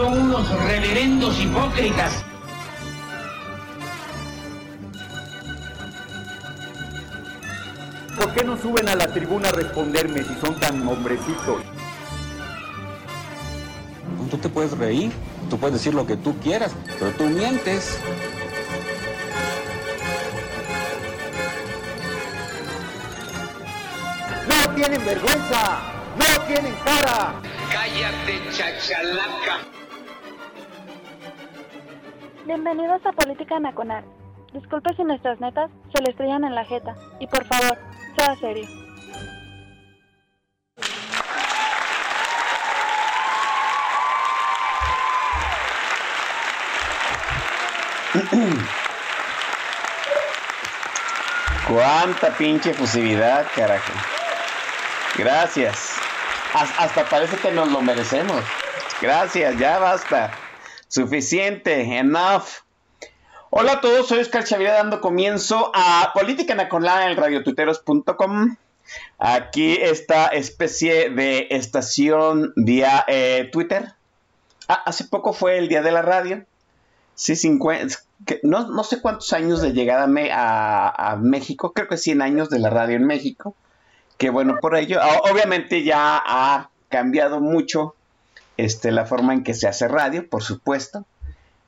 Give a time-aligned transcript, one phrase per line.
[0.00, 2.24] Son unos reverendos hipócritas.
[8.16, 11.62] ¿Por qué no suben a la tribuna a responderme si son tan hombrecitos?
[14.30, 15.12] Tú te puedes reír,
[15.50, 18.00] tú puedes decir lo que tú quieras, pero tú mientes.
[24.48, 25.80] ¡No tienen vergüenza!
[26.16, 27.34] ¡No tienen cara!
[27.70, 29.79] Cállate, chachalaca.
[32.52, 34.04] Bienvenidos a Política Nacional.
[34.52, 36.96] Disculpe si nuestras netas se le estrellan en la jeta.
[37.20, 37.78] Y por favor,
[38.16, 38.66] sea serio.
[51.68, 53.92] Cuánta pinche efusividad, carajo.
[55.16, 55.94] Gracias.
[56.52, 58.42] Hasta parece que nos lo merecemos.
[59.00, 60.32] Gracias, ya basta.
[60.90, 62.64] Suficiente, enough.
[63.50, 68.56] Hola a todos, soy Oscar Chavira dando comienzo a Política Nacolá en radiotuteros.com.
[69.20, 73.92] Aquí esta especie de estación vía eh, Twitter.
[74.66, 76.44] Ah, hace poco fue el día de la radio.
[77.14, 77.94] Sí, 50,
[78.42, 82.68] no, sé cuántos años de llegada a, a, México, creo que 100 años de la
[82.68, 83.54] radio en México.
[84.18, 84.98] Que bueno, por ello,
[85.30, 87.94] obviamente ya ha cambiado mucho
[88.64, 91.04] este, la forma en que se hace radio, por supuesto.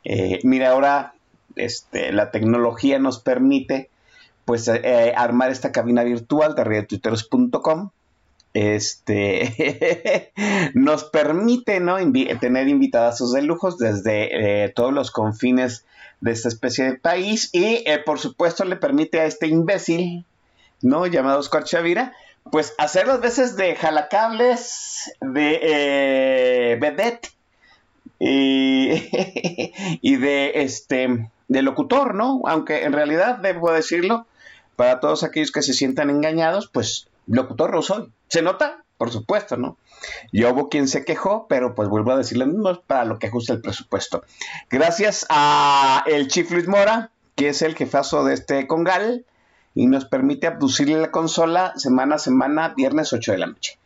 [0.04, 1.14] Eh, mira, ahora
[1.56, 3.90] este, la tecnología nos permite
[4.44, 7.90] pues eh, armar esta cabina virtual de radiotuiteros.com
[8.54, 10.32] este
[10.74, 11.96] nos permite ¿no?
[12.38, 15.86] tener invitados de lujos desde eh, todos los confines
[16.20, 20.24] de esta especie de país y eh, por supuesto le permite a este imbécil
[20.82, 22.12] no llamado Oscar Chavira
[22.50, 27.30] pues hacer las veces de jalacables de eh, vedette
[28.18, 34.26] y, de este de locutor no aunque en realidad debo decirlo
[34.76, 38.12] para todos aquellos que se sientan engañados pues locutor no soy.
[38.28, 38.84] ¿Se nota?
[38.96, 39.78] Por supuesto, ¿no?
[40.32, 43.52] Yo hubo quien se quejó, pero pues vuelvo a decirle mismo para lo que ajusta
[43.52, 44.24] el presupuesto.
[44.70, 49.24] Gracias a el Chief Luis Mora, que es el jefazo de este Congal,
[49.74, 53.78] y nos permite abducirle la consola semana a semana, viernes 8 de la noche.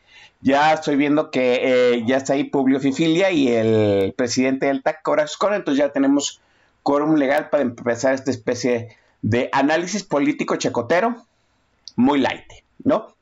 [0.43, 5.03] Ya estoy viendo que eh, ya está ahí Publio Fifilia y el presidente del TAC,
[5.03, 6.41] Corazón, entonces ya tenemos
[6.83, 11.25] quórum legal para empezar esta especie de análisis político checotero
[11.97, 12.45] muy light,
[12.85, 13.17] ¿no?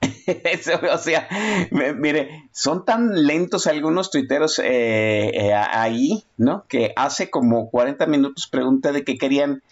[0.92, 1.28] o sea,
[1.70, 6.64] mire, son tan lentos algunos tuiteros eh, eh, ahí, ¿no?
[6.68, 9.62] Que hace como 40 minutos pregunté de qué querían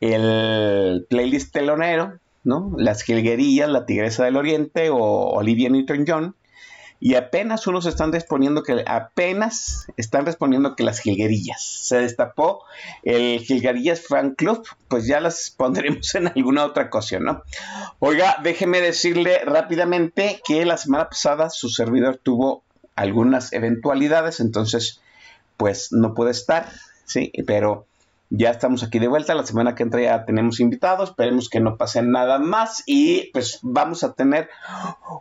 [0.00, 2.72] el playlist telonero, ¿no?
[2.76, 6.34] Las jilguerillas, la tigresa del oriente o Olivia Newton-John.
[7.00, 11.62] Y apenas unos están respondiendo que apenas están respondiendo que las jilguerillas.
[11.62, 12.64] Se destapó
[13.04, 17.42] el jilguerillas fan club pues ya las pondremos en alguna otra ocasión no
[18.00, 22.64] oiga déjeme decirle rápidamente que la semana pasada su servidor tuvo
[22.96, 25.00] algunas eventualidades entonces
[25.56, 26.68] pues no puede estar
[27.04, 27.86] sí pero
[28.30, 29.34] ya estamos aquí de vuelta.
[29.34, 31.10] La semana que entra ya tenemos invitados.
[31.10, 32.82] Esperemos que no pase nada más.
[32.86, 34.48] Y pues vamos a tener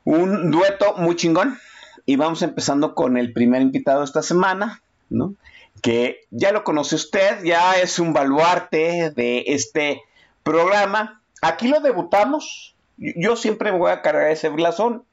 [0.04, 1.58] un dueto muy chingón.
[2.06, 5.34] Y vamos empezando con el primer invitado esta semana, ¿no?
[5.82, 10.02] Que ya lo conoce usted, ya es un baluarte de este
[10.44, 11.22] programa.
[11.42, 12.76] Aquí lo debutamos.
[12.98, 15.04] Yo siempre voy a cargar ese blasón.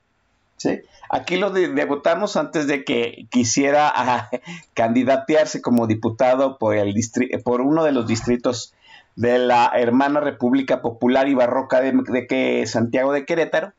[0.57, 0.81] ¿Sí?
[1.11, 4.31] Aquí lo debutamos antes de que quisiera ah,
[4.75, 6.95] candidatearse como diputado por, el
[7.45, 8.75] por uno de los distritos
[9.17, 13.73] de la hermana República Popular y Barroca de, que Santiago de Querétaro.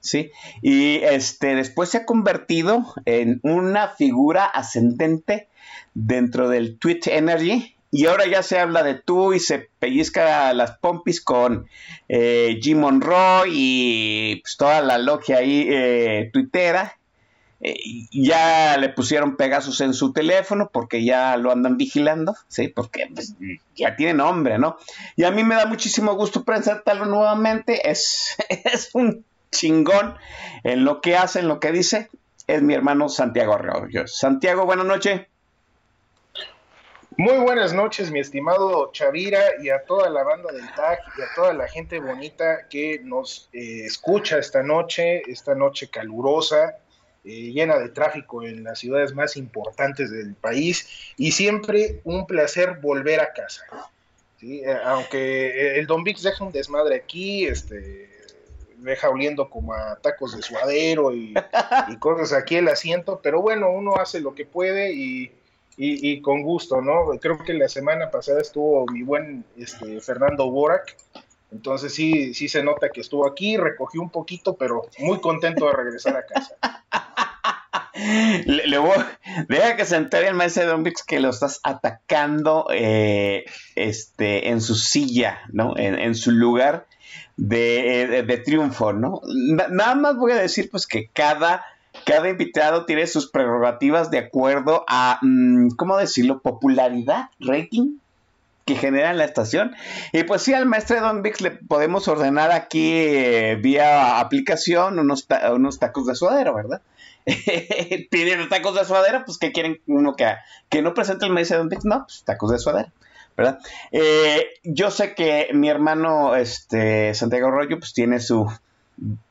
[0.00, 0.30] ¿sí?
[0.60, 5.48] Y este, después se ha convertido en una figura ascendente
[5.94, 7.73] dentro del Tweet Energy.
[7.96, 11.68] Y ahora ya se habla de tú y se pellizca las pompis con
[12.08, 16.98] eh, Jim Monroe y pues, toda la logia ahí eh, tuitera.
[17.60, 17.76] Eh,
[18.10, 22.66] ya le pusieron Pegasus en su teléfono porque ya lo andan vigilando, ¿sí?
[22.66, 23.36] Porque pues,
[23.76, 24.76] ya tiene nombre, ¿no?
[25.14, 27.88] Y a mí me da muchísimo gusto presentarlo nuevamente.
[27.88, 30.16] Es, es un chingón
[30.64, 32.10] en lo que hace, en lo que dice,
[32.48, 34.08] es mi hermano Santiago Arroyo.
[34.08, 35.28] Santiago, buenas noches.
[37.16, 41.26] Muy buenas noches, mi estimado Chavira, y a toda la banda del TAC y a
[41.36, 46.76] toda la gente bonita que nos eh, escucha esta noche, esta noche calurosa,
[47.24, 52.78] eh, llena de tráfico en las ciudades más importantes del país, y siempre un placer
[52.80, 53.62] volver a casa.
[54.42, 58.10] Eh, aunque el Don Vix deja un desmadre aquí, este,
[58.78, 61.32] deja oliendo como a tacos de suadero y,
[62.00, 65.30] cosas aquí el asiento, pero bueno, uno hace lo que puede y,
[65.76, 67.18] y, con gusto, ¿no?
[67.20, 70.96] Creo que la semana pasada estuvo mi buen este, Fernando Borak,
[71.50, 75.72] entonces sí, sí se nota que estuvo aquí, recogió un poquito, pero muy contento de
[75.72, 76.56] regresar a casa.
[78.44, 78.78] Le,
[79.48, 83.44] deja que se entere el maestro de Don Vix que lo estás atacando eh,
[83.76, 85.74] este, en su silla, ¿no?
[85.76, 86.86] En, su lugar
[87.36, 89.20] de, triunfo, ¿no?
[89.70, 91.64] nada más voy a decir pues que cada
[92.04, 97.98] cada invitado tiene sus prerrogativas de acuerdo a, mm, ¿cómo decirlo?, popularidad, rating
[98.64, 99.74] que genera en la estación.
[100.12, 105.26] Y pues sí, al maestro Don Vix le podemos ordenar aquí eh, vía aplicación unos,
[105.52, 106.80] unos tacos de suadero, ¿verdad?
[108.10, 110.34] Piden tacos de suadero, pues que quieren uno que,
[110.70, 112.90] que no presente el maestro Don Vix, no, pues tacos de suadero.
[113.36, 113.58] ¿verdad?
[113.90, 118.46] Eh, yo sé que mi hermano este, Santiago Arroyo pues tiene su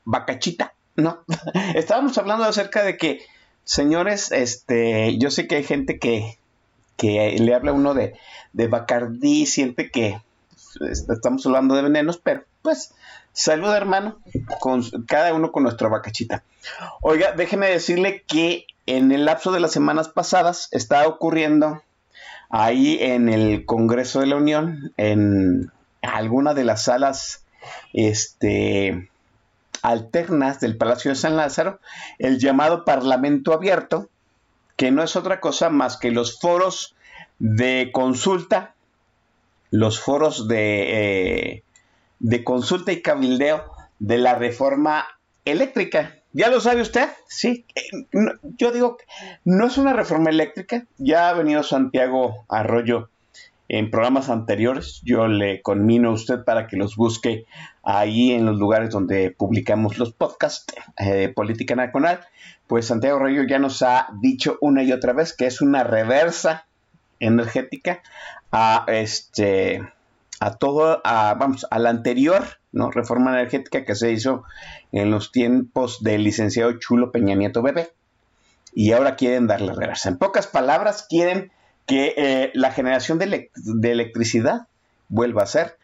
[0.04, 1.24] bacachita, no,
[1.74, 3.20] estábamos hablando acerca de que,
[3.64, 6.38] señores, este, yo sé que hay gente que,
[6.96, 8.14] que le habla uno de,
[8.52, 10.20] de Bacardí, siente que
[10.78, 12.94] pues, estamos hablando de venenos, pero pues,
[13.32, 14.18] salud hermano,
[14.60, 16.42] con cada uno con nuestra bacachita.
[17.02, 21.82] Oiga, déjeme decirle que en el lapso de las semanas pasadas está ocurriendo
[22.50, 25.70] ahí en el Congreso de la Unión, en
[26.02, 27.44] alguna de las salas,
[27.92, 29.08] este,
[29.84, 31.78] alternas del Palacio de San Lázaro,
[32.18, 34.08] el llamado Parlamento Abierto,
[34.76, 36.96] que no es otra cosa más que los foros
[37.38, 38.74] de consulta,
[39.70, 41.62] los foros de,
[42.22, 45.06] eh, consulta y cabildeo de la reforma
[45.44, 46.16] eléctrica.
[46.32, 47.10] ¿Ya lo sabe usted?
[47.28, 47.66] Sí.
[47.74, 47.82] Eh,
[48.56, 48.96] yo digo,
[49.44, 50.86] no es una reforma eléctrica.
[50.96, 53.10] Ya ha venido Santiago Arroyo
[53.68, 55.02] en programas anteriores.
[55.04, 57.44] Yo le conmino a usted para que los busque
[57.84, 62.20] ahí en los lugares donde publicamos los podcasts eh, de Política Nacional.
[62.66, 66.66] Pues Santiago Rayo ya nos ha dicho una y otra vez que es una reversa
[67.20, 68.02] energética
[68.50, 69.82] a este
[70.40, 72.44] a todo a, vamos a la anterior
[72.74, 74.44] no reforma energética que se hizo
[74.92, 77.92] en los tiempos del licenciado Chulo Peña Nieto Bebé.
[78.74, 80.08] Y ahora quieren darle reversa.
[80.08, 81.52] En pocas palabras quieren
[81.86, 83.50] que eh, la generación de,
[83.82, 84.66] electricidad
[85.08, 85.78] vuelva a ser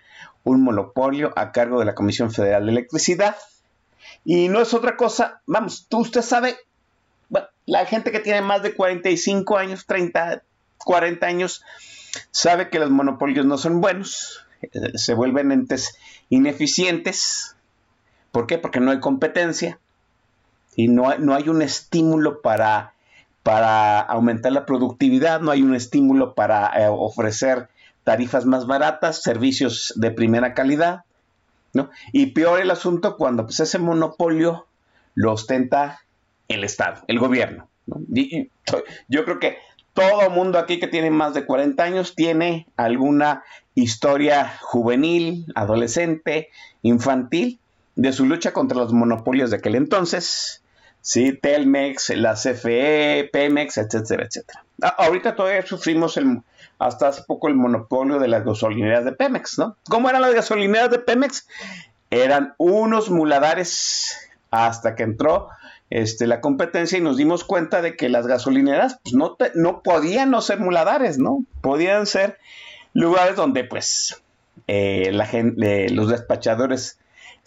[0.44, 3.36] un monopolio a cargo de la Comisión Federal de Electricidad.
[4.24, 6.56] Y no es otra cosa, vamos, tú usted sabe,
[7.66, 10.42] la gente que tiene más de 45 años, 30,
[10.78, 11.62] 40 años,
[12.30, 15.96] sabe que los monopolios no son buenos, eh, se vuelven entes
[16.28, 17.56] ineficientes.
[18.32, 18.58] ¿Por qué?
[18.58, 19.78] Porque no hay competencia
[20.76, 22.94] y no no hay un estímulo para
[23.42, 27.68] para aumentar la productividad, no hay un estímulo para eh, ofrecer
[28.04, 31.04] tarifas más baratas, servicios de primera calidad,
[31.72, 31.90] ¿no?
[32.12, 34.66] Y peor el asunto cuando pues, ese monopolio
[35.14, 36.00] lo ostenta
[36.48, 37.68] el Estado, el gobierno.
[39.08, 39.58] yo creo que
[39.92, 43.42] todo mundo aquí que tiene más de 40 años tiene alguna
[43.74, 46.48] historia juvenil, adolescente,
[46.82, 47.58] infantil
[47.96, 50.62] de su lucha contra los monopolios de aquel entonces
[51.00, 51.32] ¿sí?
[51.32, 54.64] Telmex, la CFE, Pemex, etcétera, etcétera.
[54.98, 56.42] ahorita todavía sufrimos el,
[56.78, 59.76] hasta hace poco el monopolio de las gasolineras de Pemex, ¿no?
[59.88, 61.46] ¿Cómo eran las gasolineras de Pemex?
[62.10, 65.48] Eran unos muladares hasta que entró
[65.90, 70.30] este, la competencia y nos dimos cuenta de que las gasolineras pues, no, no podían
[70.30, 71.44] no ser muladares, ¿no?
[71.60, 72.38] Podían ser
[72.92, 74.22] lugares donde pues
[74.66, 76.98] eh, la gente, los despachadores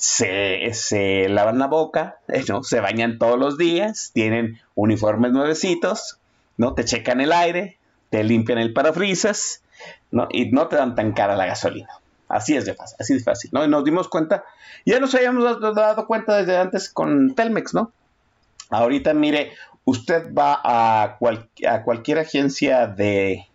[0.04, 2.18] se, lavan la boca,
[2.50, 2.64] ¿no?
[2.64, 6.20] se bañan todos los días, tienen uniformes nuevecitos,
[6.58, 6.74] ¿no?
[6.74, 7.78] Te checan el aire,
[8.10, 9.62] te limpian el parabrisas,
[10.12, 10.28] ¿no?
[10.30, 11.90] Y no te dan tan cara la gasolina.
[12.28, 13.64] Así es de fácil, así de fácil, ¿no?
[13.64, 14.44] Y nos dimos cuenta,
[14.86, 17.92] ya nos habíamos dado cuenta desde antes con Telmex, ¿no?
[18.70, 19.54] Ahorita, mire,
[19.86, 21.18] usted va a,
[21.68, 23.48] a cualquier agencia de,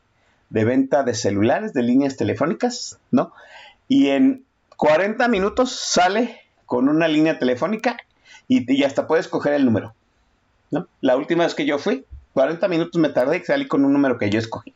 [0.49, 3.33] de venta de celulares, de líneas telefónicas, ¿no?
[3.89, 4.45] Y en
[4.79, 7.97] 40 minutos sale con una línea telefónica
[8.47, 9.93] y, hasta puedes coger el número.
[11.01, 14.19] La última vez que yo fui, 40 minutos me tardé y salí con un número
[14.19, 14.73] que yo escogí.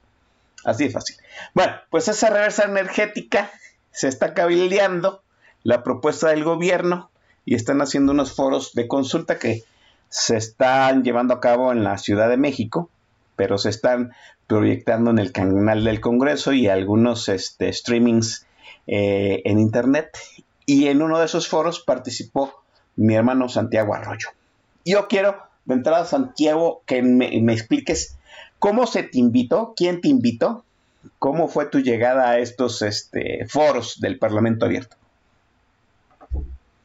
[0.65, 1.17] Así de fácil.
[1.55, 3.53] Bueno, pues esa reversa energética
[3.93, 5.23] se está cabildeando
[5.63, 7.09] la propuesta del gobierno
[7.45, 9.63] y están haciendo unos foros de consulta que
[10.09, 12.91] se están llevando a cabo en la Ciudad de México,
[13.37, 14.13] pero se están
[14.49, 18.47] proyectando en el canal del Congreso y algunos este, streamings
[18.87, 20.17] eh, en internet
[20.67, 22.63] y en uno de esos foros participó
[22.97, 24.29] mi hermano Santiago Arroyo.
[24.85, 28.17] Yo quiero, de entrada, Santiago, que me, expliques
[28.59, 30.65] cómo se te invitó, quién te invitó,
[31.19, 34.97] cómo fue tu llegada a estos este, foros del Parlamento Abierto.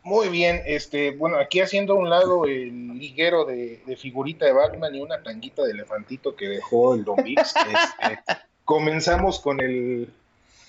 [0.03, 4.95] Muy bien, este, bueno, aquí haciendo a un lado el liguero de, figurita de Batman
[4.95, 7.53] y una tanguita de elefantito que dejó el Don Vix,
[7.99, 8.19] este,
[8.63, 10.09] comenzamos con el,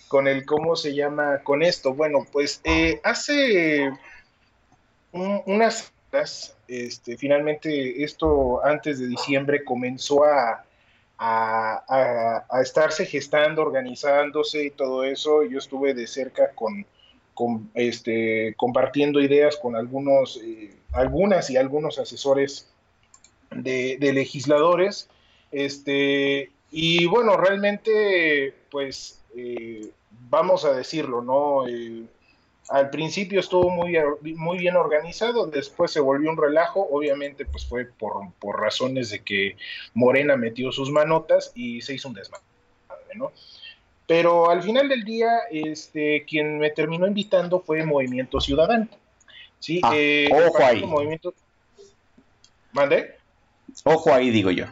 [0.08, 1.40] con el, ¿cómo se llama?
[1.44, 1.94] Con esto.
[1.94, 3.90] Bueno, pues eh, hace
[5.12, 5.92] unas
[6.68, 10.64] este, finalmente esto antes de diciembre comenzó a,
[11.18, 15.42] a, a, estarse gestando, organizándose y todo eso.
[15.44, 16.86] Yo estuve de cerca con,
[17.34, 22.68] con este, compartiendo ideas con algunos, eh, algunas y algunos asesores
[23.50, 25.08] de, de, legisladores.
[25.52, 29.90] Este, y bueno, realmente, pues, eh,
[30.28, 31.66] vamos a decirlo, ¿no?
[31.68, 32.04] Eh,
[32.68, 33.97] al principio estuvo muy,
[34.37, 39.20] muy bien organizado, después se volvió un relajo, obviamente pues fue por, por razones de
[39.20, 39.56] que
[39.94, 42.44] Morena metió sus manotas y se hizo un desmadre,
[43.14, 43.32] ¿no?
[44.06, 48.88] Pero al final del día, este, quien me terminó invitando fue Movimiento Ciudadano.
[49.58, 50.82] Sí, ah, eh, ojo ahí.
[50.82, 51.35] Movimiento...
[52.73, 53.16] ¿Mande?
[53.85, 54.64] Ojo ahí, digo yo.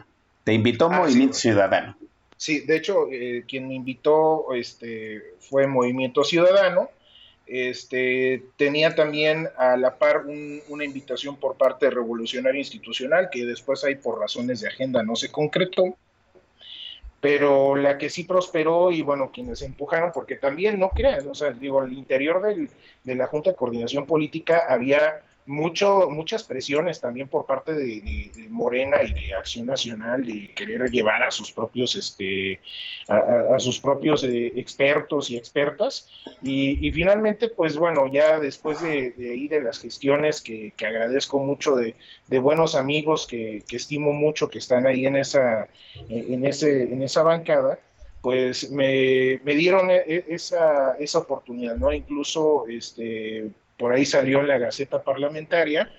[0.43, 1.95] Te invitó ah, Movimiento Ciudadano.
[2.37, 6.89] Sí, de hecho, eh, quien me invitó este, fue Movimiento Ciudadano.
[7.47, 10.25] Este, tenía también a la par
[10.69, 15.15] una invitación por parte de Revolucionario Institucional, que después ahí por razones de agenda no
[15.15, 15.97] se concretó.
[17.19, 21.49] Pero la que sí prosperó y bueno, quienes empujaron, porque también no crean, o sea,
[21.49, 22.69] digo, al interior del,
[23.03, 29.01] de la Junta de Coordinación Política había mucho, muchas presiones también por parte de, Morena
[29.01, 32.59] y de Acción Nacional de querer llevar a sus propios, este,
[33.07, 36.09] a, sus propios eh, expertos y expertas.
[36.43, 41.95] Y, finalmente, pues bueno, ya después de, ahí de las gestiones que, agradezco mucho de,
[42.39, 45.67] buenos amigos que, estimo mucho que están ahí en esa,
[46.09, 47.79] en ese, en esa bancada,
[48.21, 51.93] pues me, me dieron e, e, esa, esa oportunidad, ¿no?
[51.93, 55.91] Incluso este por ahí salió la Gaceta Parlamentaria,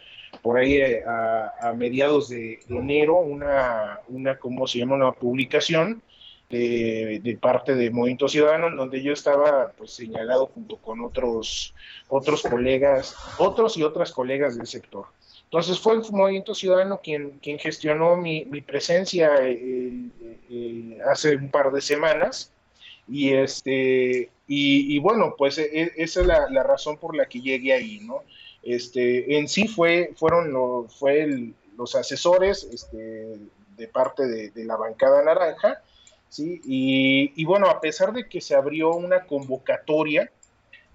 [0.43, 4.97] por ahí eh, a, mediados de, enero, una, una, ¿cómo se llama?
[4.97, 6.03] Una publicación
[6.51, 11.75] de, parte de Movimiento Ciudadano, donde yo estaba pues, señalado junto con otros,
[12.09, 15.07] otros colegas, otros y otras colegas del sector.
[15.45, 20.09] Entonces fue el Movimiento Ciudadano quien, quien gestionó mi, mi presencia eh,
[20.51, 22.53] eh, hace un par de semanas
[23.09, 27.75] y este y, bueno, pues e, e, esa es la, razón por la que llegué
[27.75, 28.23] ahí, ¿no?
[28.63, 33.37] Este, en sí fue, fueron fue los asesores este,
[33.77, 35.83] de parte de, la bancada naranja,
[36.31, 36.63] ¿sí?
[36.65, 40.33] Y, y, bueno, a pesar de que se abrió una convocatoria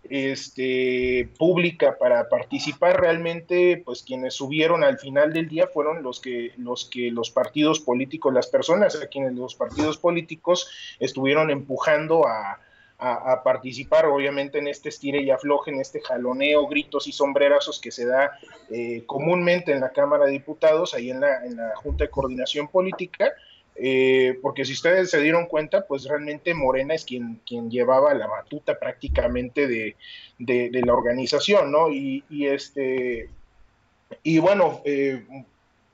[0.10, 6.52] este, pública para participar, realmente, pues quienes subieron al final del día fueron los que,
[6.58, 10.70] los que los partidos políticos, las personas a quienes los partidos políticos
[11.00, 12.60] estuvieron empujando a,
[13.44, 18.06] participar, obviamente, en este estire y afloje, en este jaloneo, gritos y sombrerazos que se
[18.06, 18.32] da
[18.70, 22.70] eh, comúnmente en la Cámara de Diputados, ahí en la, en la Junta de Coordinación
[22.70, 23.34] Política,
[23.76, 28.28] eh, porque si ustedes se dieron cuenta, pues realmente Morena es quien, quien llevaba la
[28.28, 29.96] batuta prácticamente de,
[30.38, 31.92] la organización, ¿no?
[31.92, 33.30] Y, este,
[34.22, 35.26] y bueno, eh,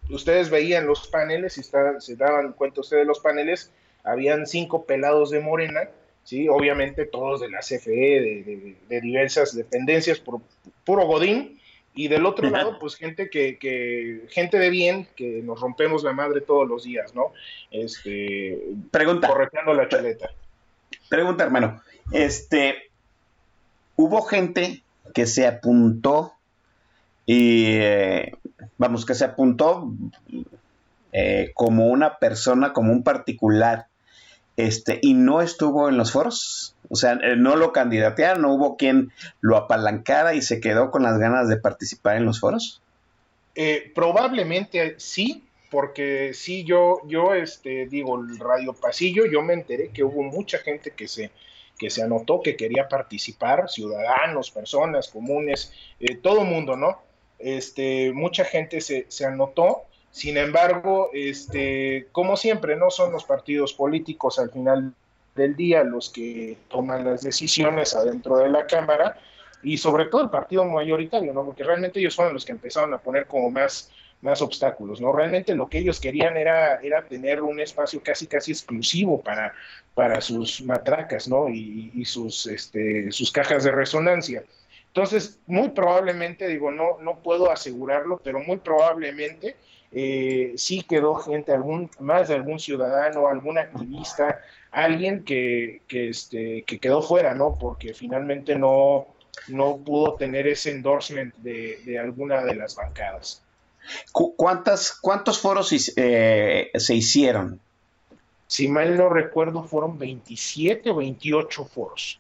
[0.10, 3.72] ustedes veían los paneles, y se daban cuenta ustedes de los paneles,
[4.04, 5.90] habían cinco pelados de Morena,
[6.26, 6.50] ¿sí?
[6.50, 10.42] Obviamente todos de la CFE, de, de diversas dependencias, por
[10.84, 11.59] puro Godín,
[12.00, 16.14] y del otro lado, pues gente que, que, gente de bien, que nos rompemos la
[16.14, 17.34] madre todos los días, ¿no?
[17.72, 18.58] Este,
[18.90, 19.28] pregunta.
[19.28, 20.30] Correteando la chaleta.
[21.10, 21.82] Pregunta, hermano.
[22.14, 22.90] Este,
[23.98, 24.82] hubo gente
[25.14, 26.36] que se apuntó
[27.26, 28.32] y, eh,
[28.78, 29.92] vamos, que se apuntó
[31.12, 33.88] eh, como una persona, como un particular,
[34.56, 36.78] este, y no estuvo en los foros.
[36.90, 41.04] O sea, eh, no lo candidatearon, no hubo quien lo apalancara y se quedó con
[41.04, 42.82] las ganas de participar en los foros.
[43.56, 49.90] Eh, probablemente sí, porque sí, yo, yo este, digo, el radio pasillo, yo me enteré
[49.90, 51.32] que hubo mucha gente que se,
[51.78, 57.02] que se anotó, que quería participar, ciudadanos, personas comunes, eh, todo mundo, ¿no?
[57.38, 63.74] Este, mucha gente se, se anotó, sin embargo, este, como siempre, no son los partidos
[63.74, 64.94] políticos al final
[65.40, 69.18] del día los que toman las decisiones adentro de la Cámara
[69.64, 71.46] y sobre todo el partido mayoritario, ¿no?
[71.46, 73.92] Porque realmente ellos fueron los que empezaron a poner como más,
[74.22, 75.12] más obstáculos, ¿no?
[75.12, 79.54] Realmente lo que ellos querían era, era tener un espacio casi casi exclusivo para,
[79.96, 81.50] para sus matracas, ¿no?
[81.50, 84.44] Y, sus, este, sus cajas de resonancia.
[84.88, 89.56] Entonces, muy probablemente, digo, no, no puedo asegurarlo, pero muy probablemente
[89.92, 94.42] eh, sí quedó gente, algún, más de algún ciudadano, algún activista,
[94.72, 97.58] alguien que, que, este, que quedó fuera, ¿no?
[97.60, 99.08] Porque finalmente no,
[99.48, 103.42] no pudo tener ese endorsement de, alguna de las bancadas.
[104.12, 107.60] ¿Cuántas, ¿Cuántos foros eh, se hicieron?
[108.46, 112.20] Si mal no recuerdo, fueron 27 o 28 foros.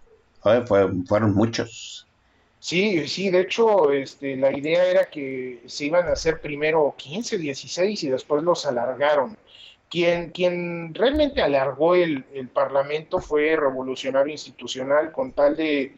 [1.07, 2.07] fueron muchos.
[2.59, 7.37] Sí, sí, de hecho, este, la idea era que se iban a hacer primero 15,
[7.37, 9.37] 16 y después los alargaron.
[9.89, 15.95] Quien, quien realmente alargó el, Parlamento fue Revolucionario Institucional con tal de,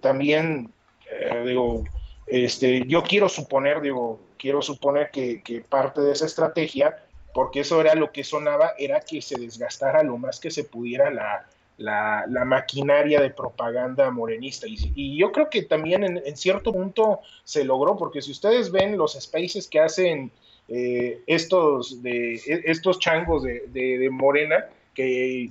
[0.00, 0.72] también,
[1.10, 1.84] eh, digo,
[2.26, 6.96] este, yo quiero suponer, digo, quiero suponer que, parte de esa estrategia,
[7.34, 11.10] porque eso era lo que sonaba, era que se desgastara lo más que se pudiera
[11.10, 11.46] la,
[11.82, 14.66] la, maquinaria de propaganda morenista.
[14.68, 19.14] Y, yo creo que también en, cierto punto se logró, porque si ustedes ven los
[19.14, 20.30] spaces que hacen
[20.68, 25.50] eh, estos, de, e, estos changos de, Morena que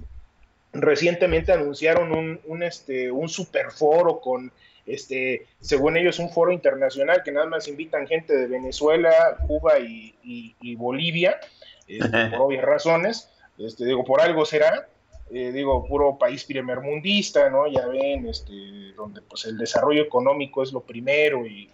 [0.73, 4.51] recientemente anunciaron un, un, este, un super foro con,
[4.85, 10.75] este, según ellos, un foro internacional que nada más invitan gente de Venezuela, Cuba y,
[10.75, 11.39] Bolivia,
[11.87, 13.29] este, por obvias razones.
[13.57, 14.87] Este, digo, por algo será.
[15.33, 17.65] Eh, digo, puro país primermundista, ¿no?
[17.65, 21.69] Ya ven, este, donde pues el desarrollo económico es lo primero y,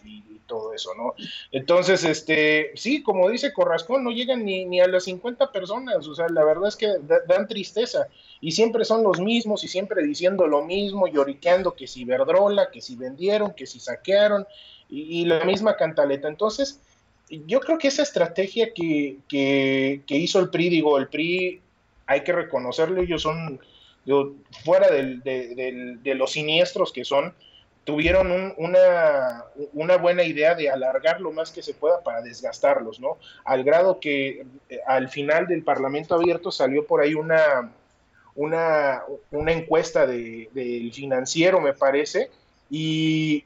[0.45, 1.13] todo eso, ¿no?
[1.51, 6.15] Entonces, este, sí, como dice Corrascón, no llegan ni, ni a las 50 personas, o
[6.15, 6.87] sea, la verdad es que
[7.27, 8.07] dan tristeza
[8.39, 12.79] y siempre son los mismos y siempre diciendo lo mismo, lloriqueando que si Verdrola, que
[12.79, 14.47] si vendieron, que si saquearon
[14.89, 16.29] y, la misma cantaleta.
[16.29, 16.79] Entonces,
[17.29, 21.59] yo creo que esa estrategia que, que, que hizo el PRI, digo, el PRI
[22.07, 23.59] hay que reconocerlo, ellos son,
[24.63, 27.33] fuera de, los siniestros que son,
[27.83, 33.17] tuvieron una, buena idea de alargar lo más que se pueda para desgastarlos, ¿no?
[33.45, 37.71] Al grado que eh, al final del Parlamento abierto salió por ahí una,
[39.31, 42.29] encuesta del financiero, me parece,
[42.69, 43.45] y,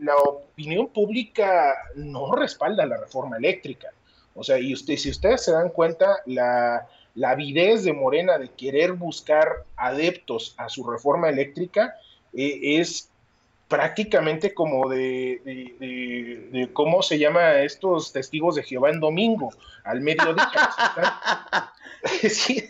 [0.00, 3.88] la opinión pública no respalda la reforma eléctrica.
[4.34, 8.50] O sea, y usted, si ustedes se dan cuenta, la, la avidez de Morena de
[8.50, 11.96] querer buscar adeptos a su reforma eléctrica
[12.34, 13.10] eh, es
[13.68, 19.52] prácticamente como de, cómo se llama estos testigos de Jehová en domingo,
[19.82, 20.48] al mediodía.
[22.28, 22.62] sí,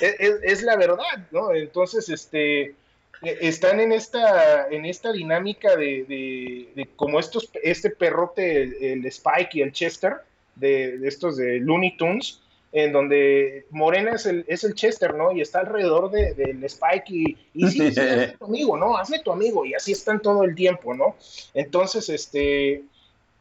[0.00, 1.54] es, la verdad, ¿no?
[1.54, 2.74] Entonces, este,
[3.22, 9.72] están en esta, en esta dinámica de, como estos, este perrote, el, Spike y el
[9.72, 10.16] Chester,
[10.56, 15.32] de, de estos de Looney Tunes, en donde Morena es el, es el Chester, ¿no?
[15.32, 18.96] Y está alrededor del de, Spike y, y sí, sí, hazme tu amigo, ¿no?
[18.96, 21.16] Hazme tu amigo y así están todo el tiempo, ¿no?
[21.54, 22.82] Entonces, este,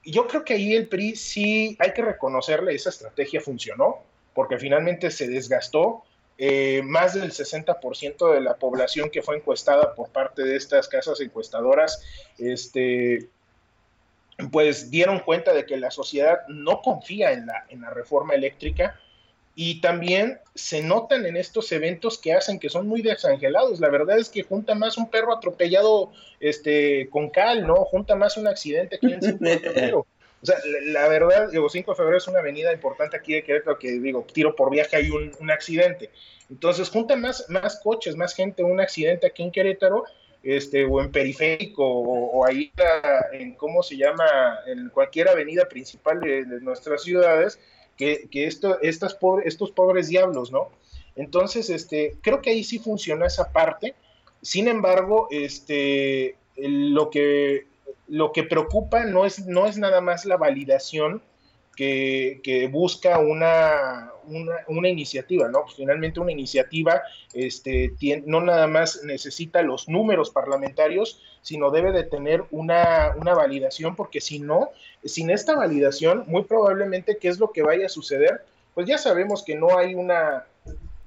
[0.05, 3.99] yo creo que ahí el PRI sí hay que reconocerle, esa estrategia funcionó,
[4.33, 6.03] porque finalmente se desgastó.
[6.39, 11.19] Eh, más del 60% de la población que fue encuestada por parte de estas casas
[11.19, 12.03] encuestadoras,
[12.37, 13.27] este,
[14.51, 18.99] pues dieron cuenta de que la sociedad no confía en la, en la reforma eléctrica
[19.59, 23.79] y también se notan en estos eventos que hacen que son muy desangelados.
[23.79, 27.77] La verdad es que junta más un perro atropellado este, con cal, ¿no?
[27.85, 30.05] Junta más un accidente aquí en 5 de febrero.
[30.43, 33.79] O sea, la, verdad, digo, 5 de febrero es una avenida importante aquí de Querétaro
[33.79, 36.11] que, digo, tiro por viaje hay un, un accidente.
[36.51, 40.03] Entonces, junta más, más coches, más gente, un accidente aquí en Querétaro,
[40.43, 42.71] este, o en periférico, o, ahí
[43.31, 47.59] en, ¿cómo se llama?, en cualquier avenida principal de nuestras ciudades,
[47.97, 50.69] que, esto, estas estos pobres diablos, ¿no?
[51.15, 53.95] Entonces, este, creo que ahí sí funciona esa parte.
[54.41, 57.65] Sin embargo, este, lo, que,
[58.07, 61.21] lo que preocupa no es, no es nada más la validación
[61.77, 64.11] que, busca una,
[64.67, 65.63] una, iniciativa, ¿no?
[65.63, 67.93] Pues finalmente una iniciativa este,
[68.25, 74.19] no nada más necesita los números parlamentarios, sino debe de tener una, una validación, porque
[74.19, 74.71] si no,
[75.05, 78.41] sin esta validación, muy probablemente, ¿qué es lo que vaya a suceder?
[78.73, 80.45] Pues ya sabemos que no hay una,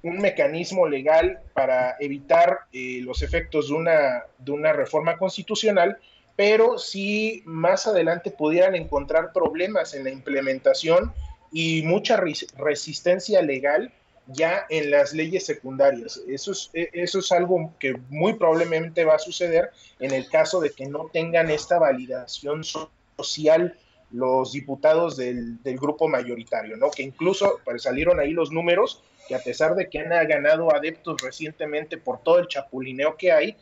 [0.02, 5.98] un mecanismo legal para evitar eh, los efectos de una, de una reforma constitucional,
[6.40, 11.12] pero si más adelante pudieran encontrar problemas en la implementación
[11.52, 12.18] y mucha
[12.56, 13.92] resistencia legal
[14.26, 16.18] ya en las leyes secundarias.
[16.26, 20.60] Eso es, e, eso es algo que muy probablemente va a suceder en el caso
[20.60, 23.76] de que no tengan esta validación social
[24.10, 26.90] los diputados del, del grupo mayoritario, ¿no?
[26.90, 31.20] Que incluso pues, salieron ahí los números que a pesar de que han ganado adeptos
[31.22, 33.56] recientemente por todo el chapulineo que hay,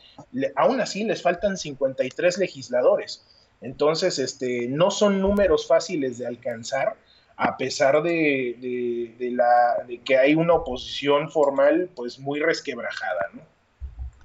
[0.56, 3.24] aún así les faltan 53 legisladores.
[3.60, 6.96] Entonces, este, no son números fáciles de alcanzar,
[7.36, 13.30] a pesar de, la, que hay una oposición formal pues muy resquebrajada.
[13.34, 13.42] ¿no?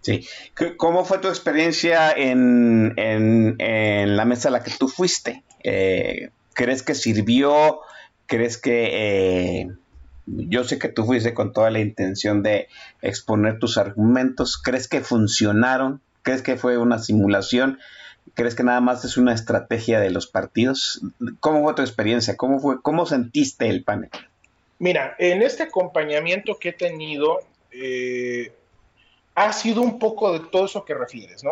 [0.02, 0.28] Sí.
[0.78, 5.44] ¿Cómo fue tu experiencia en, en, la mesa a la que tú fuiste?
[5.64, 7.82] Eh, ¿Crees que sirvió?
[8.26, 8.90] ¿Crees que...
[8.92, 9.68] Eh,
[10.26, 12.68] yo sé que tú fuiste con toda la intención de
[13.02, 14.58] exponer tus argumentos.
[14.58, 16.02] ¿Crees que funcionaron?
[16.22, 17.80] ¿Crees que fue una simulación?
[18.34, 21.02] ¿Crees que nada más es una estrategia de los partidos?
[21.40, 22.38] ¿Cómo fue tu experiencia?
[22.38, 24.10] ¿Cómo, fue, cómo sentiste el panel?
[24.80, 27.40] Mira, en este acompañamiento que he tenido,
[27.72, 28.54] eh,
[29.36, 31.52] ha sido un poco de todo eso que refieres, ¿no?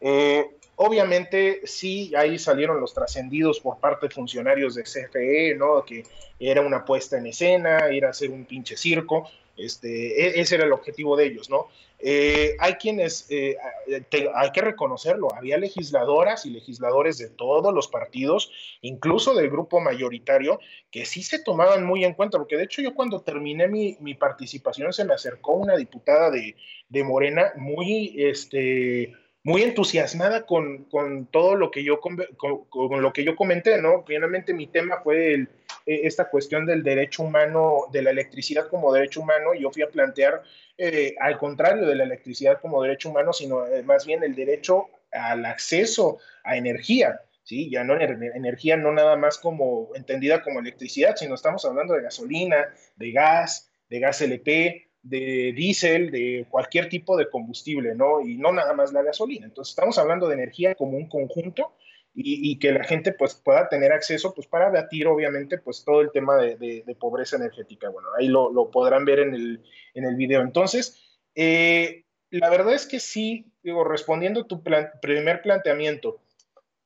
[0.00, 5.84] Eh, obviamente sí, ahí salieron los trascendidos por parte de funcionarios de CFE, ¿no?
[5.84, 6.04] Que
[6.38, 10.72] era una puesta en escena, era hacer un pinche circo, este, e, ese era el
[10.72, 11.68] objetivo de ellos, ¿no?
[11.98, 13.58] Eh, hay quienes, eh,
[14.34, 20.60] hay que reconocerlo, había legisladoras y legisladores de todos los partidos, incluso del grupo mayoritario,
[20.90, 24.14] que sí se tomaban muy en cuenta, porque de hecho yo cuando terminé mi, mi
[24.14, 26.56] participación se me acercó una diputada de,
[26.88, 29.12] de Morena muy, este,
[29.42, 30.86] muy entusiasmada con,
[31.30, 32.18] todo lo que yo con,
[33.02, 34.04] lo que yo comenté, ¿no?
[34.06, 35.46] Finalmente mi tema fue e,
[35.86, 39.88] esta cuestión del derecho humano, de la electricidad como derecho humano, y yo fui a
[39.88, 40.42] plantear
[40.76, 44.88] eh, al contrario de la electricidad como derecho humano, sino eh, más bien el derecho
[45.10, 47.70] al acceso a energía, ¿sí?
[47.70, 52.68] Ya no energía no nada más como entendida como electricidad, sino estamos hablando de gasolina,
[52.96, 58.20] de gas, de gas LP, de diésel, de cualquier tipo de combustible, ¿no?
[58.20, 59.46] Y no nada más la gasolina.
[59.46, 61.74] Entonces, estamos hablando de energía como un conjunto
[62.12, 66.10] y, que la gente pues pueda tener acceso pues para batir obviamente pues todo el
[66.10, 67.88] tema de, pobreza energética.
[67.88, 69.62] Bueno, ahí lo, podrán ver en el,
[69.94, 70.42] en el video.
[70.42, 76.20] Entonces, eh, la verdad es que sí, digo, respondiendo a tu primer planteamiento,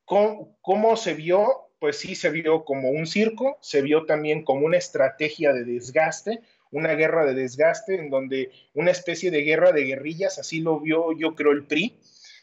[0.04, 1.70] ¿cómo, ¿cómo se vio?
[1.78, 6.40] Pues sí se vio como un circo, se vio también como una estrategia de desgaste,
[6.70, 11.12] una guerra de desgaste, en donde una especie de guerra de guerrillas, así lo vio
[11.16, 11.96] yo creo el PRI,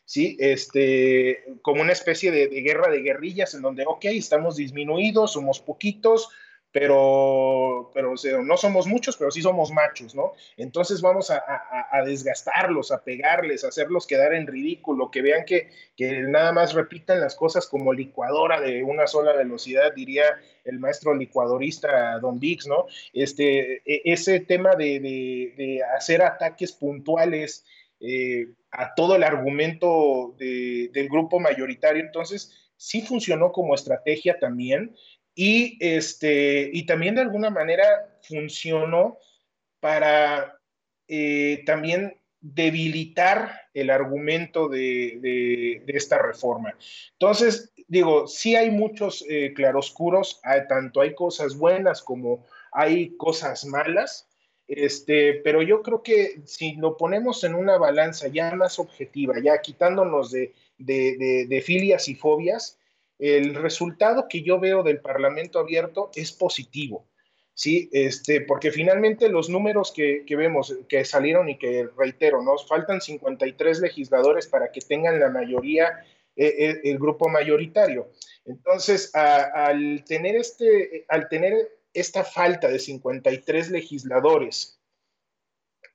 [0.05, 0.38] ¿sí?
[0.39, 6.29] Este, como una especie de, guerra de guerrillas en donde, ok, estamos disminuidos, somos poquitos,
[6.71, 10.34] pero, pero no somos muchos, pero sí somos machos, ¿no?
[10.55, 11.43] Entonces vamos a,
[12.05, 17.19] desgastarlos, a pegarles, a hacerlos quedar en ridículo, que vean que, que, nada más repitan
[17.19, 20.23] las cosas como licuadora de una sola velocidad, diría
[20.63, 22.86] el maestro licuadorista Don Dix, ¿no?
[23.12, 27.65] Este, e, ese tema de, hacer ataques puntuales
[27.99, 34.95] eh, a todo el argumento del grupo mayoritario, entonces sí funcionó como estrategia también
[35.35, 39.17] y, este, y también de alguna manera funcionó
[39.79, 40.59] para
[41.07, 46.75] eh, también debilitar el argumento de, esta reforma.
[47.13, 54.27] Entonces, digo, sí hay muchos eh, claroscuros, tanto hay cosas buenas como hay cosas malas,
[54.67, 59.61] este, pero yo creo que si lo ponemos en una balanza ya más objetiva, ya
[59.61, 62.79] quitándonos de, de filias y fobias,
[63.21, 67.07] el resultado que yo veo del Parlamento abierto es positivo.
[67.53, 72.99] Sí, este, porque finalmente los números que, vemos, que salieron y que reitero, nos faltan
[72.99, 76.03] 53 legisladores para que tengan la mayoría,
[76.36, 78.10] eh, eh, el grupo mayoritario.
[78.45, 81.53] Entonces, al, tener este, al tener
[81.93, 84.79] esta falta de 53 legisladores,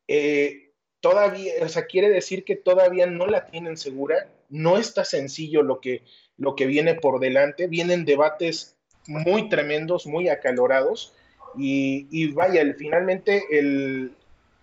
[0.07, 5.63] eh, todavía, o sea, quiere decir que todavía no la tienen segura, no está sencillo
[5.63, 6.05] lo que,
[6.39, 7.67] lo que viene por delante.
[7.67, 11.15] Vienen debates muy tremendos, muy acalorados.
[11.59, 14.13] Y, vaya, finalmente el,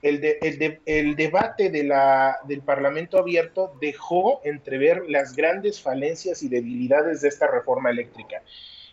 [0.04, 7.30] el, debate de la, del Parlamento abierto dejó entrever las grandes falencias y debilidades de
[7.30, 8.44] esta reforma eléctrica.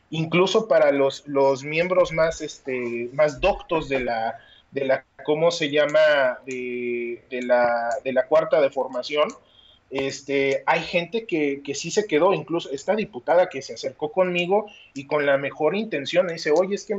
[0.09, 4.39] Incluso para los, los miembros más, este, más doctos de la,
[4.71, 9.29] de la, ¿cómo se llama?, de, de, la, de la cuarta de formación,
[9.91, 14.67] este, hay gente que, que, sí se quedó, incluso esta diputada que se acercó conmigo
[14.95, 16.97] y con la mejor intención dice, oye, es que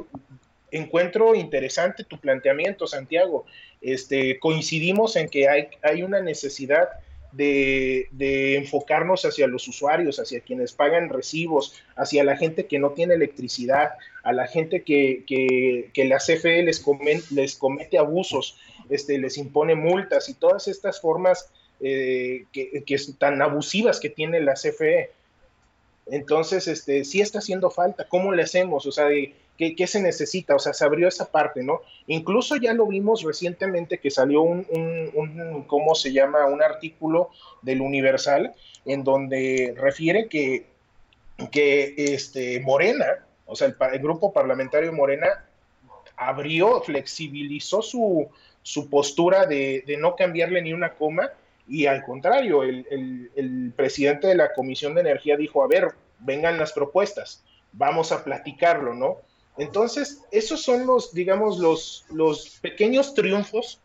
[0.72, 3.46] encuentro interesante tu planteamiento, Santiago.
[3.82, 6.90] Este, coincidimos en que hay, hay una necesidad
[7.32, 13.14] de, enfocarnos hacia los usuarios, hacia quienes pagan recibos, hacia la gente que no tiene
[13.14, 13.92] electricidad,
[14.24, 16.84] a la gente que, que, la CFE les,
[17.32, 18.58] les comete abusos,
[18.90, 21.52] este, les impone multas y todas estas formas
[21.84, 25.10] eh, que, que tan abusivas que tiene la CFE.
[26.06, 28.08] Entonces, este, sí está haciendo falta.
[28.08, 28.86] ¿Cómo le hacemos?
[28.86, 29.08] O sea,
[29.58, 30.54] ¿qué, ¿qué, se necesita?
[30.54, 31.82] O sea, se abrió esa parte, ¿no?
[32.06, 36.46] Incluso ya lo vimos recientemente que salió un, un, ¿cómo se llama?
[36.46, 37.30] Un artículo
[37.64, 38.54] del Universal
[38.86, 40.68] en donde refiere que,
[41.52, 45.46] que este, Morena, o sea, el, grupo parlamentario Morena
[46.16, 48.30] abrió, flexibilizó su,
[48.62, 51.32] su postura de no cambiarle ni una coma
[51.72, 55.88] y al contrario, el, presidente de la Comisión de Energía dijo, a ver,
[56.20, 59.20] vengan las propuestas, vamos a platicarlo, ¿no?
[59.58, 63.80] Entonces, esos son los, digamos, los, los pequeños triunfos,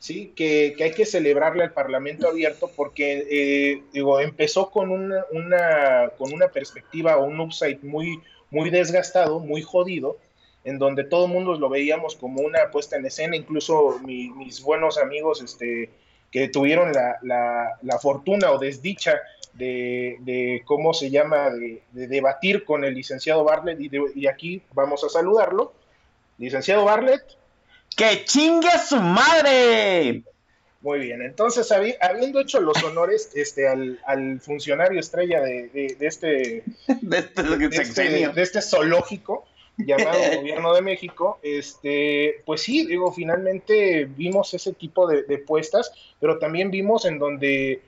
[0.00, 0.32] ¿sí?
[0.34, 6.32] Que, hay que celebrarle al Parlamento abierto porque, eh, digo, empezó con una, una, con
[6.34, 10.18] una perspectiva o un upside muy, muy desgastado, muy jodido,
[10.64, 14.98] en donde todo el mundo lo veíamos como una puesta en escena, incluso mis buenos
[14.98, 15.90] amigos este,
[16.30, 19.20] que tuvieron la, fortuna o desdicha
[19.54, 23.78] de, ¿cómo se llama?, de, debatir con el licenciado Bartlett,
[24.14, 25.72] y, aquí vamos a saludarlo.
[26.38, 27.22] Licenciado Bartlett.
[27.96, 30.22] ¡Que chingue su madre!
[30.82, 38.28] Muy bien, entonces habiendo hecho los honores este, al, funcionario estrella de, este, este, este,
[38.28, 39.44] de este zoológico,
[39.86, 46.38] llamado Gobierno de México, este, pues sí, digo, finalmente vimos ese tipo de, puestas, pero
[46.38, 47.82] también vimos en donde eh,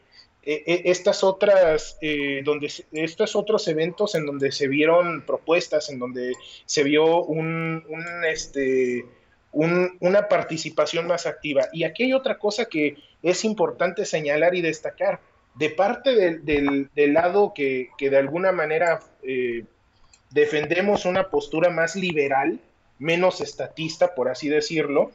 [0.66, 6.32] eh, estas otras, eh, donde estos otros eventos en donde se vieron propuestas, en donde
[6.66, 7.84] se vio un,
[8.28, 9.04] este,
[9.52, 11.68] una participación más activa.
[11.72, 15.20] Y aquí hay otra cosa que es importante señalar y destacar.
[15.54, 19.00] De parte del, lado que, que, de alguna manera
[20.32, 22.58] defendemos una postura más liberal,
[22.98, 25.12] menos estatista, por así decirlo,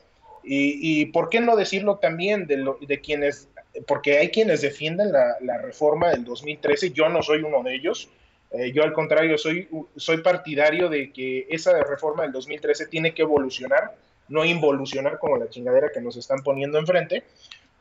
[0.50, 3.50] y, por qué no decirlo también de, de quienes,
[3.86, 8.10] porque hay quienes defienden la, reforma del 2013, yo no soy uno de ellos,
[8.52, 13.24] eh, yo al contrario soy, soy partidario de que esa reforma del 2013 tiene que
[13.24, 13.96] evolucionar,
[14.30, 17.24] no involucionar como la chingadera que nos están poniendo enfrente,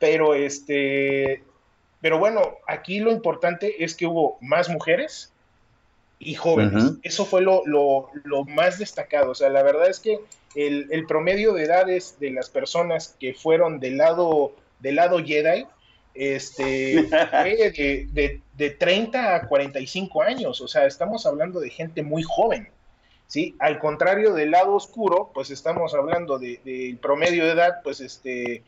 [0.01, 1.45] pero este,
[2.01, 5.33] pero bueno, aquí lo importante es que hubo más mujeres,
[6.19, 6.93] y jóvenes.
[7.03, 7.65] Eso fue lo,
[8.47, 9.31] más destacado.
[9.31, 10.19] O sea, la verdad es que
[10.55, 15.67] el, promedio de edades de las personas que fueron del lado, del lado Jedi
[16.15, 20.61] este, fue de, de, 30 a 45 años.
[20.61, 22.69] O sea, estamos hablando de gente muy joven.
[23.27, 23.55] ¿sí?
[23.59, 28.63] Al contrario del lado oscuro, pues estamos hablando del de, promedio de edad, pues este,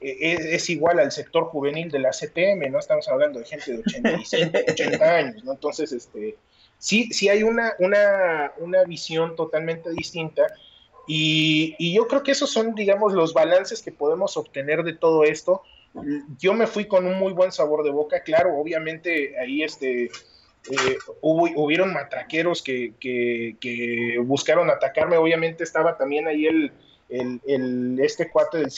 [0.00, 2.78] e, es, es, igual al sector juvenil de la CTM, ¿no?
[2.78, 5.52] Estamos hablando de gente de 85, 80 años, ¿no?
[5.52, 6.36] Entonces, este,
[6.80, 10.46] sí, sí hay una, una, visión totalmente distinta.
[11.06, 15.62] Y, yo creo que esos son, digamos, los balances que podemos obtener de todo esto.
[16.38, 20.98] Yo me fui con un muy buen sabor de boca, claro, obviamente ahí este, eh,
[21.20, 26.72] hubo, hubieron matraqueros que, que, buscaron atacarme, obviamente estaba también ahí el,
[27.08, 28.70] el, este cuate del,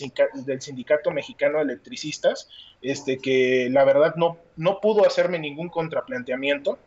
[0.47, 2.49] del, Sindicato Mexicano de Electricistas,
[2.81, 6.79] este, que la verdad no, no pudo hacerme ningún contraplanteamiento.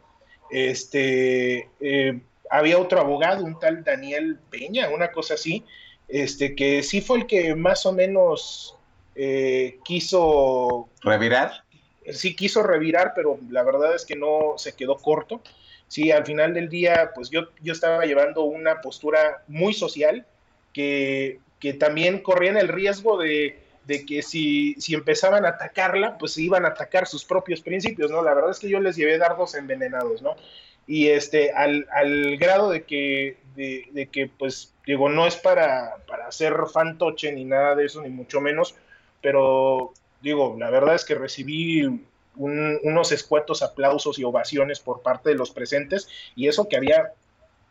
[0.49, 5.63] Este, eh, había otro abogado, un tal Daniel Peña, una cosa así,
[6.07, 8.75] este, que sí fue el que más o menos
[9.15, 10.89] eh, quiso...
[11.01, 11.63] ¿Revirar?
[12.11, 15.41] Sí, quiso revirar, pero la verdad es que no se quedó corto.
[15.87, 20.25] Sí, al final del día, pues yo, yo estaba llevando una postura muy social
[20.73, 26.37] que, que también corrían el riesgo de, de que si, si empezaban a atacarla, pues
[26.37, 28.23] iban a atacar sus propios principios, ¿no?
[28.23, 30.35] La verdad es que yo les llevé dardos envenenados, ¿no?
[30.87, 36.27] Y este, al, al grado de que, de, que, pues, digo, no es para, para
[36.27, 38.75] hacer fantoche ni nada de eso, ni mucho menos,
[39.21, 41.83] pero digo, la verdad es que recibí
[42.35, 47.13] unos escuetos aplausos y ovaciones por parte de los presentes, y eso que había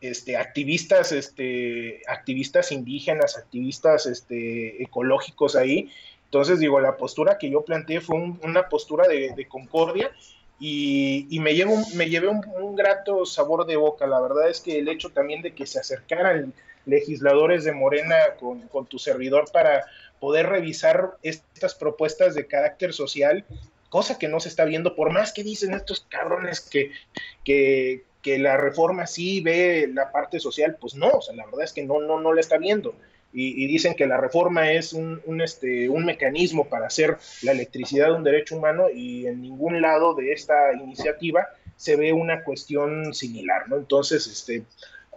[0.00, 5.90] este, activistas, este, activistas indígenas, activistas este, ecológicos ahí.
[6.26, 10.10] Entonces, digo, la postura que yo planteé fue una postura de, concordia
[10.58, 14.06] y, me, llevo, me llevé un, grato sabor de boca.
[14.06, 16.52] La verdad es que el hecho también de que se acercaran
[16.86, 19.84] legisladores de Morena con, tu servidor para
[20.20, 23.44] poder revisar estas propuestas de carácter social,
[23.88, 28.56] cosa que no se está viendo, por más que dicen estos cabrones que, que la
[28.56, 32.00] reforma sí ve la parte social, pues no, o sea, la verdad es que no,
[32.00, 32.96] no, no la está viendo.
[33.36, 38.22] Y, dicen que la reforma es un, este, un mecanismo para hacer la electricidad un
[38.22, 43.76] derecho humano y en ningún lado de esta iniciativa se ve una cuestión similar, ¿no?
[43.76, 44.62] Entonces, este,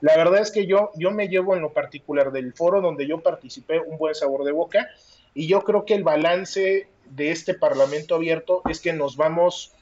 [0.02, 3.22] la verdad es que yo, yo me llevo en lo particular del foro donde yo
[3.22, 4.89] participé un buen sabor de boca
[5.36, 9.77] y yo creo que el balance de este Parlamento abierto es que nos vamos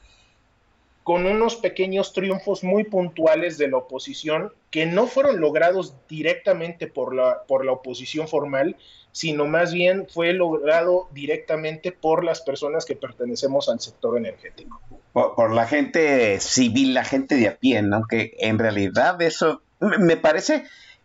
[1.06, 7.14] con unos pequeños triunfos muy puntuales de la oposición que no fueron logrados directamente por
[7.14, 8.74] la, por la oposición formal,
[9.12, 14.80] sino más bien fue logrado directamente por las personas que pertenecemos al sector energético.
[15.12, 18.02] Por, la gente civil, la gente de a pie, ¿no?
[18.08, 20.64] Que en realidad eso, me parece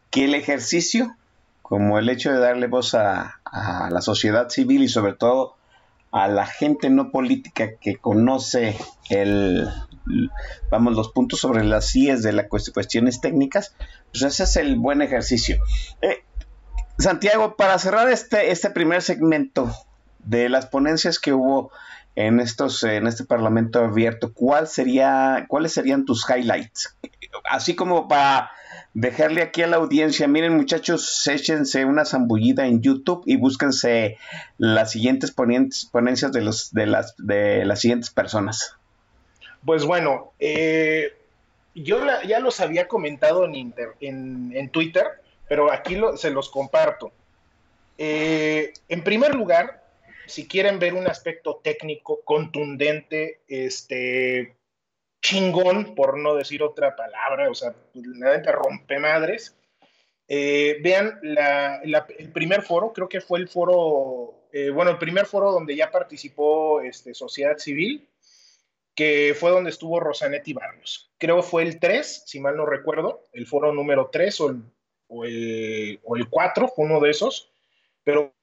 [0.09, 1.15] que el ejercicio,
[1.61, 5.57] como el hecho de darle voz a, a la sociedad civil y sobre todo
[6.11, 8.75] a la gente no política que conoce
[9.09, 9.69] el,
[10.69, 13.75] vamos, los puntos sobre las IES de las cuestiones técnicas,
[14.11, 15.61] pues ese es el buen ejercicio.
[16.01, 16.23] Eh,
[16.97, 19.73] Santiago, para cerrar este, este primer segmento
[20.19, 21.71] de las ponencias que hubo
[22.15, 26.97] en estos en este Parlamento abierto, ¿cuál sería cuáles serían tus highlights?
[27.49, 28.51] Así como para
[28.93, 34.17] dejarle aquí a la audiencia, miren muchachos, échense una zambullida en YouTube y búsquense
[34.57, 38.75] las siguientes ponencias de los de las de las siguientes personas.
[39.65, 41.13] Pues bueno, eh,
[41.75, 45.07] yo ya los había comentado en, en, Twitter,
[45.47, 47.11] pero aquí se los comparto.
[47.97, 49.83] Eh, en primer lugar,
[50.25, 54.55] si quieren ver un aspecto técnico contundente, este,
[55.21, 59.55] chingón, por no decir otra palabra, o sea, la rompe madres.
[60.27, 65.75] Eh, vean el primer foro, creo que fue el foro, bueno, el primer foro donde
[65.75, 68.07] ya participó este, sociedad civil,
[68.95, 71.11] que fue donde estuvo Rosanetti Barrios.
[71.17, 74.63] Creo fue el 3, si mal no recuerdo, el foro número 3 o el,
[75.07, 77.51] o el, o el 4, fue uno de esos,
[78.03, 78.33] pero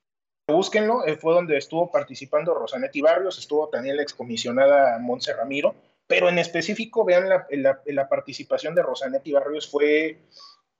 [0.46, 5.74] búsquenlo, eh, fue donde estuvo participando Rosanetti Barrios, estuvo también la excomisionada Montse Ramiro,
[6.06, 7.46] pero en específico, vean la,
[7.84, 10.18] la, participación de Rosanetti Barrios fue,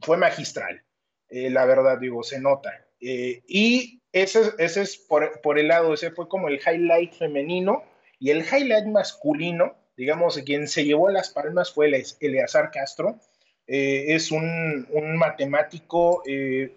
[0.00, 0.82] fue magistral,
[1.28, 2.72] eh, la verdad, digo, se nota.
[3.00, 7.84] Eh, y ese, ese es por, por, el lado, ese fue como el highlight femenino
[8.18, 13.18] y el highlight masculino, digamos, quien se llevó las palmas fue Eleazar Castro,
[13.66, 16.22] eh, es un, un matemático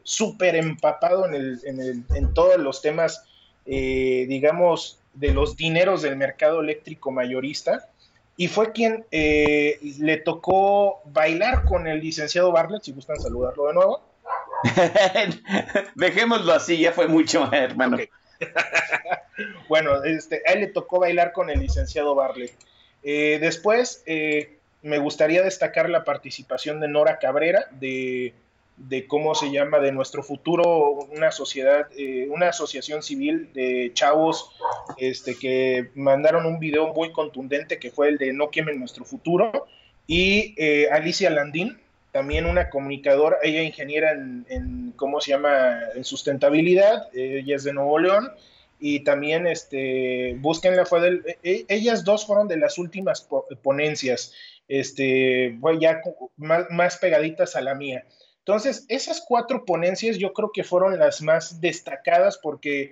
[0.03, 3.23] súper empapado en, el, en, el, en, todos los temas,
[3.65, 7.89] digamos, de los dineros del mercado eléctrico mayorista
[8.37, 13.73] y fue quien eh, le tocó bailar con el licenciado Bartlett, si gustan saludarlo de
[13.73, 14.01] nuevo.
[15.95, 17.97] Dejémoslo así, ya fue mucho, hermano.
[19.69, 22.53] bueno, este, a él le tocó bailar con el licenciado Bartlett.
[23.03, 28.33] Eh, después, eh, me gustaría destacar la participación de Nora Cabrera, de
[28.77, 34.51] de cómo se llama, de nuestro futuro, una sociedad, eh, una asociación civil de chavos
[34.97, 39.67] este, que mandaron un video muy contundente que fue el de No quemen nuestro futuro.
[40.07, 41.79] Y eh, Alicia Landín,
[42.11, 47.99] también una comunicadora, ella ingeniera en, ¿cómo se llama?, en sustentabilidad, ella es de Nuevo
[47.99, 48.31] León.
[48.83, 53.27] Y también, este, búsquenla, fue del, e, e, ellas dos fueron de las últimas
[53.61, 54.33] ponencias,
[54.67, 56.01] este, ya
[56.37, 58.05] más, más pegaditas a la mía.
[58.39, 62.91] Entonces, esas cuatro ponencias yo creo que fueron las más destacadas porque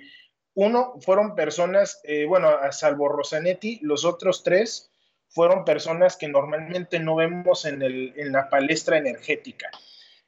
[0.53, 4.88] uno fueron personas, eh, bueno, a salvo Rosanetti, los otros tres
[5.29, 9.69] fueron personas que normalmente no vemos en, el, en la palestra energética,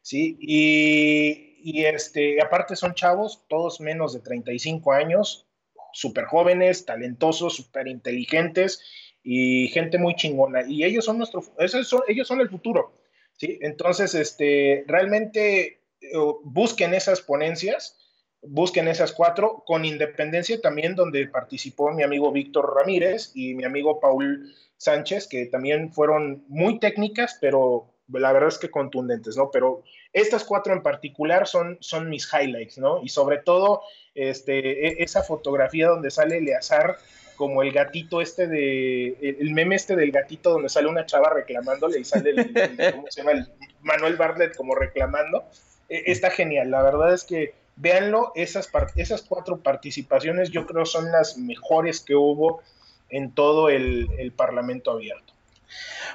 [0.01, 0.37] ¿sí?
[0.39, 5.47] Y, y, este, aparte son chavos, todos menos de 35 años,
[5.91, 8.81] súper jóvenes, talentosos, súper inteligentes
[9.23, 10.63] y gente muy chingona.
[10.67, 12.93] Y ellos son nuestro, son, ellos son el futuro.
[13.39, 16.09] Entonces, este, realmente eh,
[16.43, 17.97] busquen esas ponencias,
[18.41, 23.99] busquen esas cuatro, con independencia también donde participó mi amigo Víctor Ramírez y mi amigo
[23.99, 29.51] Paul Sánchez, que también fueron muy técnicas, pero la verdad es que contundentes, ¿no?
[29.51, 32.99] Pero estas cuatro en particular son, son mis highlights, ¿no?
[33.03, 33.83] Y sobre todo,
[34.15, 36.97] este, e, esa fotografía donde sale Eleazar
[37.35, 41.99] como el gatito este de, el meme este del gatito donde sale una chava reclamándole
[41.99, 43.47] y sale el, ¿cómo se llama?
[43.83, 45.45] Manuel Bartlett como reclamando,
[45.89, 51.11] e, está genial, la verdad es que véanlo, esas, esas cuatro participaciones yo creo son
[51.11, 52.63] las mejores que hubo
[53.11, 55.33] en todo el, Parlamento abierto.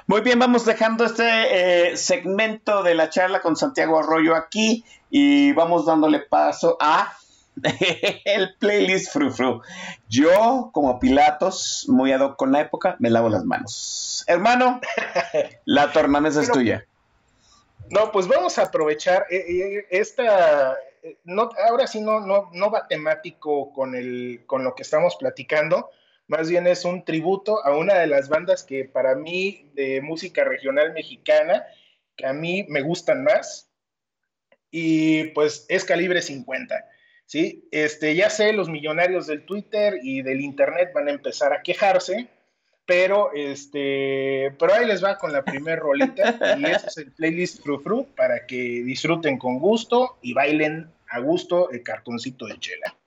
[0.05, 5.51] Muy bien, vamos dejando este eh, segmento de la charla con Santiago Arroyo aquí y
[5.53, 7.13] vamos dándole paso a
[8.25, 9.61] el playlist frufru.
[10.07, 14.23] Yo, como Pilatos, muy ad hoc con la época, me lavo las manos.
[14.27, 14.79] Hermano,
[15.65, 16.85] la tornamesa es tuya.
[17.89, 20.75] No, pues vamos a aprovechar eh, eh, esta.
[21.23, 25.89] No, ahora sí no, no, no va temático con, el, con lo que estamos platicando.
[26.27, 30.43] Más bien es un tributo a una de las bandas que para mí de música
[30.43, 31.65] regional mexicana,
[32.15, 33.71] que a mí me gustan más.
[34.69, 36.85] Y pues es calibre 50.
[37.27, 37.67] ¿sí?
[37.71, 42.27] Este, ya sé, los millonarios del Twitter y del Internet van a empezar a quejarse,
[42.85, 47.61] pero, este, pero ahí les va con la primera rolita y ese es el playlist
[47.61, 52.97] Fru Fru para que disfruten con gusto y bailen a gusto el cartoncito de chela.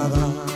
[0.00, 0.49] Cada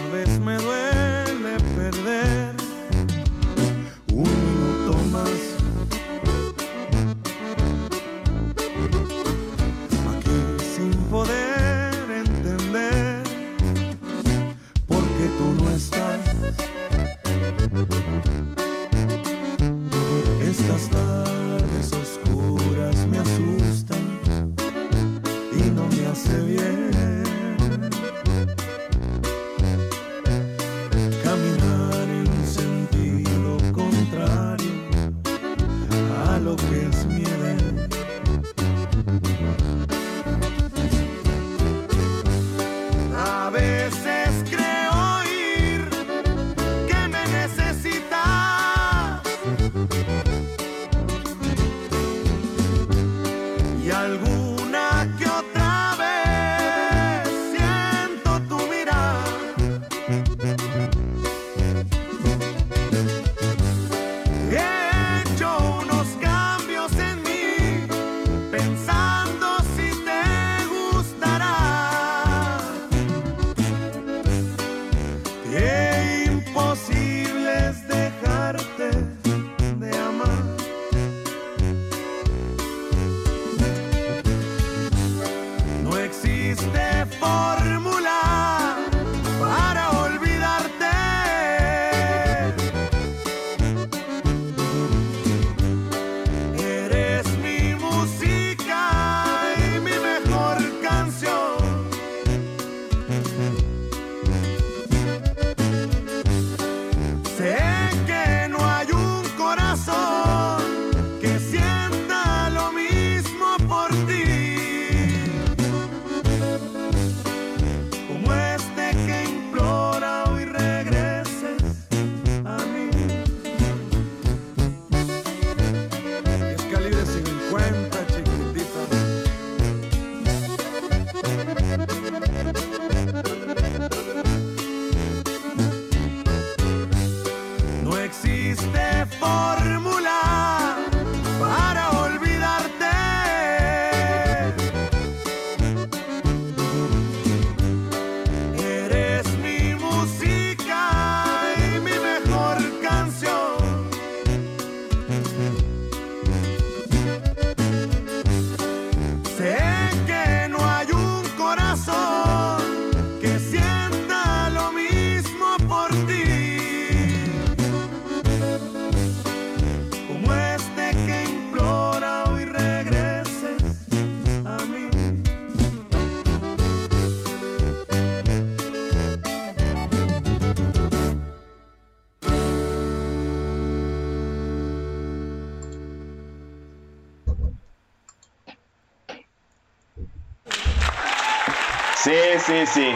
[192.15, 192.95] Sí, sí, sí.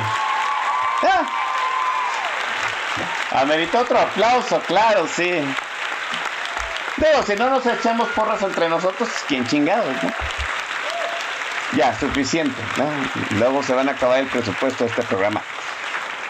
[1.03, 1.27] Ah.
[3.33, 5.29] Amerita otro aplauso, claro, sí.
[6.97, 10.11] Digo, si no nos echamos porras entre nosotros, ¿quién chingados, no?
[11.77, 13.39] Ya, suficiente, ¿no?
[13.39, 15.43] Luego se van a acabar el presupuesto de este programa.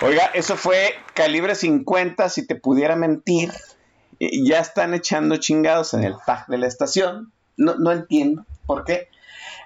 [0.00, 3.52] Oiga, eso fue calibre 50, si te pudiera mentir.
[4.18, 7.32] Ya están echando chingados en el tag de la estación.
[7.58, 9.08] No, no entiendo por qué.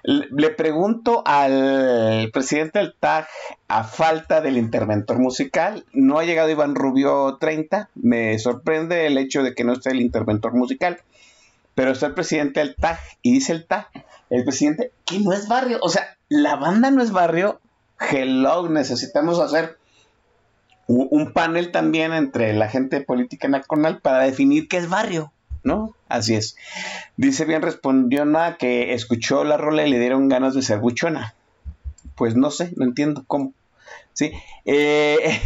[0.03, 3.25] Le pregunto al presidente del TAG,
[3.69, 9.43] a falta del interventor musical, no ha llegado Iván Rubio 30, me sorprende el hecho
[9.43, 10.99] de que no esté el interventor musical,
[11.73, 13.87] pero está el presidente del TAG y dice el TAG,
[14.29, 17.61] el presidente, que no es barrio, o sea, la banda no es barrio,
[17.97, 19.77] hello, necesitamos hacer
[20.87, 25.31] un panel también entre la gente política nacional para definir qué es barrio,
[25.63, 25.95] ¿no?
[26.09, 26.55] Así es.
[27.17, 31.33] Dice bien, respondió nada que escuchó la rola y le dieron ganas de ser buchona.
[32.15, 33.53] Pues no sé, no entiendo cómo.
[34.13, 34.31] Sí,
[34.65, 35.39] eh,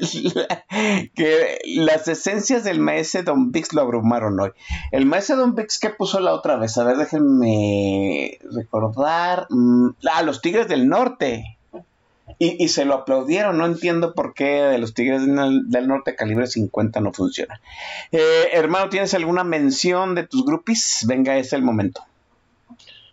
[1.14, 4.50] que las esencias del maese Don Vix lo abrumaron hoy.
[4.90, 6.76] El maese Don Vix, ¿qué puso la otra vez?
[6.78, 9.46] A ver, déjenme recordar.
[9.50, 11.58] Mm, Ah, los Tigres del Norte.
[12.38, 13.58] Y, se lo aplaudieron.
[13.58, 17.60] No entiendo por qué de los Tigres del, Norte calibre 50 no funciona.
[18.10, 21.04] Eh, hermano, ¿tienes alguna mención de tus grupis?
[21.06, 22.04] Venga, es el momento.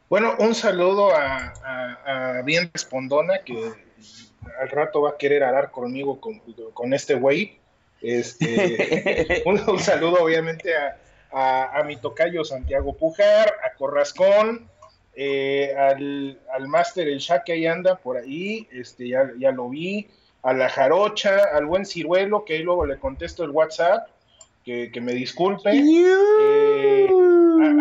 [0.09, 3.71] Bueno, un saludo a, Bien Respondona, que
[4.59, 7.59] al rato va a querer arar conmigo con, este güey.
[8.01, 10.73] Este, un, saludo obviamente
[11.31, 14.67] a, mi tocayo Santiago Pujar, a Corrascón,
[15.21, 19.67] eh, al, al máster El Shaq que ahí anda por ahí, este, ya, ya, lo
[19.67, 20.07] vi,
[20.43, 24.07] a la Jarocha, al buen Ciruelo, que ahí luego le contesto el WhatsApp,
[24.63, 27.09] que, me disculpe, eh,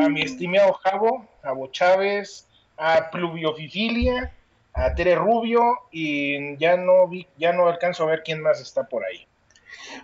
[0.03, 4.33] a, mi estimado Javo, a Bo Chávez, a Pluviofifilia,
[4.73, 5.63] a Tere Rubio,
[5.93, 9.28] y ya no vi, ya no alcanzo a ver quién más está por ahí.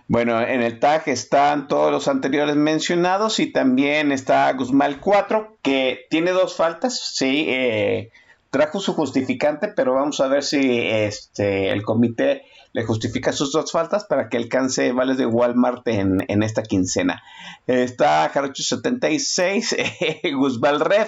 [0.07, 6.05] Bueno, en el tag están todos los anteriores mencionados y también está Guzmán 4, que
[6.09, 8.11] tiene dos faltas, sí, eh,
[8.49, 13.71] trajo su justificante, pero vamos a ver si este, el comité le justifica sus dos
[13.71, 17.23] faltas para que alcance vales de Walmart en, esta quincena.
[17.67, 19.75] Está Jarocho 76,
[20.35, 21.07] Guzmán Red,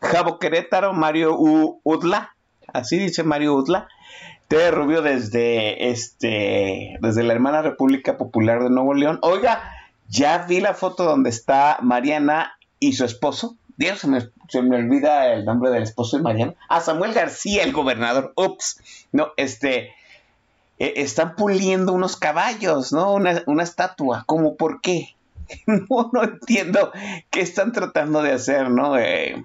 [0.00, 2.34] Javo Querétaro, Mario Udla,
[2.72, 3.88] así dice Mario Udla,
[4.58, 9.18] de Rubio desde este desde la hermana República Popular de Nuevo León.
[9.22, 9.62] Oiga,
[10.08, 13.56] ya vi la foto donde está Mariana y su esposo.
[13.76, 16.54] Dios, se me, se me olvida el nombre del esposo de Mariana.
[16.68, 18.32] Ah, Samuel García, el gobernador.
[18.36, 18.80] Ups.
[19.10, 19.94] No, este.
[20.78, 23.14] E, están puliendo unos caballos, ¿no?
[23.14, 24.24] Una, una estatua.
[24.26, 25.14] ¿Cómo por qué?
[25.66, 26.92] no, no entiendo
[27.30, 28.98] qué están tratando de hacer, ¿no?
[28.98, 29.44] Eh,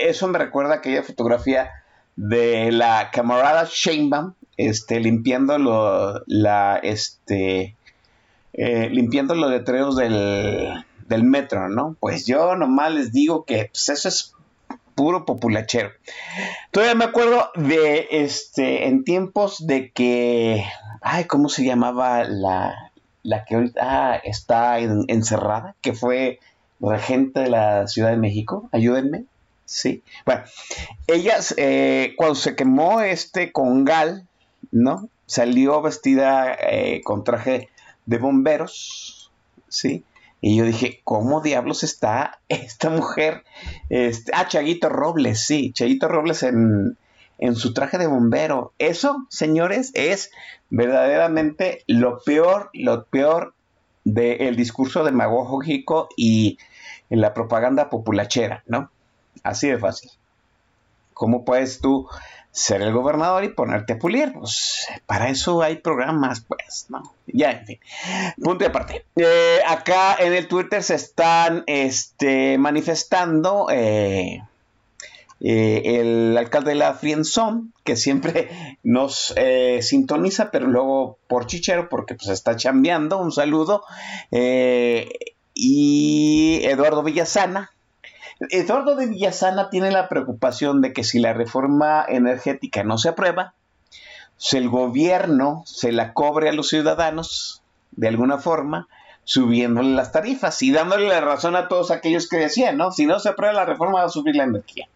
[0.00, 1.70] eso me recuerda a aquella fotografía
[2.16, 4.98] de la camarada Sheinbaum este,
[6.82, 7.76] este,
[8.52, 11.96] eh, limpiando los letreros del, del, metro, ¿no?
[12.00, 14.34] Pues yo nomás les digo que pues, eso es
[14.96, 15.92] puro populachero.
[16.72, 20.64] Todavía me acuerdo de, este, en tiempos de que,
[21.00, 22.90] ay, ¿cómo se llamaba la,
[23.22, 25.76] la que ahorita ah, está encerrada?
[25.80, 26.40] Que fue
[26.80, 29.24] regente de la Ciudad de México, ayúdenme.
[29.66, 30.42] Sí, bueno,
[31.06, 34.26] ellas, eh, cuando se quemó este congal,
[34.70, 35.08] ¿no?
[35.26, 37.68] Salió vestida eh, con traje
[38.06, 39.30] de bomberos,
[39.68, 40.04] ¿sí?
[40.40, 43.44] Y yo dije, ¿cómo diablos está esta mujer?
[43.88, 46.96] Este, ah, Chaguito Robles, sí, Chaguito Robles en,
[47.38, 48.72] en su traje de bombero.
[48.78, 50.30] Eso, señores, es
[50.70, 53.54] verdaderamente lo peor, lo peor
[54.04, 56.58] del discurso demagógico y
[57.10, 58.90] en la propaganda populachera, ¿no?
[59.42, 60.10] Así de fácil.
[61.14, 62.08] ¿Cómo puedes tú
[62.58, 64.32] ser el gobernador y ponerte a pulir.
[64.32, 67.14] Pues para eso hay programas, pues, ¿no?
[67.26, 67.78] Ya, en fin.
[68.42, 69.04] Punto de aparte.
[69.16, 74.42] Eh, acá en el Twitter se están este, manifestando eh,
[75.40, 79.34] eh, el alcalde de la Frienzón, que siempre nos
[79.80, 83.18] sintoniza, pero luego por chichero, porque pues está chambeando.
[83.18, 83.84] Un saludo.
[85.54, 87.70] y Eduardo Villasana,
[88.50, 93.54] Eduardo de Villasana tiene la preocupación de que si la reforma energética no se aprueba,
[94.36, 97.62] si el gobierno se la cobre a los ciudadanos
[97.92, 98.86] de alguna forma,
[99.24, 102.92] subiéndole las tarifas y dándole la razón a todos aquellos que decían, ¿no?
[102.92, 104.88] Si no se aprueba la reforma va a subir la energía.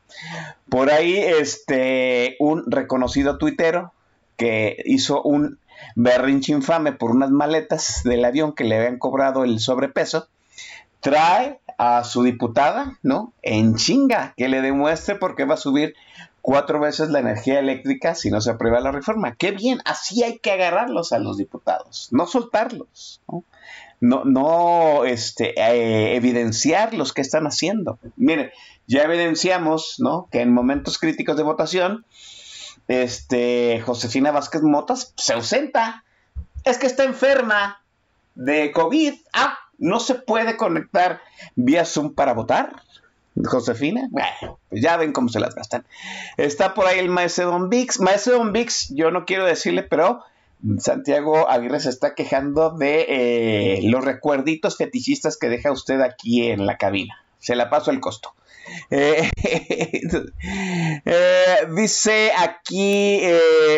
[0.68, 3.92] Por ahí, este, un reconocido tuitero
[4.36, 5.58] que hizo un
[5.96, 10.28] berrinche infame por unas maletas del avión que le habían cobrado el sobrepeso,
[11.02, 13.32] trae a su diputada, ¿no?
[13.42, 15.94] En chinga, que le demuestre por qué va a subir
[16.40, 19.34] cuatro veces la energía eléctrica si no se aprueba la reforma.
[19.34, 23.44] Qué bien, así hay que agarrarlos a los diputados, no soltarlos, ¿no?
[24.24, 28.00] No, este, eh, evidenciar los que están haciendo.
[28.16, 28.50] Miren,
[28.88, 30.28] ya evidenciamos, ¿no?
[30.32, 32.04] Que en momentos críticos de votación,
[32.88, 36.04] este, Josefina Vázquez Motas se ausenta.
[36.64, 37.80] Es que está enferma
[38.34, 39.14] de COVID.
[39.32, 41.20] Ah, no se puede conectar
[41.56, 42.72] vía Zoom para votar.
[43.44, 45.84] Josefina, bueno, pues ya ven cómo se las gastan.
[46.36, 47.98] Está por ahí el maestro Don Vix.
[47.98, 50.22] Maestro Don Vix, yo no quiero decirle, pero
[50.78, 56.66] Santiago Aguirre se está quejando de eh, los recuerditos fetichistas que deja usted aquí en
[56.66, 57.24] la cabina.
[57.38, 58.34] Se la paso el costo.
[58.90, 59.28] Eh,
[61.04, 63.20] eh, dice aquí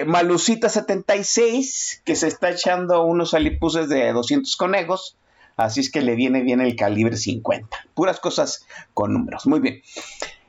[0.05, 5.17] Malucita76 que se está echando unos alipuses de 200 conejos
[5.57, 7.77] Así es que le viene bien el calibre 50.
[7.95, 9.47] Puras cosas con números.
[9.47, 9.83] Muy bien.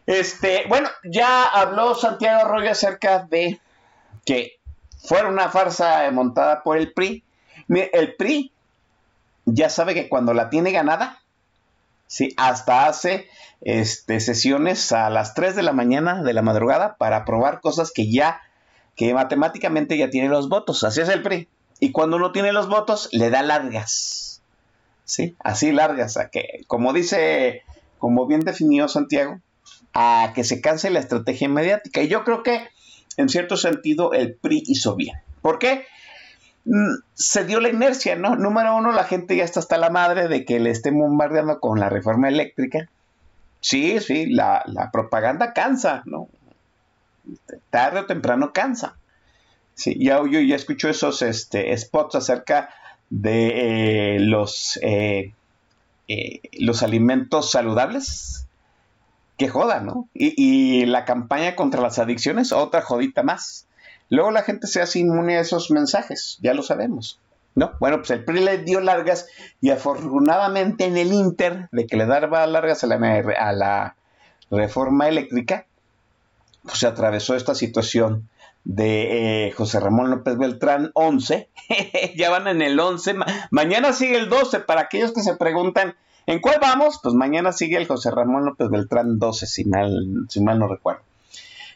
[0.06, 3.60] Este, bueno, ya habló Santiago Arroyo acerca de
[4.26, 4.60] que
[5.04, 7.24] fuera una farsa montada por el PRI.
[7.70, 8.52] El PRI
[9.46, 11.22] ya sabe que cuando la tiene ganada,
[12.08, 13.28] sí, hasta hace
[13.62, 18.12] este, sesiones a las 3 de la mañana de la madrugada para probar cosas que
[18.12, 18.42] ya
[18.96, 20.84] que matemáticamente ya tiene los votos.
[20.84, 21.48] Así es el PRI.
[21.80, 24.25] Y cuando no tiene los votos, le da largas.
[25.06, 25.36] ¿Sí?
[25.40, 26.18] Así largas.
[26.18, 27.64] A que, como dice,
[27.98, 29.40] como bien definió Santiago,
[29.94, 32.02] a que se canse la estrategia mediática.
[32.02, 32.68] Y yo creo que,
[33.18, 35.16] en cierto sentido, el PRI hizo bien.
[35.42, 35.86] ¿Por qué?
[36.66, 38.36] Mm, se dio la inercia, ¿no?
[38.36, 41.80] Número uno, la gente ya está hasta la madre de que le estén bombardeando con
[41.80, 42.90] la reforma eléctrica.
[43.62, 46.28] Sí, sí, la, la propaganda cansa, ¿no?
[47.70, 48.98] Tarde o temprano cansa.
[49.76, 52.70] Sí, ya yo ya escucho esos este, spots acerca
[53.10, 55.34] de eh, los, eh,
[56.08, 58.48] eh, los alimentos saludables.
[59.38, 60.08] Que joda, ¿no?
[60.14, 63.68] Y, la campaña contra las adicciones, otra jodita más.
[64.10, 67.20] Luego la gente se hace inmune a esos mensajes, ya lo sabemos.
[67.54, 67.72] ¿No?
[67.80, 69.28] Bueno, pues el PRI le dio largas
[69.62, 73.96] y afortunadamente en el Inter de que le daba largas a la, a la
[74.52, 75.66] reforma eléctrica,
[76.64, 78.30] pues se atravesó esta situación
[78.66, 81.48] de eh, José Ramón López Beltrán 11.
[82.18, 83.14] ya van en el 11.
[83.14, 84.60] Ma mañana sigue el 12.
[84.62, 85.96] Para aquellos que se preguntan,
[86.26, 87.00] ¿en cuál vamos?
[87.02, 91.02] Pues mañana sigue el José Ramón López Beltrán 12, si mal, si mal no recuerdo.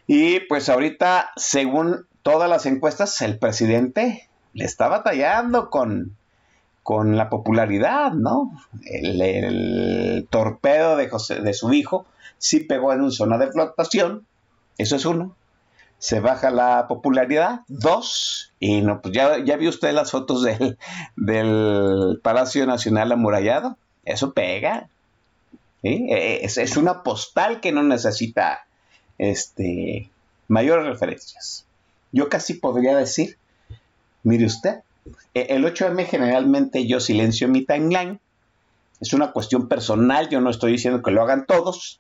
[0.07, 6.17] Y pues ahorita, según todas las encuestas, el presidente le está batallando con,
[6.81, 8.51] con la popularidad, ¿no?
[8.83, 12.07] El, torpedo de, José, de su hijo
[12.39, 14.25] sí pegó en una zona de flotación.
[14.79, 15.35] Eso es uno
[15.99, 17.61] se baja la popularidad.
[17.67, 20.77] Dos, y no, pues ya, ya vio usted las fotos del,
[21.15, 23.77] del Palacio Nacional amurallado.
[24.05, 24.89] Eso pega.
[25.83, 26.07] ¿sí?
[26.09, 28.65] Es, es, una postal que no necesita
[29.17, 30.09] este,
[30.47, 31.65] mayores referencias.
[32.11, 33.37] Yo casi podría decir,
[34.23, 34.79] mire usted,
[35.33, 38.19] e, el 8M generalmente yo silencio mi timeline.
[39.01, 41.99] Es una cuestión personal, yo no estoy diciendo que lo hagan todos.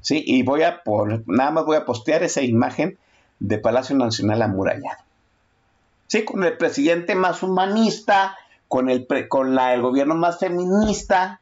[0.00, 0.22] ¿sí?
[0.26, 2.98] Y voy a por, nada más voy a postear esa imagen
[3.46, 5.02] de Palacio Nacional amurallado.
[6.06, 8.36] Sí, con el presidente más humanista,
[8.68, 11.40] con el, con la, el gobierno más feminista,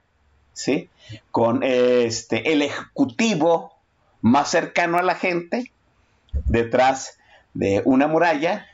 [0.53, 0.89] ¿sí?
[1.31, 3.73] con este, el ejecutivo
[4.21, 5.71] más cercano a la gente,
[6.47, 7.19] detrás
[7.55, 8.67] de una muralla,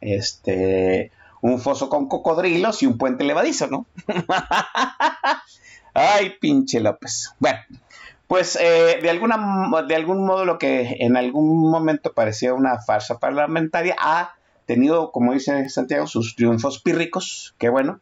[0.00, 1.10] este,
[1.40, 3.86] un foso con cocodrilos y un puente levadizo, ¿no?
[5.94, 7.34] Ay, pinche López.
[7.38, 7.58] Bueno,
[8.32, 9.36] pues eh, de, alguna,
[9.86, 15.34] de algún modo lo que en algún momento parecía una farsa parlamentaria ha tenido, como
[15.34, 18.00] dice Santiago, sus triunfos pírricos, que bueno,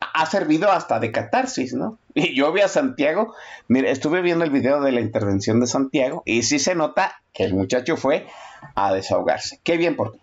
[0.00, 1.98] ha servido hasta de catarsis, ¿no?
[2.14, 3.32] Y yo vi a Santiago,
[3.68, 7.44] mire, estuve viendo el video de la intervención de Santiago y sí se nota que
[7.44, 8.26] el muchacho fue
[8.74, 9.60] a desahogarse.
[9.62, 10.18] Qué bien por ti,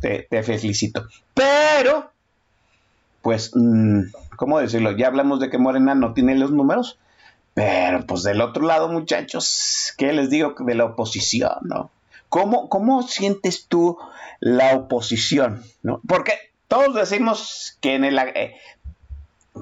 [0.00, 1.06] te, te felicito.
[1.34, 2.10] Pero,
[3.22, 4.90] pues, mmm, ¿cómo decirlo?
[4.90, 6.98] Ya hablamos de que Morena no tiene los números,
[7.54, 11.90] pero pues del otro lado, muchachos, ¿qué les digo de la oposición, no?
[12.28, 13.98] ¿Cómo, cómo sientes tú
[14.38, 15.62] la oposición?
[15.82, 16.00] ¿no?
[16.06, 16.34] Porque
[16.68, 18.54] todos decimos que en el eh,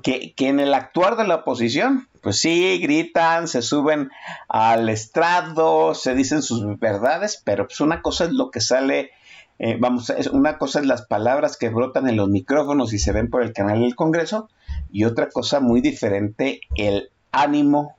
[0.03, 4.11] que, que, en el actuar de la oposición, pues sí, gritan, se suben
[4.49, 9.13] al estrado, se dicen sus verdades, pero pues una cosa es lo que sale,
[9.59, 13.31] eh, vamos, una cosa es las palabras que brotan en los micrófonos y se ven
[13.31, 14.51] por el canal del Congreso,
[14.93, 17.11] y otra cosa muy diferente, el
[17.41, 17.97] ánimo,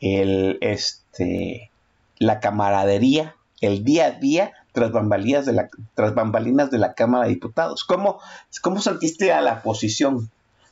[0.00, 1.70] el, este,
[2.18, 7.24] la camaradería, el día a día tras bambalinas de la, tras bambalinas de la Cámara
[7.24, 7.84] de Diputados.
[7.84, 8.20] ¿Cómo,
[8.62, 10.30] cómo sentiste a la oposición?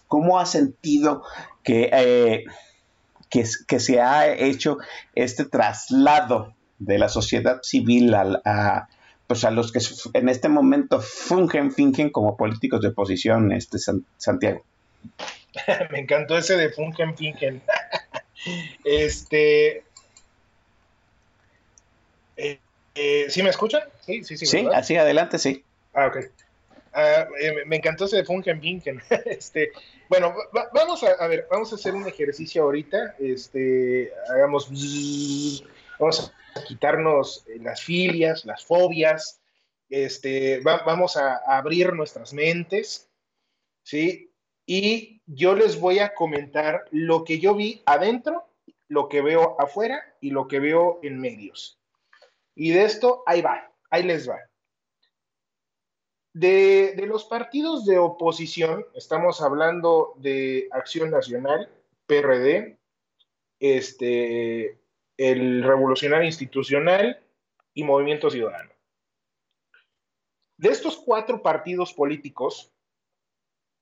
[0.09, 1.23] ¿Cómo has sentido
[1.63, 2.45] que, eh,
[3.29, 4.79] que, que, se ha hecho
[5.15, 8.89] este traslado de la sociedad civil a, a,
[9.27, 9.81] pues a los que
[10.15, 13.79] en este momento fungen, fingen como políticos de oposición, este
[14.17, 14.65] Santiago?
[15.91, 17.63] Me encantó ese de Funken Finken.
[18.85, 19.85] este.
[22.37, 22.59] Eh,
[22.95, 23.83] eh, ¿Sí me escuchan?
[24.01, 24.47] Sí, sí, sí.
[24.47, 25.65] Sí, así adelante, sí.
[25.95, 26.17] Ah, ok.
[26.93, 29.03] Uh, eh, me encantó ese de Funken Finken.
[29.27, 29.73] este,
[30.09, 33.17] bueno, va, vamos a, a, ver, vamos a hacer un ejercicio ahorita.
[33.19, 34.71] Este, hagamos.
[35.99, 39.41] Vamos a quitarnos las filias, las fobias.
[39.89, 43.11] Este, va, vamos a abrir nuestras mentes.
[43.83, 44.30] ¿sí?
[44.67, 48.45] Y yo les voy a comentar lo que yo vi adentro,
[48.89, 51.81] lo que veo afuera y lo que veo en medios.
[52.55, 54.39] Y de esto, ahí va, ahí les va.
[56.33, 61.69] De, de los partidos de oposición, estamos hablando de Acción Nacional,
[62.07, 62.79] PRD,
[63.61, 64.79] este,
[65.17, 67.23] el Revolucionario Institucional
[67.75, 68.71] y Movimiento Ciudadano.
[70.57, 72.73] De estos cuatro partidos políticos,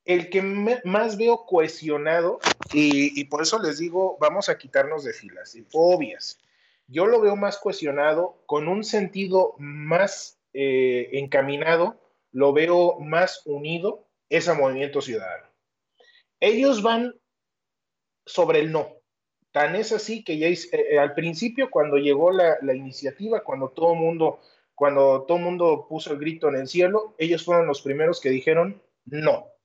[0.08, 2.40] el que me, más veo cohesionado,
[2.72, 6.38] y, y, por eso les digo, vamos a quitarnos de filas y fobias.
[6.86, 12.00] Yo lo veo más cohesionado, con un sentido más, eh, encaminado,
[12.32, 15.46] lo veo más unido, es a Movimiento Ciudadano.
[16.40, 17.14] Ellos van
[18.24, 18.96] sobre el no.
[19.52, 23.98] Tan es así que ya eh, al principio, cuando llegó la, iniciativa, cuando todo el
[23.98, 24.40] mundo,
[24.74, 28.80] cuando todo mundo puso el grito en el cielo, ellos fueron los primeros que dijeron
[29.04, 29.57] no.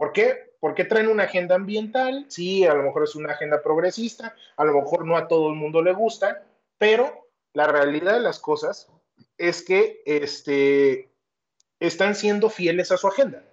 [0.00, 0.54] ¿Por qué?
[0.60, 4.72] Porque traen una agenda ambiental, sí, a lo mejor es una agenda progresista, a lo
[4.72, 6.42] mejor no a todo el mundo le gusta,
[6.78, 8.90] pero la realidad de las cosas
[9.36, 11.10] es que este,
[11.78, 13.44] están siendo fieles a su agenda.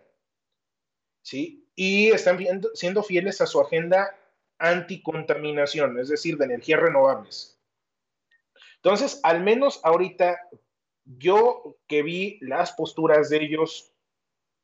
[1.21, 1.67] ¿Sí?
[1.75, 2.39] Y están
[2.73, 4.17] siendo fieles a su agenda
[4.57, 7.59] anticontaminación, es decir, de energías renovables.
[8.77, 10.47] Entonces, al menos ahorita,
[11.03, 13.91] yo que vi las posturas de ellos,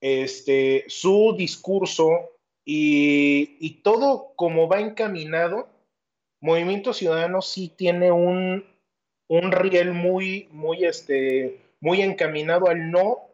[0.04, 2.32] este, su discurso
[2.66, 5.70] y, y todo como va encaminado,
[6.42, 8.66] Movimiento Ciudadano sí tiene un,
[9.30, 13.30] un riel muy, muy, este, muy encaminado al no,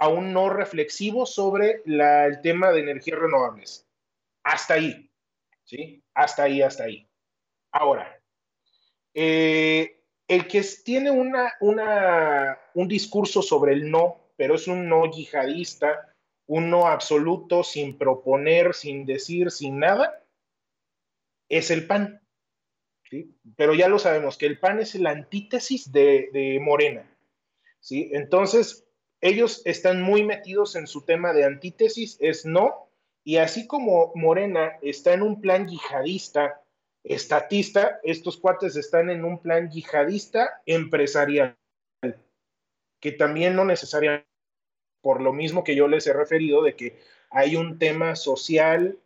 [0.00, 3.86] a un no reflexivo sobre el tema de energías renovables.
[4.42, 5.08] Hasta ahí,
[5.62, 6.02] ¿sí?
[6.14, 7.06] Hasta ahí, hasta ahí.
[7.70, 8.20] Ahora,
[9.14, 15.10] eh, el que tiene una, una, un discurso sobre el no, pero es un no
[15.10, 16.14] yihadista,
[16.46, 20.22] un no absoluto, sin proponer, sin decir, sin nada,
[21.48, 22.20] es el PAN.
[23.56, 27.08] Pero ya lo sabemos, que el PAN es la antítesis de, Morena.
[27.80, 28.10] ¿sí?
[28.12, 28.84] Entonces,
[29.20, 32.90] ellos están muy metidos en su tema de antítesis, es no,
[33.24, 36.62] y así como Morena está en un plan yihadista,
[37.02, 41.56] estatista, estos cuates están en un plan yihadista empresarial,
[43.00, 44.26] que también no necesariamente,
[45.00, 46.98] por lo mismo que yo les he referido, de que
[47.30, 48.98] hay un tema social,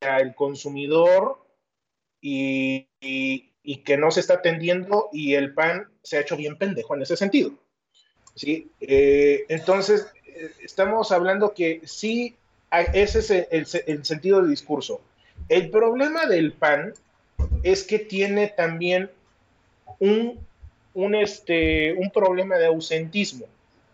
[0.00, 1.38] el consumidor
[2.20, 2.88] y,
[3.84, 7.16] que no se está atendiendo y el PAN se ha hecho bien pendejo en ese
[7.16, 7.52] sentido.
[8.34, 8.70] ¿sí?
[8.80, 12.36] Eh, entonces, eh, estamos hablando que sí,
[12.92, 13.18] ese
[13.50, 15.00] es el, sentido del discurso.
[15.48, 16.94] El problema del PAN
[17.62, 19.10] es que tiene también
[19.98, 20.46] un,
[20.96, 23.46] un, este, un problema de ausentismo.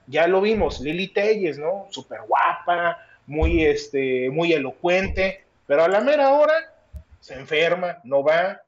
[0.06, 1.88] Ya lo vimos, Lili Telles, ¿no?
[1.90, 6.54] Súper guapa, muy, este, muy elocuente, pero a la mera hora
[7.18, 8.62] se enferma, no va,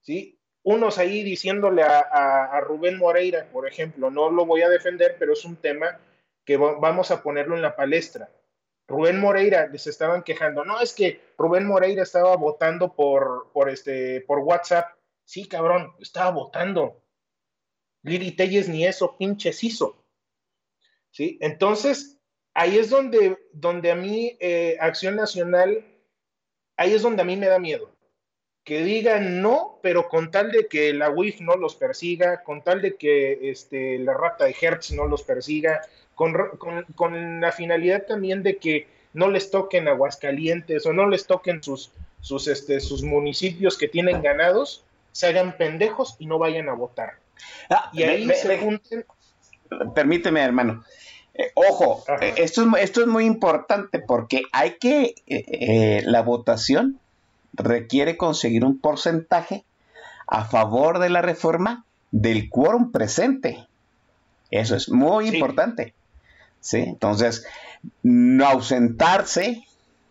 [0.00, 0.36] ¿sí?
[0.64, 5.44] Unos ahí diciéndole a, Rubén Moreira, por ejemplo, no lo voy a defender, pero es
[5.44, 5.98] un tema
[6.44, 8.30] que vamos a ponerlo en la palestra.
[8.88, 14.22] Rubén Moreira les estaban quejando, no, es que Rubén Moreira estaba votando por, por, este,
[14.22, 14.88] por WhatsApp.
[15.24, 17.00] Sí, cabrón, estaba votando.
[18.02, 20.04] Lili Telles ni eso pinches hizo.
[21.10, 21.38] ¿Sí?
[21.40, 22.18] Entonces,
[22.54, 25.84] ahí es donde, donde a mí eh, Acción Nacional
[26.80, 27.90] ahí es donde a mí me da miedo.
[28.64, 32.80] Que digan no, pero con tal de que la WIF no los persiga, con tal
[32.80, 35.82] de que este, la rata de Hertz no los persiga,
[36.14, 41.92] con, la finalidad también de que no les toquen Aguascalientes o no les toquen sus,
[42.20, 47.18] sus, este, sus municipios que tienen ganados, se hagan pendejos y no vayan a votar.
[47.68, 49.04] Ah, y ahí se junten.
[49.94, 50.84] Permíteme, hermano.
[51.34, 56.98] Eh, ojo, eh, esto es, esto es muy importante porque hay que, eh, la votación
[57.52, 59.64] requiere conseguir un porcentaje
[60.26, 63.66] a favor de la reforma del quórum presente.
[64.50, 65.94] Eso es muy importante.
[66.60, 66.78] ¿sí?
[66.78, 67.46] Entonces,
[68.02, 69.64] no ausentarse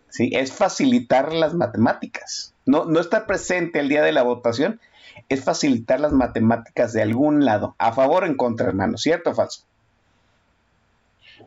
[0.10, 0.32] ¿sí?
[0.34, 2.54] es facilitar las matemáticas.
[2.66, 4.80] No, no estar presente el día de la votación
[5.28, 9.36] es facilitar las matemáticas de algún lado, a favor o en contra, hermano, ¿cierto o
[9.36, 9.64] falso?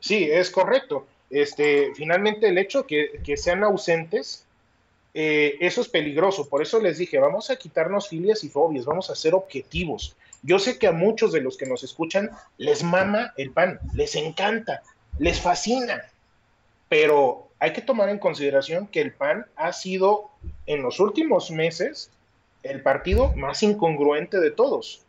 [0.01, 1.07] Sí, es correcto.
[1.31, 4.45] Este, finalmente el hecho que, que sean ausentes,
[5.15, 6.49] eh, eso es peligroso.
[6.49, 10.17] Por eso les dije, vamos a quitarnos filias y fobias, vamos a ser objetivos.
[10.43, 14.17] Yo sé que a muchos de los que nos escuchan les mama el pan, les
[14.17, 14.83] encanta,
[15.19, 16.03] les fascina,
[16.89, 20.31] pero hay que tomar en consideración que el PAN ha sido
[20.67, 22.11] en los últimos meses
[22.63, 25.03] el partido más incongruente de todos,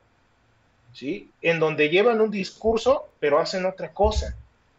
[0.93, 1.30] ¿sí?
[1.41, 4.36] En donde llevan un discurso, pero hacen otra cosa.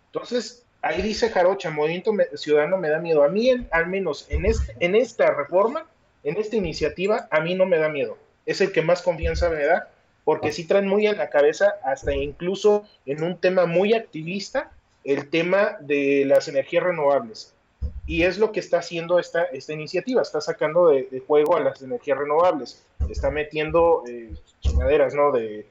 [0.07, 3.23] Entonces, ahí dice Jarocha, Movimiento Ciudadano me da miedo.
[3.23, 5.87] A mí, al menos en, este, en esta reforma,
[6.23, 8.19] en esta iniciativa, a mí no me da miedo.
[8.47, 9.91] Es el que más confianza me da,
[10.25, 14.71] porque sí traen muy en la cabeza, hasta incluso en un tema muy activista,
[15.05, 17.54] el tema de las energías renovables.
[18.07, 21.81] Y es lo que está haciendo esta, esta iniciativa, está sacando de, juego a las
[21.83, 25.33] energías renovables, está metiendo eh, chingaderas, ¿no?
[25.33, 25.67] de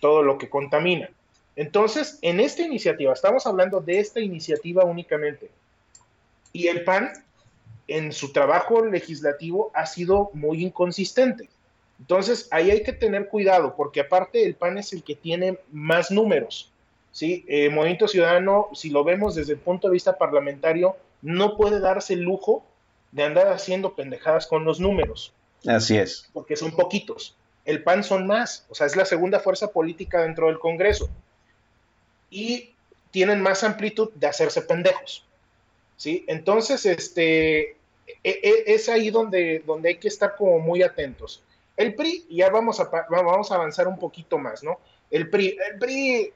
[0.00, 1.10] todo lo que contamina.
[1.56, 5.50] Entonces, en esta iniciativa, estamos hablando de esta iniciativa únicamente.
[6.52, 7.12] Y el PAN,
[7.86, 11.48] en su trabajo legislativo, ha sido muy inconsistente.
[12.00, 16.10] Entonces, ahí hay que tener cuidado, porque aparte el PAN es el que tiene más
[16.10, 16.72] números.
[17.12, 17.44] ¿sí?
[17.46, 22.12] Eh, Movimiento Ciudadano, si lo vemos desde el punto de vista parlamentario, no puede darse
[22.12, 22.64] el lujo
[23.10, 25.32] de andar haciendo pendejadas con los números.
[25.66, 26.28] Así es.
[26.34, 27.34] Porque son poquitos.
[27.64, 31.08] El PAN son más, o sea, es la segunda fuerza política dentro del Congreso.
[32.30, 32.74] Y
[33.10, 35.24] tienen más amplitud de hacerse pendejos.
[35.96, 36.24] ¿sí?
[36.28, 37.76] Entonces, este, e,
[38.22, 41.42] e, es ahí donde, donde hay que estar como muy atentos.
[41.76, 44.78] El PRI, ya vamos a, vamos a avanzar un poquito más, ¿no?
[45.10, 46.32] El PRI, el PRI,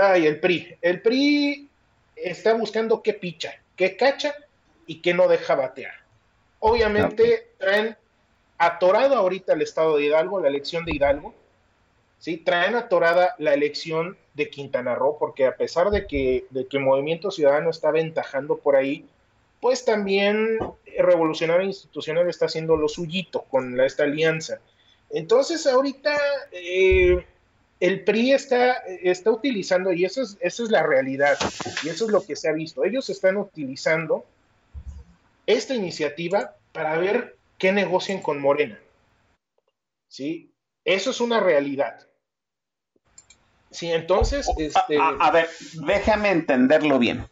[0.00, 1.68] ay, el PRI, el PRI
[2.14, 4.34] está buscando qué picha, qué cacha
[4.86, 5.94] y qué no deja batear.
[6.58, 7.96] Obviamente traen
[8.58, 11.34] atorado ahorita el estado de Hidalgo, la elección de Hidalgo,
[12.18, 12.36] ¿sí?
[12.36, 17.30] Traen atorada la elección de Quintana Roo, porque a pesar de que, de que Movimiento
[17.30, 19.08] Ciudadano está aventajando por ahí,
[19.60, 20.58] pues también
[20.98, 24.60] Revolucionario Institucional está haciendo lo suyito con esta alianza.
[25.10, 26.16] Entonces ahorita
[26.50, 27.24] eh,
[27.80, 28.72] el PRI está,
[29.02, 31.38] está utilizando, y eso es, esa es la realidad,
[31.84, 34.24] y eso es lo que se ha visto, ellos están utilizando
[35.46, 38.78] esta iniciativa para ver qué negocian con Morena.
[40.08, 40.50] ¿Sí?
[40.84, 42.06] Eso es una realidad.
[43.70, 44.98] Sí, entonces, este...
[44.98, 45.48] a, ver,
[45.86, 47.28] déjame entenderlo bien.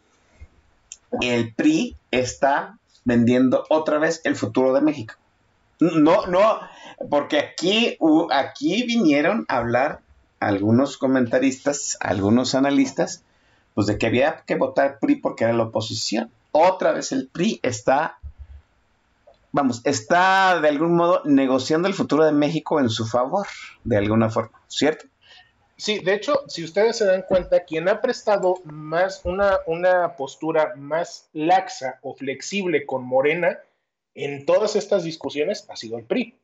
[1.21, 5.15] El PRI está vendiendo otra vez el futuro de México.
[5.81, 6.61] No, no,
[7.11, 7.99] porque aquí,
[8.31, 10.01] aquí vinieron a hablar
[10.41, 13.23] algunos comentaristas, algunos analistas,
[13.75, 16.31] pues de que había que votar PRI porque era la oposición.
[16.53, 18.19] Otra vez el PRI está,
[19.53, 23.47] vamos, está de algún modo negociando el futuro de México en su favor,
[23.85, 25.07] de alguna forma, ¿cierto?
[25.77, 30.73] Sí, de hecho, si ustedes se dan cuenta, quien ha prestado más una, una postura
[30.77, 33.59] más laxa o flexible con Morena
[34.15, 36.35] en todas estas discusiones ha sido el PRI.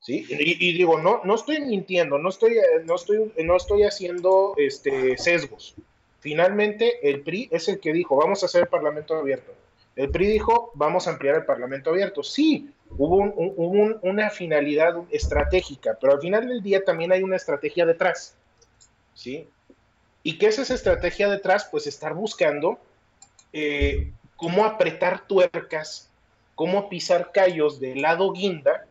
[0.00, 0.24] ¿Sí?
[0.28, 5.74] Y, digo, no, no estoy mintiendo, no estoy, no estoy, no estoy haciendo este, sesgos.
[6.20, 9.52] Finalmente, el PRI es el que dijo, vamos a hacer el Parlamento abierto.
[9.96, 12.22] El PRI dijo, vamos a ampliar el Parlamento abierto.
[12.22, 13.16] Sí, hubo,
[14.02, 18.36] una finalidad estratégica, pero al final del día también hay una estrategia detrás.
[19.14, 19.48] ¿Sí?
[20.22, 21.68] ¿Y qué es esa estrategia detrás?
[21.70, 22.78] Pues estar buscando
[23.52, 26.10] eh, cómo apretar tuercas,
[26.54, 28.86] cómo pisar callos del lado guinda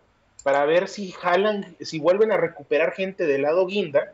[0.46, 4.14] para ver si jalan, si vuelven a recuperar gente del lado guinda,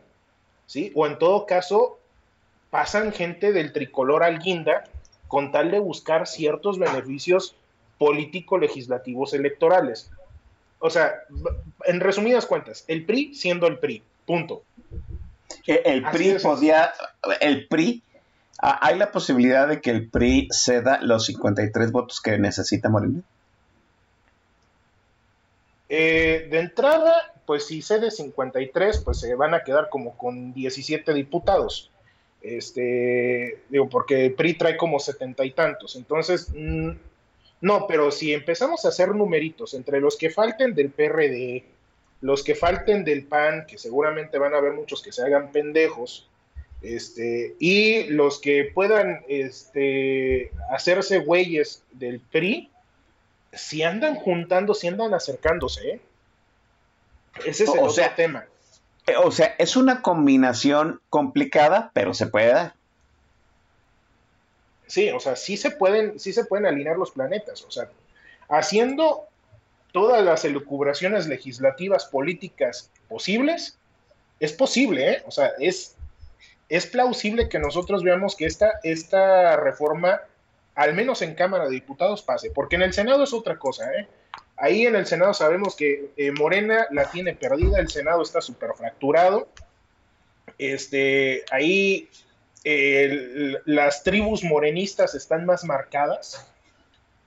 [0.64, 0.90] ¿sí?
[0.94, 1.98] O en todo caso,
[2.70, 4.84] pasan gente del tricolor al guinda
[5.28, 7.54] con tal de buscar ciertos beneficios
[7.98, 10.10] político-legislativos electorales.
[10.78, 11.16] O sea,
[11.84, 14.62] en resumidas cuentas, el PRI siendo el PRI, punto.
[15.66, 16.94] El PRI podía,
[17.42, 18.02] el PRI,
[18.58, 23.20] ¿hay la posibilidad de que el PRI ceda los 53 votos que necesita Morena?
[25.94, 31.12] Eh, de entrada, pues si cede 53, pues se van a quedar como con 17
[31.12, 31.90] diputados.
[32.40, 35.96] Este, digo, porque PRI trae como setenta y tantos.
[35.96, 36.92] Entonces, mm,
[37.60, 41.62] no, pero si empezamos a hacer numeritos entre los que falten del PRD,
[42.22, 46.26] los que falten del PAN, que seguramente van a haber muchos que se hagan pendejos,
[46.80, 52.71] este, y los que puedan este, hacerse güeyes del PRI,
[53.52, 56.00] si andan juntando, si andan acercándose, ¿eh?
[57.44, 58.46] Ese es el otro tema.
[59.06, 62.74] Eh, o sea, es una combinación complicada, pero se puede dar.
[64.86, 67.62] Sí, o sea, sí se pueden, sí se pueden alinear los planetas.
[67.62, 67.88] O sea,
[68.48, 69.26] haciendo
[69.92, 73.78] todas las elucubraciones legislativas políticas posibles,
[74.40, 75.22] es posible, ¿eh?
[75.26, 75.96] O sea, es,
[76.68, 80.20] es plausible que nosotros veamos que esta, esta reforma
[80.74, 84.06] al menos en Cámara de Diputados pase, porque en el Senado es otra cosa, ¿eh?
[84.56, 88.70] Ahí en el Senado sabemos que eh, Morena la tiene perdida, el Senado está súper
[88.76, 89.48] fracturado.
[90.58, 92.08] Este, ahí
[93.64, 96.46] las tribus morenistas están más marcadas.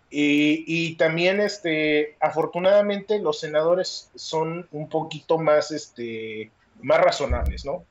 [0.09, 7.83] Y, y, también, este, afortunadamente, los senadores son un poquito más, este, más razonables, ¿no?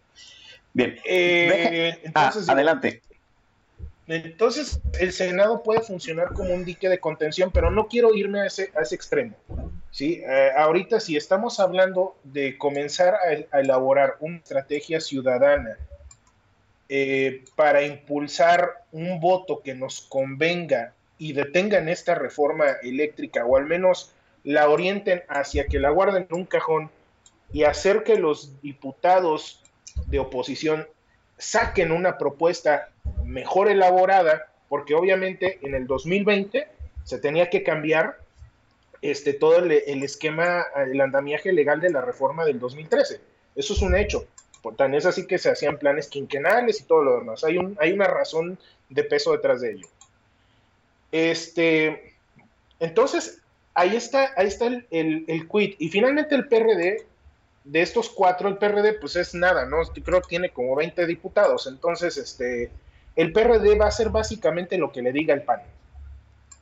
[0.73, 0.99] Bien.
[1.05, 3.03] Eh, entonces, ah, adelante.
[4.07, 8.47] Entonces, el Senado puede funcionar como un dique de contención, pero no quiero irme a
[8.47, 9.35] ese, a ese extremo.
[9.91, 10.23] ¿sí?
[10.27, 15.79] Eh, ahorita, si estamos hablando de comenzar a, elaborar una estrategia ciudadana
[16.89, 23.65] eh, para impulsar un voto que nos convenga y detengan esta reforma eléctrica, o al
[23.65, 26.91] menos la orienten hacia que la guarden en un cajón
[27.53, 29.63] y hacer que los diputados
[30.07, 30.87] de oposición
[31.39, 32.91] saquen una propuesta
[33.25, 36.69] mejor elaborada, porque obviamente en el 2020
[37.05, 38.19] se tenía que cambiar
[39.03, 43.21] este, todo el, esquema, el andamiaje legal de la reforma del 2013.
[43.55, 44.27] Eso es un hecho.
[44.63, 47.45] Por tan es así que se hacían planes quinquenales y todo lo demás.
[47.45, 48.59] Hay, un, hay una razón
[48.89, 49.87] de peso detrás de ello.
[51.13, 52.15] Este,
[52.81, 53.43] entonces,
[53.75, 55.77] ahí está, ahí está el, el, el quit.
[55.79, 57.05] Y finalmente el PRD,
[57.65, 59.83] de estos cuatro, el PRD pues es nada, ¿no?
[60.03, 61.67] Creo que tiene como 20 diputados.
[61.67, 62.71] Entonces, este,
[63.17, 65.61] el PRD va a hacer básicamente lo que le diga el PAN.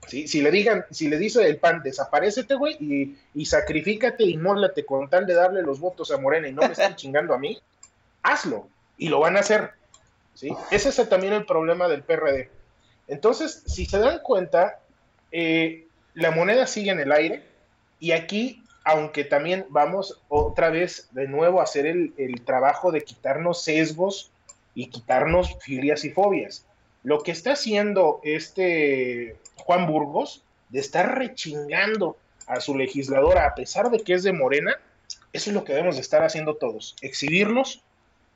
[0.07, 0.27] ¿Sí?
[0.27, 4.85] Si le digan, si le dice el PAN, desaparecete, güey, y, y sacrifícate y mólate
[4.85, 7.59] con tal de darle los votos a Morena y no me están chingando a mí,
[8.23, 8.69] hazlo.
[8.99, 9.71] Y lo van a hacer.
[10.35, 10.55] ¿sí?
[10.71, 12.51] Ese es también el problema del PRD.
[13.09, 14.81] Entonces, si se dan cuenta,
[15.31, 17.43] eh, la moneda sigue en el aire
[17.99, 23.03] y aquí, aunque también vamos otra vez de nuevo a hacer el, el trabajo de
[23.03, 24.32] quitarnos sesgos
[24.75, 26.67] y quitarnos filias y fobias.
[27.03, 32.17] Lo que está haciendo este Juan Burgos de estar rechingando
[32.47, 34.77] a su legisladora a pesar de que es de Morena,
[35.33, 37.83] eso es lo que debemos de estar haciendo todos, exhibirlos,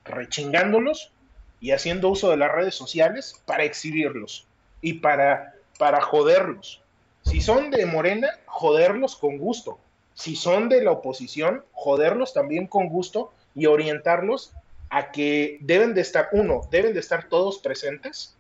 [0.05, 1.13] rechingándolos
[1.61, 4.47] y haciendo uso de las redes sociales para exhibirlos
[4.81, 6.83] y para, para joderlos.
[7.23, 9.79] Si son de Morena, joderlos con gusto.
[10.15, 14.53] Si son de la oposición, joderlos también con gusto y orientarlos
[14.97, 18.35] a que deben de estar, uno, deben de estar todos presentes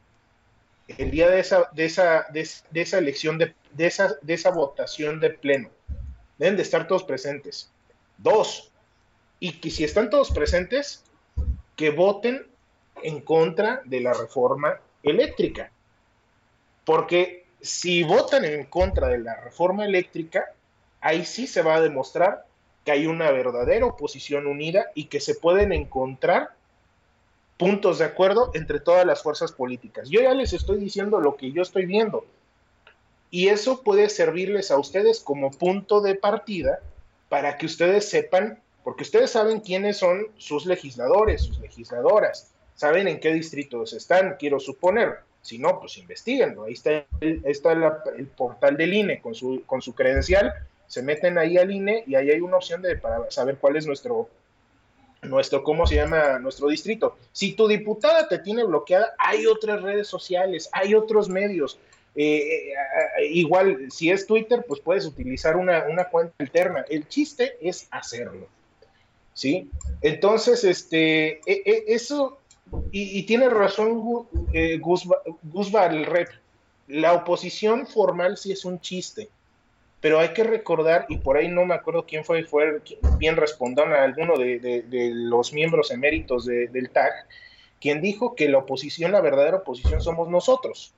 [0.89, 2.49] el día de esa, de esa, de,
[2.81, 5.69] esa elección, de, esa, de esa votación de pleno.
[6.39, 7.71] Deben de estar todos presentes.
[8.17, 8.73] Dos,
[9.39, 11.05] y que si están todos presentes,
[11.77, 12.47] que voten
[13.03, 15.71] en contra de la reforma eléctrica.
[16.87, 20.55] Porque si votan en contra de la reforma eléctrica,
[21.03, 22.47] ahí sí se va a demostrar
[22.87, 26.55] que hay una verdadera oposición unida y que se pueden encontrar
[27.57, 30.09] puntos de acuerdo entre todas las fuerzas políticas.
[30.09, 32.24] Yo ya les estoy diciendo lo que yo estoy viendo.
[33.28, 36.78] Y eso puede servirles a ustedes como punto de partida
[37.28, 43.18] para que ustedes sepan, porque ustedes saben quiénes son sus legisladores, sus legisladoras, saben en
[43.18, 45.18] qué distritos están, quiero suponer.
[45.43, 46.64] Si no, pues investiguenlo.
[46.64, 47.72] Ahí está el, está
[48.16, 50.55] el portal del INE con su, con su credencial.
[50.87, 53.87] Se meten ahí al INE y ahí hay una opción de para saber cuál es
[53.87, 54.28] nuestro,
[55.22, 56.39] nuestro, ¿cómo se llama?
[56.39, 57.16] Nuestro distrito.
[57.32, 61.78] Si tu diputada te tiene bloqueada, hay otras redes sociales, hay otros medios.
[62.14, 66.84] Eh, eh, igual, si es Twitter, pues puedes utilizar una, una, cuenta alterna.
[66.89, 68.47] El chiste es hacerlo.
[69.34, 69.70] ¿Sí?
[70.01, 72.39] Entonces, este, e, e, eso
[72.91, 76.28] y, tiene razón eh, Guzba, el rep.
[76.89, 79.28] La oposición formal sí es un chiste,
[80.01, 82.81] pero hay que recordar, y por ahí no me acuerdo quién fue, fue
[83.19, 87.13] bien respondió a alguno de, los miembros eméritos de, del TAG,
[87.81, 90.93] quien dijo que la oposición, la verdadera oposición somos nosotros.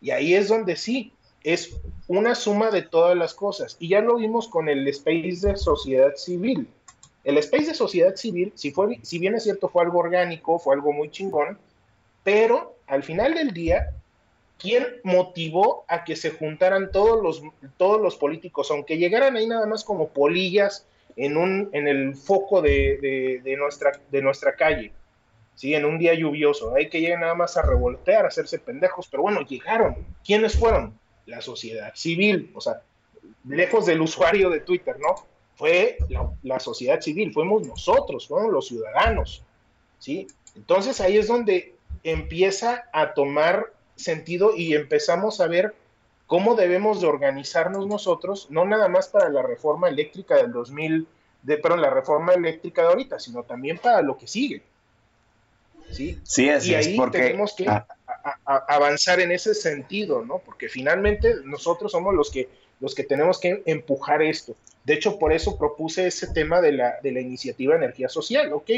[0.00, 1.12] Y ahí es donde sí,
[1.42, 3.76] es una suma de todas las cosas.
[3.80, 6.68] Y ya lo vimos con el space de sociedad civil
[7.28, 10.74] el space de sociedad civil, si, fue, si bien es cierto, fue algo orgánico, fue
[10.74, 11.58] algo muy chingón,
[12.24, 13.90] pero al final del día,
[14.58, 17.42] ¿quién motivó a que se juntaran todos los,
[17.76, 20.86] todos los políticos, aunque llegaran ahí nada más como polillas
[21.16, 24.92] en, un, en el foco de, de, nuestra, de nuestra calle?
[25.54, 25.74] ¿sí?
[25.74, 26.74] En un día lluvioso.
[26.74, 30.06] Hay que llegar nada más a revoltear, a hacerse pendejos, pero bueno, llegaron.
[30.24, 30.98] ¿Quiénes fueron?
[31.26, 32.82] La sociedad civil, o sea,
[33.46, 35.26] lejos del usuario de Twitter, ¿no?
[35.58, 39.42] fue la, la, sociedad civil, fuimos nosotros, fueron los ciudadanos,
[39.98, 40.28] ¿sí?
[40.54, 45.74] Entonces ahí es donde empieza a tomar sentido y empezamos a ver
[46.26, 51.06] cómo debemos de organizarnos nosotros, no nada más para la reforma eléctrica del 2000,
[51.42, 54.62] de, perdón, la reforma eléctrica de ahorita, sino también para lo que sigue.
[55.90, 57.18] Sí, sí es, y ahí es porque...
[57.18, 57.86] tenemos que a,
[58.44, 60.38] a, avanzar en ese sentido, ¿no?
[60.38, 62.48] Porque finalmente nosotros somos los que,
[62.80, 64.54] los que tenemos que empujar esto.
[64.84, 68.52] De hecho, por eso propuse ese tema de la, de la iniciativa Energía Social.
[68.52, 68.70] Ok,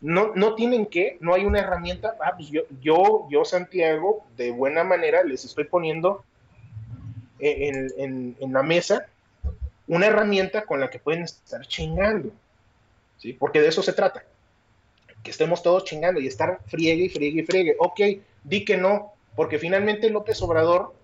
[0.00, 2.16] no, no tienen que, no hay una herramienta.
[2.20, 6.24] Ah, pues yo, yo, yo, Santiago, de buena manera les estoy poniendo
[7.38, 9.06] en, en, en la mesa
[9.88, 12.30] una herramienta con la que pueden estar chingando.
[13.18, 13.32] ¿sí?
[13.32, 14.24] Porque de eso se trata.
[15.22, 17.76] Que estemos todos chingando y estar friegue y friegue y friegue.
[17.78, 18.00] Ok,
[18.44, 20.94] di que no, porque finalmente López Obrador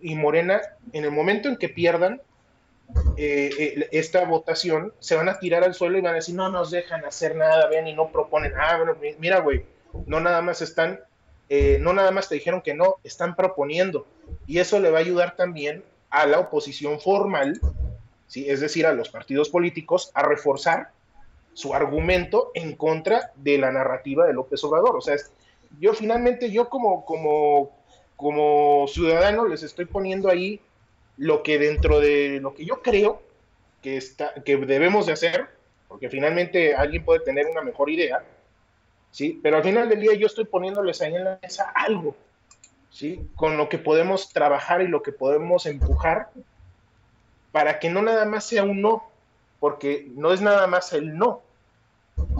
[0.00, 0.60] y Morena,
[0.92, 2.20] en el momento en que pierdan,
[3.16, 6.48] eh, eh, esta votación, se van a tirar al suelo y van a decir, no
[6.50, 9.64] nos dejan hacer nada, ven y no proponen, ah, bueno, mira, güey,
[10.06, 11.00] no nada más están,
[11.48, 14.06] eh, no nada más te dijeron que no, están proponiendo.
[14.46, 17.60] Y eso le va a ayudar también a la oposición formal,
[18.26, 18.48] ¿sí?
[18.48, 20.90] es decir, a los partidos políticos, a reforzar
[21.52, 24.96] su argumento en contra de la narrativa de López Obrador.
[24.96, 25.16] O sea,
[25.78, 27.70] yo finalmente, yo como, como,
[28.16, 30.60] como ciudadano les estoy poniendo ahí
[31.20, 33.20] lo que dentro de lo que yo creo
[33.82, 35.48] que, está, que debemos de hacer,
[35.86, 38.24] porque finalmente alguien puede tener una mejor idea,
[39.10, 39.38] ¿sí?
[39.42, 42.16] Pero al final del día yo estoy poniéndoles ahí en la mesa algo,
[42.90, 43.20] ¿sí?
[43.36, 46.30] Con lo que podemos trabajar y lo que podemos empujar
[47.52, 49.04] para que no nada más sea un no,
[49.58, 51.42] porque no es nada más el no,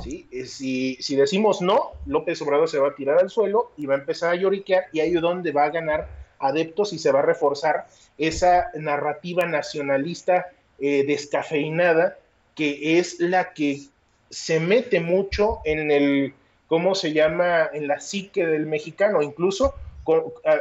[0.02, 0.26] ¿sí?
[0.46, 3.98] Si, si decimos no, López Obrador se va a tirar al suelo y va a
[3.98, 7.22] empezar a lloriquear y ahí es donde va a ganar adeptos y se va a
[7.22, 7.86] reforzar
[8.18, 10.46] esa narrativa nacionalista
[10.78, 12.16] eh, descafeinada
[12.54, 13.82] que es la que
[14.30, 16.34] se mete mucho en el,
[16.66, 19.74] ¿cómo se llama?, en la psique del mexicano, incluso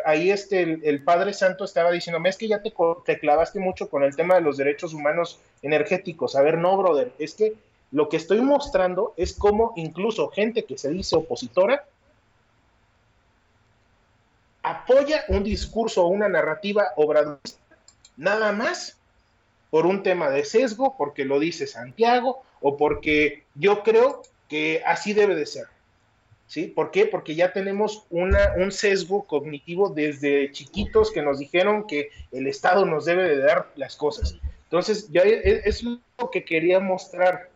[0.06, 2.74] ahí este, el, Padre Santo estaba diciendo, es que ya te,
[3.06, 6.36] te clavaste mucho con el tema de los derechos humanos energéticos.
[6.36, 7.54] A ver, no, brother, es que
[7.92, 11.86] lo que estoy mostrando es cómo incluso gente que se dice opositora
[14.70, 17.60] apoya un discurso o una narrativa obradorista
[18.18, 18.98] nada más
[19.70, 25.14] por un tema de sesgo, porque lo dice Santiago o porque yo creo que así
[25.14, 25.68] debe de ser.
[26.48, 26.66] ¿Sí?
[26.66, 27.06] ¿Por qué?
[27.06, 32.86] Porque ya tenemos una, un sesgo cognitivo desde chiquitos que nos dijeron que el Estado
[32.86, 34.36] nos debe de dar las cosas.
[34.64, 36.00] Entonces, ya es lo
[36.32, 37.50] que quería mostrar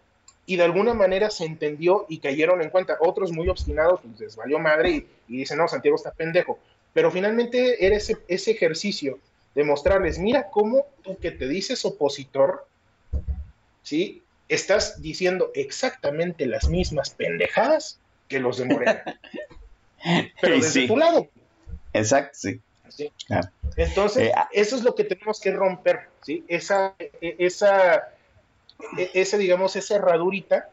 [0.45, 2.97] y de alguna manera se entendió y cayeron en cuenta.
[2.99, 6.59] Otros muy obstinados, pues les valió madre y, dicen, no, Santiago está pendejo.
[6.93, 9.19] Pero finalmente era ese, ese ejercicio
[9.55, 12.65] de mostrarles, mira cómo tú que te dices opositor,
[13.83, 14.23] ¿sí?
[14.49, 19.03] Estás diciendo exactamente las mismas pendejadas que los de Morena.
[20.41, 21.27] Pero desde tu lado.
[21.93, 22.61] Exacto, sí.
[23.75, 24.49] Entonces, eh, ah.
[24.51, 26.43] eso es lo que tenemos que romper, ¿sí?
[26.47, 28.13] Esa, e, esa
[28.97, 30.69] e, ese, digamos, esa herradurita.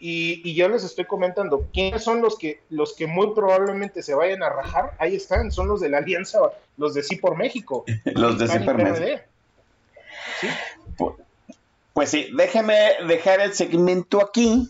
[0.00, 4.42] Y, yo les estoy comentando quiénes son los que, los que muy probablemente se vayan
[4.42, 4.94] a rajar.
[4.98, 6.38] Ahí están, son los de la alianza,
[6.76, 7.84] los de Sí por México.
[8.04, 9.22] los de Sí por México.
[10.96, 11.14] Pues,
[11.92, 12.76] pues sí, déjeme
[13.06, 14.68] dejar el segmento aquí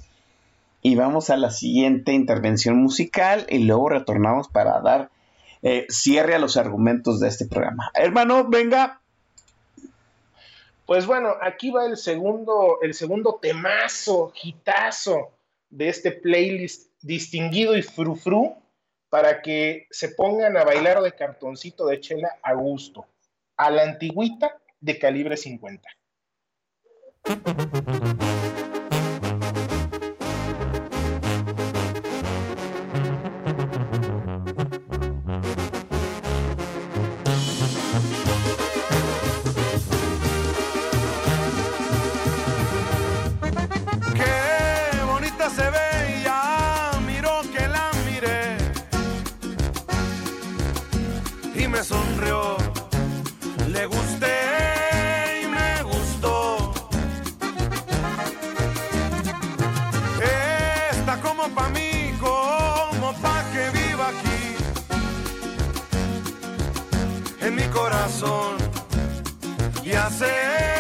[0.81, 5.11] y vamos a la siguiente intervención musical y luego retornamos para dar
[5.62, 7.91] eh, cierre a los argumentos de este programa.
[7.95, 9.01] Hermano, venga,
[10.89, 15.34] pues bueno, aquí va el segundo, el segundo temazo, hitazo
[15.68, 18.57] de este playlist distinguido y frufru
[19.11, 23.05] para que se pongan a bailar de cartoncito de chela a gusto,
[23.59, 25.91] a la antigüita de calibre 50.
[69.89, 70.78] Y hacerla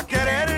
[0.00, 0.49] a quererla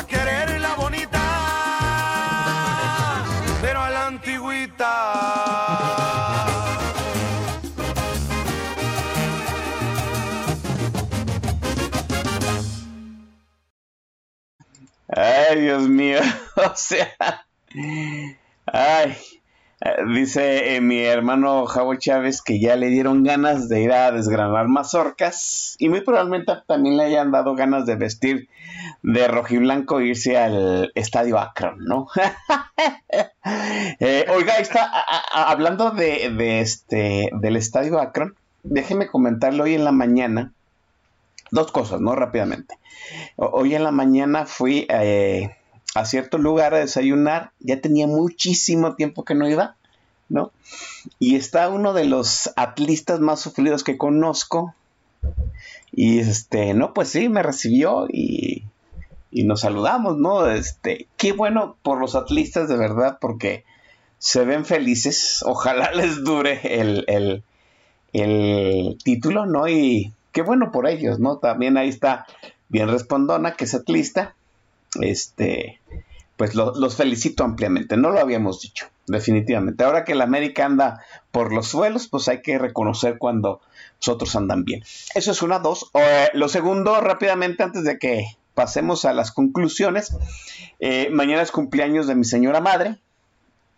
[0.00, 1.20] a quererla bonita,
[3.60, 4.92] pero a la antigüita.
[15.08, 16.20] Ay, Dios mío.
[16.56, 17.08] O sea,
[18.66, 19.16] ay,
[20.14, 24.68] dice eh, mi hermano Javo Chávez que ya le dieron ganas de ir a desgranar
[24.68, 28.48] mazorcas y muy probablemente también le hayan dado ganas de vestir
[29.02, 32.08] de rojiblanco irse al estadio Akron, ¿no?
[33.98, 34.90] Eh, oiga, está
[35.32, 38.36] hablando de, de, este del estadio Akron.
[38.62, 40.52] Déjeme comentarle hoy en la mañana
[41.50, 42.14] dos cosas, ¿no?
[42.14, 42.78] Rápidamente.
[43.36, 45.56] Hoy en la mañana fui eh,
[45.94, 49.76] a cierto lugar a desayunar, ya tenía muchísimo tiempo que no iba,
[50.28, 50.52] ¿no?
[51.18, 54.74] Y está uno de los atlistas más sufridos que conozco.
[55.92, 58.64] Y este, no, pues sí, me recibió y,
[59.30, 60.46] y nos saludamos, ¿no?
[60.48, 63.64] Este, qué bueno por los atlistas de verdad, porque
[64.18, 65.42] se ven felices.
[65.46, 67.42] Ojalá les dure el, el,
[68.12, 69.68] el título, ¿no?
[69.68, 71.38] Y qué bueno por ellos, ¿no?
[71.38, 72.26] También ahí está
[72.68, 74.34] bien respondona, que es atlista.
[75.00, 75.80] Este,
[76.36, 79.84] pues los felicito ampliamente, no lo habíamos dicho, definitivamente.
[79.84, 83.60] Ahora que la América anda por los suelos, pues hay que reconocer cuando
[83.98, 84.82] los otros andan bien.
[85.14, 85.90] Eso es una, dos.
[85.92, 88.24] Eh, lo segundo, rápidamente, antes de que
[88.54, 90.16] pasemos a las conclusiones,
[90.78, 92.98] eh, mañana es cumpleaños de mi señora madre.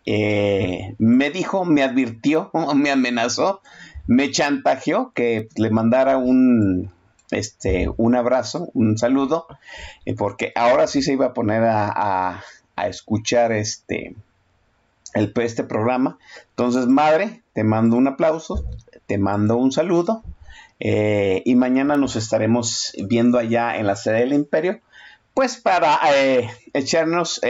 [0.05, 3.61] Eh, me dijo, me advirtió, me amenazó
[4.07, 6.91] me chantajeó que le mandara un,
[7.31, 9.47] este, un abrazo, un saludo,
[10.05, 12.43] eh, porque ahora sí se iba a poner a,
[12.87, 14.15] escuchar este,
[15.13, 16.17] el, este programa.
[16.49, 18.65] Entonces, madre, te mando un aplauso,
[19.05, 20.23] te mando un saludo.
[20.85, 24.81] Eh, y mañana nos estaremos viendo allá en la sede del imperio,
[25.33, 27.41] pues para eh, echarnos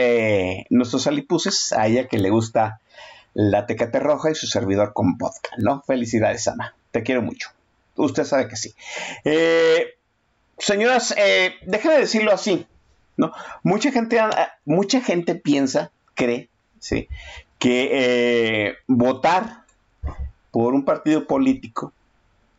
[0.70, 2.80] nuestros alipuses a ella que le gusta
[3.34, 5.82] la Tecate Roja y su servidor con podcast, ¿no?
[5.82, 6.74] Felicidades, Ana.
[6.92, 7.50] Te quiero mucho.
[7.96, 8.74] Usted sabe que sí.
[9.24, 9.94] Eh,
[10.58, 12.66] señoras, eh, déjame decirlo así,
[13.16, 13.32] ¿no?
[13.62, 14.20] Mucha gente,
[14.64, 16.48] mucha gente piensa, cree,
[16.78, 17.08] ¿sí?
[17.58, 19.64] Que eh, votar
[20.50, 21.92] por un partido político,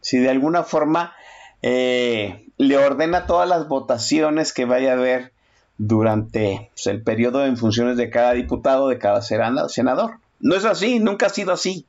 [0.06, 1.15] si de alguna forma
[1.61, 5.32] le ordena todas las votaciones que vaya a haber
[5.80, 10.19] durante pues, el periodo en funciones de cada diputado, de cada senador.
[10.40, 11.88] No es así, nunca ha sido así.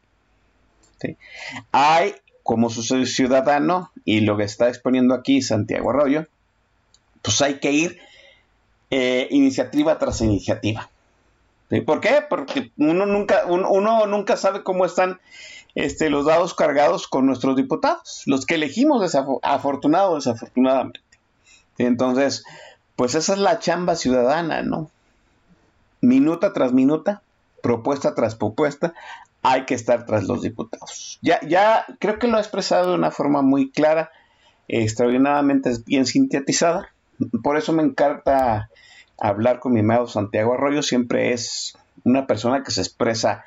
[1.72, 6.26] Hay, como su ciudadano, y lo que está exponiendo aquí Santiago Arroyo,
[7.20, 7.98] pues hay que ir
[8.90, 10.88] eh, iniciativa tras iniciativa.
[11.84, 12.24] ¿Por qué?
[12.26, 15.20] Porque uno nunca, uno, nunca sabe cómo están
[15.76, 21.00] este, los dados cargados con nuestros diputados, los que elegimos afortunado o desafortunadamente.
[21.76, 22.44] Entonces,
[22.96, 24.90] pues esa es la chamba ciudadana, ¿no?
[26.00, 27.22] Minuta tras minuta,
[27.62, 28.94] propuesta tras propuesta,
[29.42, 31.18] hay que estar tras los diputados.
[31.20, 34.10] Ya, ya creo que lo ha expresado de una forma muy clara,
[34.68, 36.88] extraordinariamente bien sintetizada.
[37.42, 38.70] Por eso me encanta
[39.20, 40.82] hablar con mi amado Santiago Arroyo.
[40.82, 43.44] Siempre es una persona que se expresa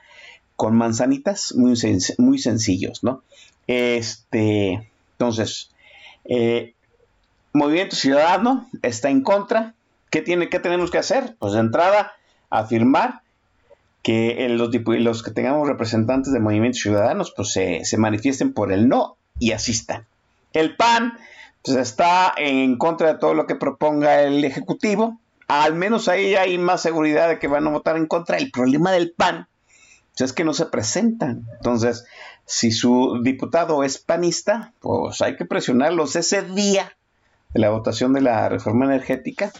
[0.59, 1.79] con manzanitas muy,
[2.17, 3.23] muy sencillos, ¿no?
[3.65, 5.71] Este, entonces,
[6.25, 6.73] eh,
[7.53, 9.73] Movimiento Ciudadano está en contra.
[10.11, 11.37] ¿Qué, tiene, ¿Qué tenemos que hacer?
[11.39, 12.11] Pues de entrada,
[12.49, 13.21] afirmar
[14.03, 19.15] que los, los que tengamos representantes de movimientos ciudadanos pues se, manifiesten por el no
[19.39, 20.07] y asistan.
[20.51, 21.13] El PAN
[21.63, 25.21] pues está en contra de todo lo que proponga el Ejecutivo.
[25.47, 28.35] Al menos ahí hay más seguridad de que van a votar en contra.
[28.35, 29.47] El problema del PAN
[30.17, 31.47] es que no se presentan.
[31.57, 32.05] Entonces,
[32.45, 36.97] si su diputado es panista, pues hay que presionarlos ese día
[37.53, 39.51] de la votación de la reforma energética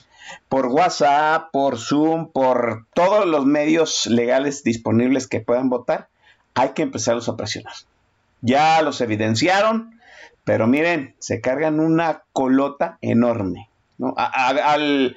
[0.48, 6.08] por WhatsApp, por Zoom, por todos los medios legales disponibles que puedan votar,
[6.54, 7.74] hay que empezarlos a presionar.
[8.42, 10.00] Ya los evidenciaron,
[10.44, 13.70] pero miren, se cargan una colota enorme.
[14.16, 15.16] al,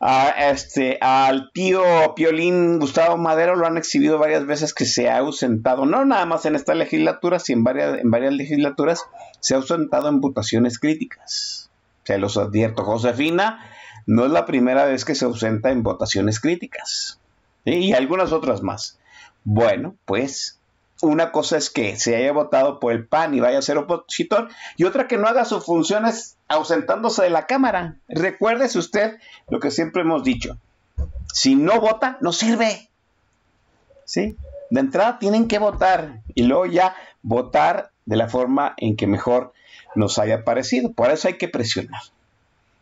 [0.00, 1.82] este, al tío
[2.16, 6.46] Piolín Gustavo Madero lo han exhibido varias veces que se ha ausentado, no nada más
[6.46, 9.04] en esta legislatura, sino en varias, en varias legislaturas,
[9.40, 11.70] se ha ausentado en votaciones críticas.
[12.04, 13.60] Se los advierto, Josefina
[14.06, 17.20] no es la primera vez que se ausenta en votaciones críticas.
[17.64, 18.98] Y algunas otras más.
[19.44, 20.59] Bueno, pues
[21.02, 24.48] una cosa es que se haya votado por el PAN y vaya a ser opositor,
[24.76, 27.96] y otra que no haga sus funciones ausentándose de la Cámara.
[28.08, 29.18] Recuérdese usted
[29.48, 30.56] lo que siempre hemos dicho.
[31.32, 32.88] Si no vota, no sirve.
[34.04, 34.36] ¿Sí?
[34.70, 39.52] De entrada tienen que votar y luego ya votar de la forma en que mejor
[39.94, 40.92] nos haya parecido.
[40.92, 42.02] Por eso hay que presionar.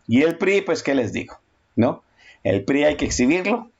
[0.07, 1.39] Y el PRI, pues, ¿qué les digo?
[1.77, 2.03] ¿No?
[2.45, 3.71] El PRI hay que exhibirlo,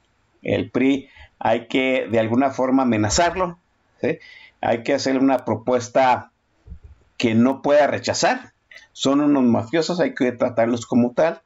[0.43, 1.09] el PRI
[1.39, 3.57] hay que de alguna forma amenazarlo,
[4.61, 6.31] hay que hacerle una propuesta
[7.17, 8.53] que no pueda rechazar.
[8.93, 11.41] Son unos mafiosos, hay que tratarlos como tal,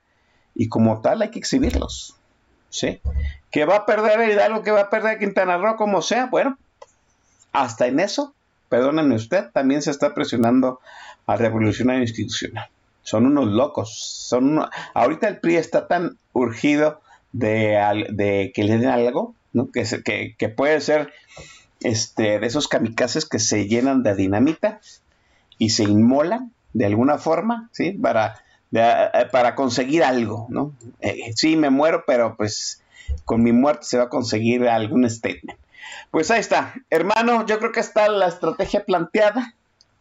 [0.56, 2.16] y como tal hay que exhibirlos.
[2.70, 3.02] ¿sí?
[3.52, 6.58] Que va a perder a Hidalgo, que va a perder Quintana Roo, como sea, bueno,
[7.52, 8.34] hasta en eso,
[8.70, 10.80] perdónenme usted, también se está presionando
[11.28, 12.68] a revolucionario institucional.
[13.04, 13.94] Son unos locos,
[14.28, 17.02] son uno- ahorita el PRI está tan urgido
[17.32, 19.36] de, al- de que le den algo,
[19.74, 21.14] que puede ser
[21.84, 24.80] este, de esos kamikazes que se llenan de dinamita
[25.58, 27.92] y se inmolan de alguna forma, ¿sí?
[27.92, 28.42] Para,
[28.72, 30.74] de- eh, para conseguir algo, ¿no?
[31.00, 32.82] Eh, sí, me muero, pero pues
[33.26, 35.60] con mi muerte se va a conseguir algún statement.
[36.12, 39.54] Pues ahí está, hermano, yo creo que está la estrategia planteada.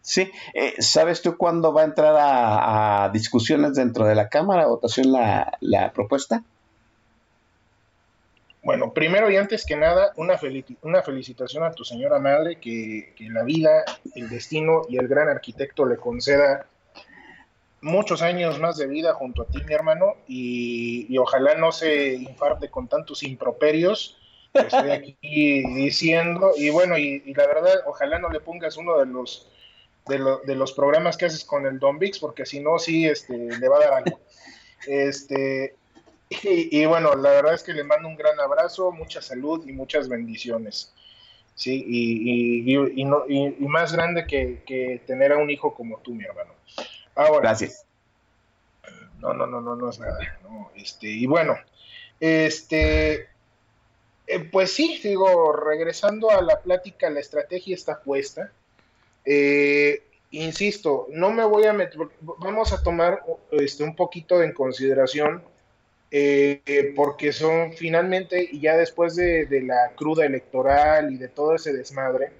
[0.04, 4.66] Sí, Eh, ¿sabes tú cuándo va a entrar a, a discusiones dentro de la Cámara,
[4.66, 6.42] votación la, la propuesta?
[8.62, 13.12] Bueno, primero y antes que nada, una, felici- una felicitación a tu señora madre, que,
[13.30, 13.84] la vida,
[14.14, 16.66] el destino y el gran arquitecto le conceda
[17.80, 22.70] muchos años más de vida junto a ti, mi hermano, y, ojalá no se infarte
[22.70, 24.16] con tantos improperios
[24.54, 25.16] estoy aquí
[25.74, 26.52] diciendo.
[26.56, 29.48] Y bueno, y, la verdad, ojalá no le pongas uno de los
[30.06, 33.06] de, lo- de los programas que haces con el Don Vix, porque si no, sí,
[33.06, 34.20] este, le va a dar algo.
[34.86, 35.76] Este,
[36.42, 39.72] y, y bueno, la verdad es que le mando un gran abrazo, mucha salud y
[39.72, 40.94] muchas bendiciones.
[41.54, 45.50] Sí, y, y- y- y no- y- y más grande que, que tener a un
[45.50, 46.54] hijo como tú, mi hermano.
[47.14, 47.84] Ahora, Gracias.
[49.18, 50.18] no, no, no, no, no es nada.
[50.42, 51.56] no, este, y bueno,
[52.18, 53.28] este,
[54.26, 58.52] eh, pues sí, digo, regresando a la plática, la estrategia está puesta.
[59.24, 65.44] Eh, insisto, no me voy a meter, vamos a tomar este, un poquito en consideración,
[66.14, 71.72] eh, porque son finalmente, y ya después de, la cruda electoral y de todo ese
[71.72, 72.32] desmadre,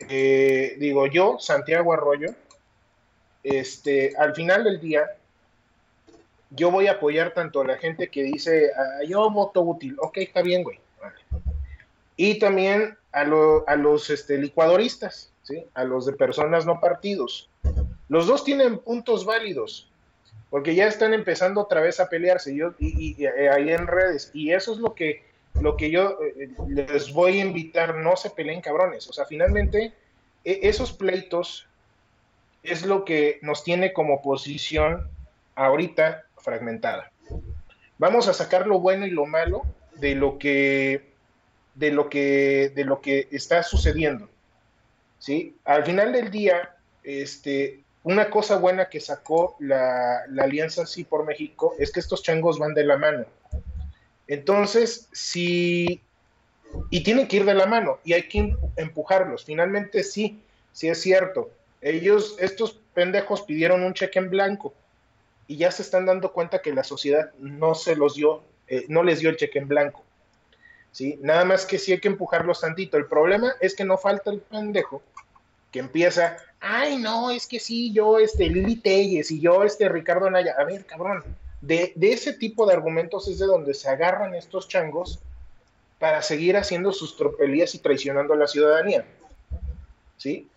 [0.00, 2.34] eh, digo yo, Santiago Arroyo,
[3.42, 5.04] este, al final del día,
[6.50, 10.16] yo voy a apoyar tanto a la gente que dice, "Ah, yo voto útil, ok,
[10.18, 10.80] está bien, güey.
[10.98, 11.14] vale.
[12.16, 15.30] Y también a, lo- a los este, licuadoristas,
[15.74, 17.50] a los de personas no partidos.
[18.08, 19.87] Los dos tienen puntos válidos,
[20.50, 23.86] porque ya están empezando otra vez a pelearse yo, y, y- y, eh, ahí en
[23.86, 24.30] redes.
[24.34, 25.22] Y eso es lo que,
[25.60, 29.08] lo que yo eh, les voy a invitar, no se peleen cabrones.
[29.08, 29.92] O sea, finalmente,
[30.44, 31.66] e- esos pleitos
[32.62, 35.08] es lo que nos tiene como posición
[35.54, 37.10] ahorita fragmentada.
[37.98, 39.62] Vamos a sacar lo bueno y lo malo
[39.96, 41.08] de lo que
[41.74, 44.28] de lo que de lo que está sucediendo.
[45.18, 45.56] ¿Sí?
[45.64, 51.24] Al final del día, este una cosa buena que sacó la, la Alianza Sí por
[51.24, 53.26] México es que estos changos van de la mano.
[54.26, 56.02] Entonces, si
[56.90, 59.44] y tienen que ir de la mano y hay que em- empujarlos.
[59.44, 60.42] Finalmente sí,
[60.72, 61.50] sí es cierto.
[61.80, 64.74] Ellos, estos pendejos pidieron un cheque en blanco
[65.46, 69.02] y ya se están dando cuenta que la sociedad no se los dio, eh, no
[69.02, 70.02] les dio el cheque en blanco.
[70.92, 71.18] ¿sí?
[71.22, 72.96] Nada más que sí hay que empujarlos tantito.
[72.96, 75.02] El problema es que no falta el pendejo
[75.70, 80.26] que empieza, ay, no, es que sí, yo, este, Lili Telles y yo, este, Ricardo
[80.26, 80.54] Anaya.
[80.58, 81.24] A ver, cabrón,
[81.60, 85.20] de, de ese tipo de argumentos es de donde se agarran estos changos
[85.98, 89.04] para seguir haciendo sus tropelías y traicionando a la ciudadanía.
[90.16, 90.48] ¿Sí?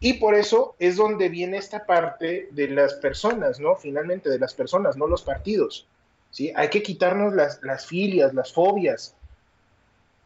[0.00, 3.76] Y por eso es donde viene esta parte de las personas, ¿no?
[3.76, 5.86] Finalmente, de las personas, no los partidos.
[6.30, 6.52] ¿Sí?
[6.56, 9.14] Hay que quitarnos las, las filias, las fobias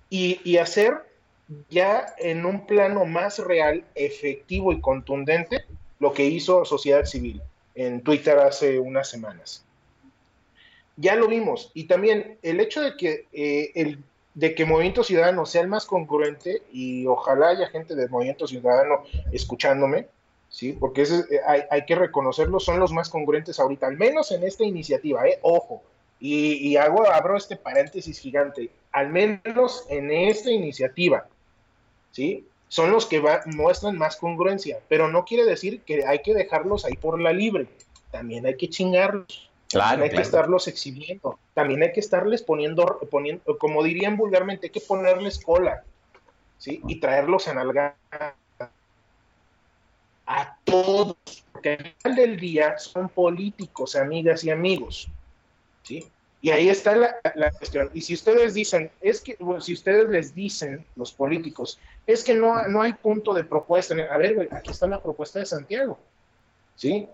[0.09, 0.95] y, y hacer
[1.69, 5.65] ya en un plano más real, efectivo y contundente
[5.99, 7.41] lo que hizo Sociedad Civil
[7.75, 9.65] en Twitter hace unas semanas.
[10.97, 11.71] Ya lo vimos.
[11.75, 13.99] Y también el hecho de que eh, el
[14.37, 19.03] de que Movimiento Ciudadano sea el más congruente y ojalá haya gente de Movimiento Ciudadano
[19.33, 20.09] escuchándome,
[20.51, 20.75] ¿sí?
[20.75, 24.63] Porque eh, hay, hay, que reconocerlo, son los más congruentes ahorita, al menos en esta
[24.63, 25.39] iniciativa, ¿eh?
[25.41, 25.83] Ojo,
[26.21, 31.27] y, y hago, abro este paréntesis gigante, al menos en esta iniciativa,
[32.17, 32.47] ¿sí?
[32.69, 36.87] Son los que va, muestran más congruencia, pero no quiere decir que hay que dejarlos
[36.87, 37.67] ahí por la libre,
[38.11, 39.51] también hay que chingarlos.
[39.69, 40.15] Claro, hay claro.
[40.15, 41.39] que estarlos exhibiendo.
[41.53, 45.85] También hay que estarles poniendo, poniendo, como dirían vulgarmente, hay que ponerles cola,
[46.57, 46.81] ¿sí?
[46.87, 47.97] Y traerlos a nalgar
[50.27, 51.17] a todos,
[51.53, 55.09] porque al final del día son políticos, amigas y amigos,
[55.83, 56.07] ¿sí?
[56.41, 57.91] Y ahí está la, la cuestión.
[57.93, 62.35] Y si ustedes dicen, es que, bueno, si ustedes les dicen, los políticos, es que
[62.35, 63.95] no, no hay punto de propuesta.
[64.11, 65.99] A ver, aquí está la propuesta de Santiago,
[66.75, 67.09] ¿sí?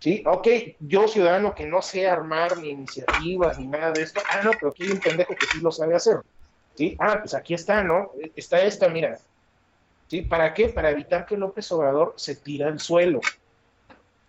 [0.00, 0.46] Sí, ok,
[0.78, 4.70] yo ciudadano que no sé armar ni iniciativas ni nada de esto, ah, no, pero
[4.70, 6.18] aquí hay un pendejo que sí lo sabe hacer,
[6.74, 8.12] sí, ah, pues aquí está, ¿no?
[8.36, 9.18] Está esta, mira,
[10.08, 10.68] sí, ¿para qué?
[10.68, 13.20] Para evitar que López Obrador se tire al suelo,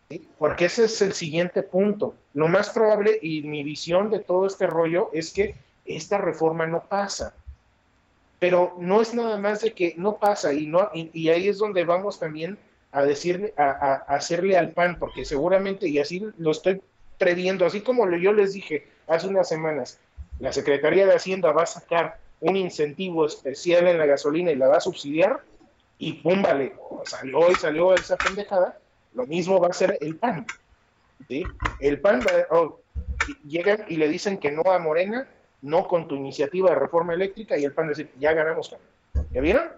[0.09, 0.33] ¿sí?
[0.39, 2.15] Porque ese es el siguiente punto.
[2.33, 5.55] Lo más probable y mi visión de todo este rollo es que
[5.85, 7.35] esta reforma no pasa.
[8.39, 11.83] Pero no es nada más de que no pasa y, no, y, ahí es donde
[11.83, 12.57] vamos también
[12.91, 16.81] a decirle, a, a, hacerle al PAN, porque seguramente, y así lo estoy
[17.17, 19.99] previendo, así como yo les dije hace unas semanas,
[20.39, 24.69] la Secretaría de Hacienda va a sacar un incentivo especial en la gasolina y la
[24.69, 25.41] va a subsidiar,
[25.97, 28.79] y pum, vale, salió y salió esa pendejada,
[29.13, 30.45] lo mismo va a ser el PAN.
[31.79, 32.79] El PAN va, oh,
[33.45, 35.27] llegan y le dicen que no a Morena,
[35.61, 38.75] no con tu iniciativa de reforma eléctrica, y el PAN dice, ya ganamos.
[39.31, 39.69] ¿Ya vieron?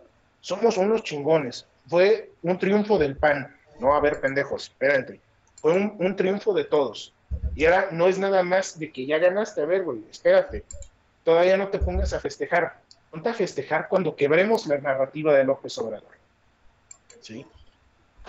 [0.41, 1.65] Somos unos chingones.
[1.87, 3.55] Fue un triunfo del PAN.
[3.79, 5.19] No, a ver, pendejos, espérate.
[5.55, 7.13] Fue un, un triunfo de todos.
[7.55, 10.63] Y ahora no es nada más de que ya ganaste, a ver, güey, espérate.
[11.23, 12.79] Todavía no te pongas a festejar.
[13.09, 16.11] Ponte a festejar cuando quebremos la narrativa de López Obrador.
[17.19, 17.45] ¿Sí?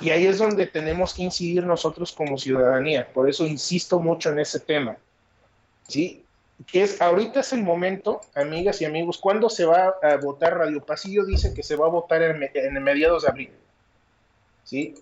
[0.01, 3.11] Y ahí es donde tenemos que incidir nosotros como ciudadanía.
[3.13, 4.97] Por eso insisto mucho en ese tema.
[5.87, 6.22] ¿Sí?
[6.67, 10.85] Que es, ahorita es el momento, amigas y amigos, cuando se va a votar Radio
[10.85, 13.51] Pasillo, dice que se va a votar en, en mediados de abril.
[14.65, 14.95] ¿Sí?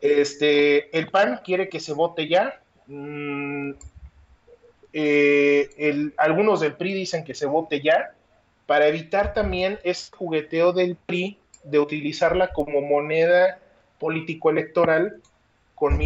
[0.00, 2.60] Este, el PAN quiere que se vote ya.
[2.86, 3.72] Mm,
[4.92, 8.14] eh, algunos del PRI dicen que se vote ya,
[8.66, 13.58] para evitar también ese jugueteo del PRI de utilizarla como moneda
[13.98, 15.22] político-electoral
[15.74, 15.98] con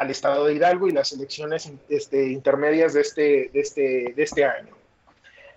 [0.00, 4.46] al estado de Hidalgo y las elecciones este, intermedias de este, de, este, de este
[4.46, 4.74] año.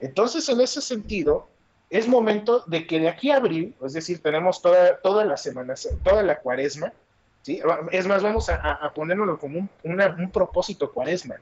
[0.02, 1.48] Entonces, en ese sentido,
[1.90, 5.76] es momento de que de aquí a abril, es decir, tenemos toda, toda la semana,
[6.04, 6.92] toda la cuaresma,
[7.42, 7.62] ¿sí?
[7.94, 11.36] es más, vamos a, a como un, un propósito cuaresma,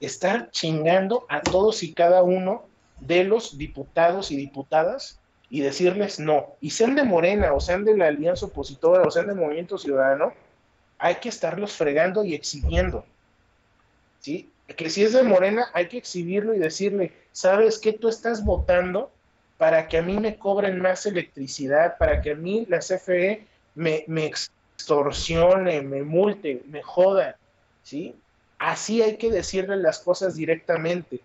[0.00, 2.64] estar chingando a todos y cada uno
[2.98, 6.56] de los diputados y diputadas y decirles no.
[6.60, 10.32] Y sean de Morena, o sean de la Alianza Opositora, o sean de Movimiento Ciudadano,
[10.98, 13.04] hay que estarlos fregando y exhibiendo.
[14.20, 14.50] ¿Sí?
[14.76, 17.92] Que si es de Morena, hay que exhibirlo y decirle, ¿sabes qué?
[17.92, 19.10] Tú estás votando
[19.56, 24.04] para que a mí me cobren más electricidad, para que a mí la CFE me,
[24.26, 27.36] extorsione, me multe, me joda.
[27.82, 28.14] ¿Sí?
[28.58, 31.20] Así hay que decirle las cosas directamente.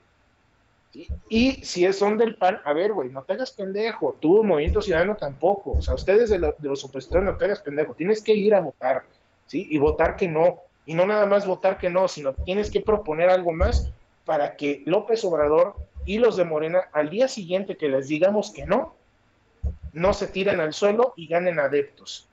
[1.28, 4.16] Y si son del PAN, a ver, güey, no te hagas pendejo.
[4.20, 5.72] Tú, Movimiento Ciudadano, tampoco.
[5.72, 7.96] O sea, ustedes de, los opositores no te hagas pendejo.
[7.96, 9.04] Tienes que ir a votar,
[9.52, 10.62] Y votar que no.
[10.86, 13.92] Y no nada más votar que no, sino tienes que proponer algo más
[14.26, 15.76] para que López Obrador
[16.06, 18.96] y los de Morena, al día siguiente que les digamos que no,
[19.94, 22.28] no se tiren al suelo y ganen adeptos.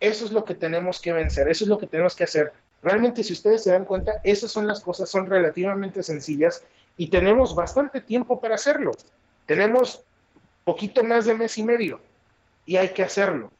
[0.00, 2.52] Eso es lo que tenemos que vencer, eso es lo que tenemos que hacer.
[2.82, 6.64] Realmente, si ustedes se dan cuenta, esas son las cosas, son relativamente sencillas
[6.96, 8.92] y tenemos bastante tiempo para hacerlo.
[9.46, 10.02] Tenemos
[10.64, 12.00] poquito más de mes y medio
[12.64, 13.50] y hay que hacerlo.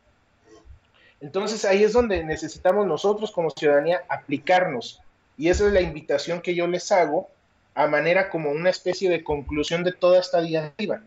[1.21, 5.01] Entonces ahí es donde necesitamos nosotros como ciudadanía aplicarnos.
[5.37, 7.29] Y esa es la invitación que yo les hago
[7.75, 11.03] a manera como una especie de conclusión de toda esta diatriba.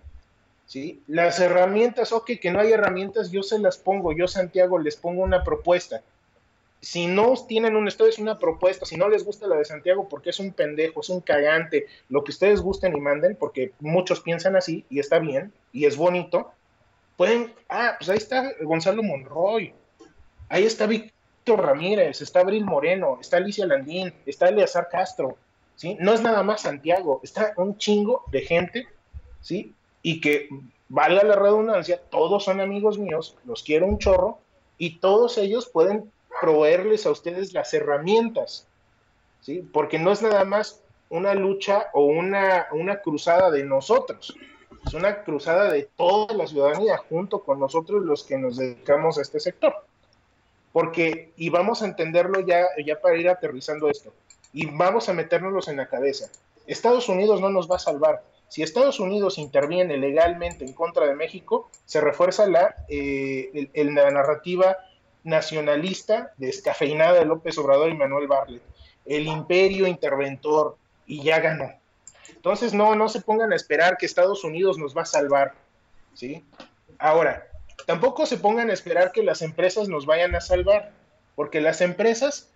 [0.65, 1.01] ¿sí?
[1.07, 5.23] Las herramientas, ok, que no hay herramientas, yo se las pongo, yo Santiago les pongo
[5.23, 6.01] una propuesta
[6.83, 10.31] si no tienen un, es una propuesta, si no les gusta la de Santiago porque
[10.31, 14.57] es un pendejo, es un cagante, lo que ustedes gusten y manden, porque muchos piensan
[14.57, 16.51] así y está bien y es bonito,
[17.15, 19.73] pueden, ah, pues ahí está Gonzalo Monroy,
[20.53, 25.35] ahí está Víctor Ramírez, está Abril Moreno, está Alicia Landín, está Eleazar Castro,
[25.75, 25.97] ¿sí?
[25.99, 28.87] No es nada más Santiago, está un chingo de gente,
[29.41, 29.73] ¿sí?
[30.03, 30.49] Y que,
[30.89, 34.37] valga la redundancia, todos son amigos míos, los quiero un chorro,
[34.77, 38.67] y todos ellos pueden proveerles a ustedes las herramientas,
[39.41, 39.67] ¿sí?
[39.73, 44.35] Porque no es nada más una lucha o una, una cruzada de nosotros,
[44.85, 49.23] es una cruzada de toda la ciudadanía junto con nosotros los que nos dedicamos a
[49.23, 49.73] este sector.
[50.73, 54.13] Porque, y vamos a entenderlo ya, ya para ir aterrizando esto,
[54.51, 56.29] y vamos a metérnoslos en la cabeza.
[56.67, 58.23] Estados Unidos no nos va a salvar.
[58.49, 64.77] Si Estados Unidos interviene legalmente en contra de México, se refuerza la, eh, la narrativa
[65.23, 68.61] nacionalista descafeinada de López Obrador y Manuel Barlet,
[69.05, 70.75] el imperio interventor,
[71.05, 71.71] y ya ganó.
[72.29, 75.53] Entonces, no, no se pongan a esperar que Estados Unidos nos va a salvar,
[76.13, 76.43] ¿sí?
[76.97, 77.47] Ahora,
[77.85, 80.91] tampoco se pongan a esperar que las empresas nos vayan a salvar,
[81.35, 82.49] porque las empresas,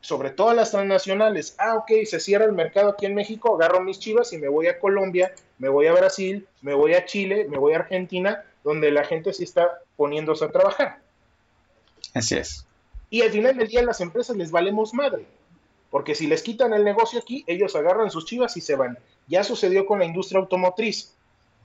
[0.00, 3.98] sobre todo las transnacionales, ah, ok, se cierra el mercado aquí en México, agarro mis
[3.98, 7.58] chivas y me voy a Colombia, me voy a Brasil, me voy a Chile, me
[7.58, 11.00] voy a Argentina, donde la gente sí está poniéndose a trabajar.
[12.14, 12.66] Así es.
[13.10, 15.26] Y al final del día las empresas les valemos madre.
[15.90, 18.98] Porque si les quitan el negocio aquí, ellos agarran sus chivas y se van.
[19.26, 21.14] Ya sucedió con la industria automotriz.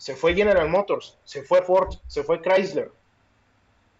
[0.03, 2.91] Se fue General Motors, se fue Ford, se fue Chrysler.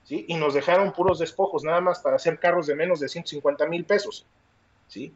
[0.03, 0.25] ¿sí?
[0.27, 3.85] Y nos dejaron puros despojos, nada más para hacer carros de menos de 150 mil
[3.85, 4.25] pesos.
[4.89, 5.13] ¿sí?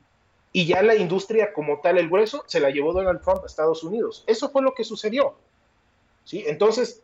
[0.54, 3.84] y ya la industria como tal, el grueso, se la llevó Donald Trump a Estados
[3.84, 4.24] Unidos.
[4.28, 5.36] Eso fue lo que sucedió.
[6.24, 6.46] ¿sí?
[6.48, 7.02] Entonces,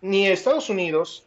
[0.00, 1.26] ni Estados Unidos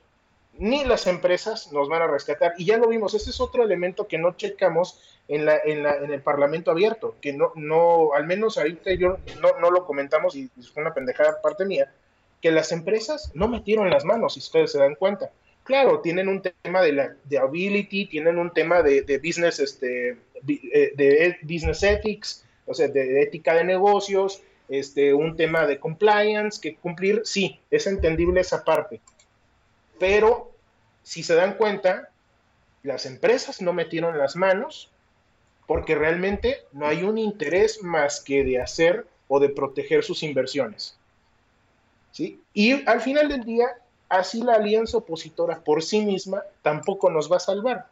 [0.62, 2.54] ni las empresas nos van a rescatar.
[2.56, 5.96] Y ya lo vimos, ese es otro elemento que no checamos en, la, en, la,
[5.96, 10.36] en el Parlamento abierto, que no, no al menos ahorita yo no, no lo comentamos
[10.36, 11.92] y fue una pendejada parte mía,
[12.42, 15.32] que las empresas no metieron las manos, si ustedes se dan cuenta.
[15.64, 20.10] Claro, tienen un tema de, de ability, tienen un tema de, de business, este,
[20.48, 26.62] eh, de business ethics, o sea, de ética de negocios, este, un tema de compliance
[26.62, 29.02] que cumplir, sí, es entendible esa parte.
[30.00, 30.51] Pero
[31.12, 32.08] si se dan cuenta,
[32.84, 34.90] las empresas no metieron las manos
[35.68, 40.96] porque realmente no hay un interés más que de hacer o de proteger sus inversiones.
[42.14, 42.42] ¿Sí?
[42.54, 43.68] Y al final del día,
[44.08, 47.88] así la alianza opositora por sí misma tampoco nos va a salvar,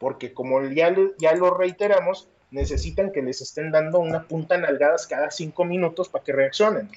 [0.00, 5.06] porque como ya, ya lo reiteramos, necesitan que les estén dando una punta en algadas
[5.06, 6.90] cada cinco minutos para que reaccionen.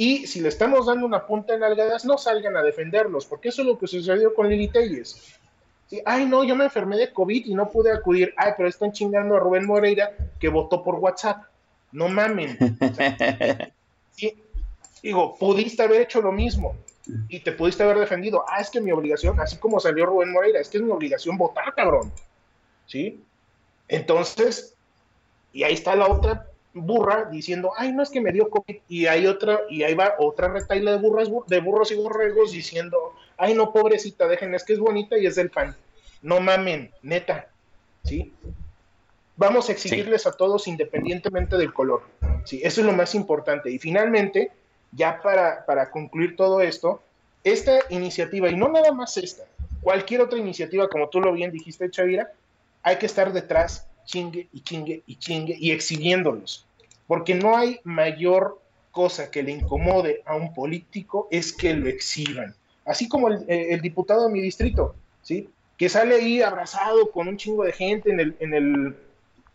[0.00, 3.60] Y si le estamos dando una punta en algadas, no salgan a defenderlos, porque eso
[3.60, 5.36] es lo que sucedió con Lili Telles.
[6.06, 8.32] Ay, no, yo me enfermé de COVID y no pude acudir.
[8.38, 11.42] Ay, pero están chingando a Rubén Moreira que votó por WhatsApp.
[11.92, 12.56] No mamen.
[15.02, 16.76] Digo, pudiste haber hecho lo mismo
[17.28, 18.42] y te pudiste haber defendido.
[18.48, 21.36] Ah, es que mi obligación, así como salió Rubén Moreira, es que es mi obligación
[21.36, 22.10] votar, cabrón.
[22.86, 23.22] ¿Sí?
[23.86, 24.72] Entonces,
[25.52, 29.06] y ahí está la otra burra diciendo, ay, no es que me dio COVID, y
[29.06, 33.54] hay otra, y ahí va otra retaila de burras, de burros y borregos diciendo, ay,
[33.54, 35.76] no, pobrecita, dejen, es que es bonita y es del pan.
[36.22, 37.48] No mamen, neta,
[38.04, 38.32] ¿sí?
[39.36, 42.02] Vamos a exigirles a todos independientemente del color,
[42.44, 42.60] ¿sí?
[42.62, 43.70] Eso es lo más importante.
[43.70, 44.52] Y finalmente,
[44.92, 47.02] ya para, para concluir todo esto,
[47.42, 49.44] esta iniciativa, y no nada más esta,
[49.80, 52.30] cualquier otra iniciativa, como tú lo bien dijiste, Chavira,
[52.82, 56.66] hay que estar detrás chingue y chingue y chingue y exhibiéndolos.
[57.06, 58.60] Porque no hay mayor
[58.90, 62.54] cosa que le incomode a un político es que lo exhiban.
[62.84, 65.48] Así como el, eh, diputado de mi distrito, ¿sí?
[65.76, 68.96] Que sale ahí abrazado con un chingo de gente en el, en el,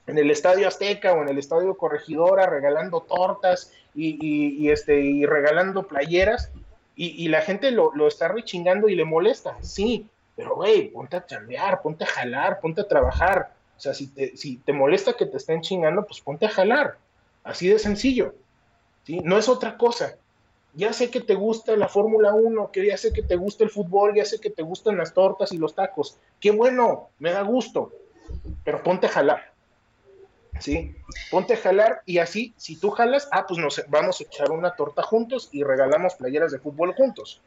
[0.08, 5.88] en el Estadio Azteca o en el Estadio Corregidora regalando tortas y, este, y regalando
[5.88, 6.52] playeras
[6.96, 11.16] y, y la gente lo, lo, está rechingando y le molesta, sí, pero güey, ponte
[11.18, 15.14] a chambear, ponte a jalar, ponte a trabajar, o sea, si te, si te molesta
[15.14, 16.98] que te estén chingando, pues ponte a jalar.
[17.44, 18.34] Así de sencillo.
[19.04, 19.20] ¿sí?
[19.24, 20.16] No es otra cosa.
[20.74, 23.70] Ya sé que te gusta la Fórmula 1, que ya sé que te gusta el
[23.70, 26.18] fútbol, ya sé que te gustan las tortas y los tacos.
[26.40, 27.92] Qué bueno, me da gusto.
[28.64, 29.54] Pero ponte a jalar.
[30.60, 30.96] ¿Sí?
[31.32, 34.76] Ponte a jalar y así, si tú jalas, ah, pues nos vamos a echar una
[34.76, 37.42] torta juntos y regalamos playeras de fútbol juntos.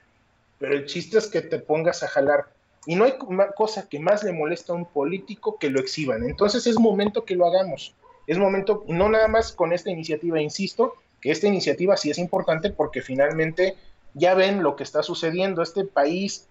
[0.59, 2.49] Pero el chiste es que te pongas a jalar
[2.89, 3.17] y no hay
[3.55, 6.25] cosa que más le molesta a un político que lo exhiban.
[6.25, 7.95] Entonces es momento que lo hagamos.
[8.27, 12.71] Es momento, no nada más con esta iniciativa, insisto, que esta iniciativa sí es importante
[12.71, 13.77] porque finalmente
[14.15, 15.61] ya ven lo que está sucediendo.
[15.61, 16.49] Este país,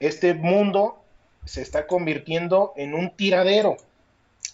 [0.00, 0.96] este mundo
[1.44, 3.76] se está convirtiendo en un tiradero.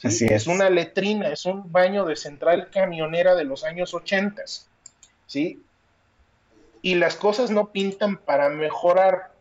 [0.02, 0.32] Así es.
[0.32, 0.46] es.
[0.48, 4.42] una letrina, es un baño de central camionera de los años 80.
[5.26, 5.62] ¿sí?
[6.82, 9.31] Y las cosas no pintan para mejorar.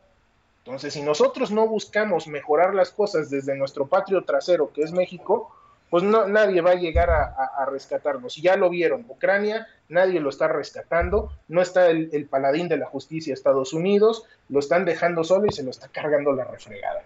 [0.63, 5.55] Entonces, si nosotros no buscamos mejorar las cosas desde nuestro patrio trasero, que es México,
[5.89, 8.37] pues no, nadie va a llegar a, rescatarnos.
[8.37, 13.33] Ya lo vieron, Ucrania, nadie lo está rescatando, no está el, paladín de la justicia
[13.33, 17.03] Estados Unidos, lo están dejando solo y se lo está cargando la refregada.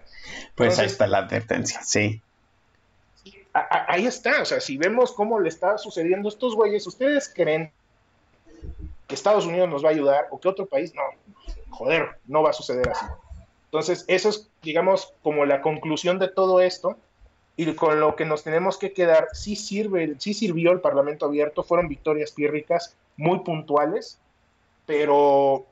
[0.54, 2.22] Pues ahí está la advertencia, sí.
[3.52, 7.72] ahí está, o sea, si vemos cómo le está sucediendo a estos güeyes, ¿ustedes creen
[9.08, 10.94] que Estados Unidos nos va a ayudar o que otro país?
[10.94, 11.02] No,
[11.70, 13.04] joder, no va a suceder así.
[13.66, 16.96] Entonces, eso es, digamos, como la conclusión de todo esto
[17.56, 21.62] y con lo que nos tenemos que quedar, sí sirve, sí sirvió el Parlamento abierto,
[21.62, 24.18] fueron victorias pírricas muy puntuales,
[24.84, 25.66] pero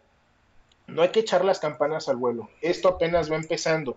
[0.86, 2.48] no hay que echar las campanas al vuelo.
[2.60, 3.96] Esto apenas va empezando.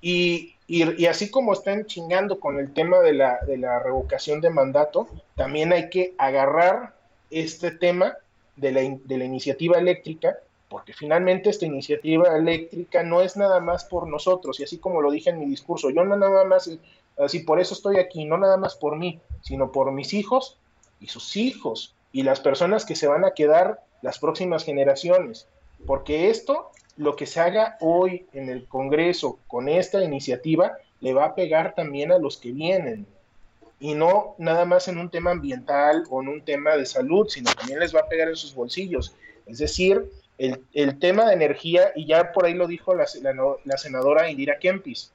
[0.00, 4.50] Y, y, así como están chingando con el tema de la, de la revocación de
[4.50, 6.94] mandato, también hay que agarrar
[7.30, 8.16] este tema
[8.56, 10.38] de la, de la iniciativa eléctrica
[10.72, 15.10] porque finalmente esta iniciativa eléctrica no es nada más por nosotros, y así como lo
[15.10, 16.70] dije en mi discurso, yo no nada más,
[17.18, 20.56] así por eso estoy aquí, no nada más por mí, sino por mis hijos
[20.98, 25.46] y sus hijos, y las personas que se van a quedar las próximas generaciones,
[25.86, 31.26] porque esto, lo que se haga hoy en el Congreso con esta iniciativa, le va
[31.26, 33.06] a pegar también a los que vienen,
[33.78, 37.52] y no nada más en un tema ambiental o en un tema de salud, sino
[37.52, 39.14] también les va a pegar en sus bolsillos.
[39.44, 40.08] Es decir,
[40.72, 43.06] el, tema de energía, y ya por ahí lo dijo la,
[43.76, 45.12] senadora Indira Kempis,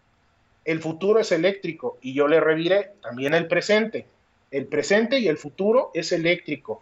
[0.63, 4.05] el futuro es eléctrico y yo le reviré también el presente.
[4.51, 6.81] el presente y el futuro es eléctrico.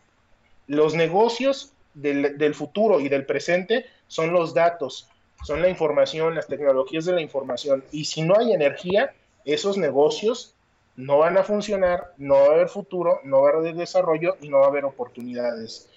[0.67, 5.09] Los negocios del, futuro y del presente son los datos,
[5.43, 7.83] son la información, las tecnologías de la información.
[7.91, 9.13] Y si no hay energía,
[9.45, 10.53] esos negocios
[10.95, 14.49] no van a funcionar, no va a haber futuro, no va a haber desarrollo y
[14.49, 15.89] no va a haber oportunidades.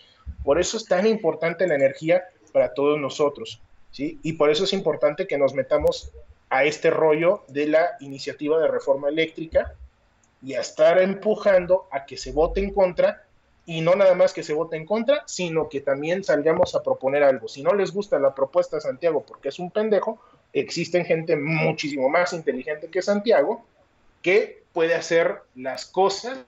[0.45, 3.61] Por eso es tan importante la energía para todos nosotros,
[3.91, 4.19] ¿sí?
[4.23, 6.11] Y por eso es importante que nos metamos
[6.51, 9.75] a este rollo de la iniciativa de reforma eléctrica
[10.43, 13.25] y a estar empujando a que se vote en contra
[13.67, 17.23] y no nada más que se vote en contra, sino que también salgamos a proponer
[17.23, 17.49] algo.
[17.49, 20.19] Si no les gusta la propuesta de Santiago porque es un pendejo,
[20.53, 23.65] existen gente muchísimo más inteligente que Santiago
[24.23, 26.39] que puede hacer las cosas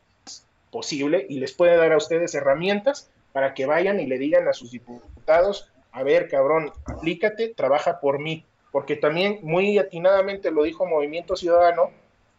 [0.70, 4.52] posible y les puede dar a ustedes herramientas para que vayan y le digan a
[4.52, 10.86] sus diputados, a ver, cabrón, aplícate, trabaja por mí, porque también muy atinadamente lo dijo
[10.86, 11.90] Movimiento Ciudadano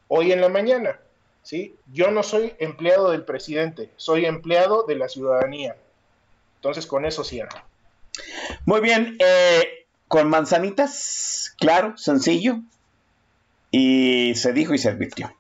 [0.08, 1.00] hoy en la mañana,
[1.44, 1.76] ¿sí?
[1.92, 5.76] Yo no soy empleado del presidente, soy empleado de la ciudadanía.
[6.56, 7.58] Entonces con eso cierro.
[8.66, 12.60] Muy bien, eh, con manzanitas, claro, sencillo,
[13.72, 15.34] y se dijo y se advirtió.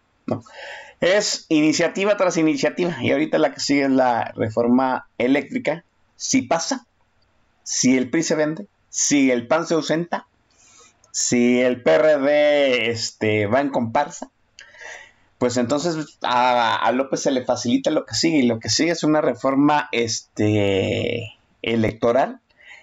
[1.01, 2.95] Es iniciativa tras iniciativa.
[3.01, 5.83] Y ahorita la que sigue es la reforma eléctrica.
[6.15, 6.85] Si pasa,
[7.71, 10.27] si el PRI se vende, si el PAN se ausenta,
[11.11, 14.29] si el PRD este, va en comparsa,
[15.37, 18.39] pues entonces a, López se le facilita lo que sigue.
[18.39, 22.41] Y lo que sigue es una reforma este, electoral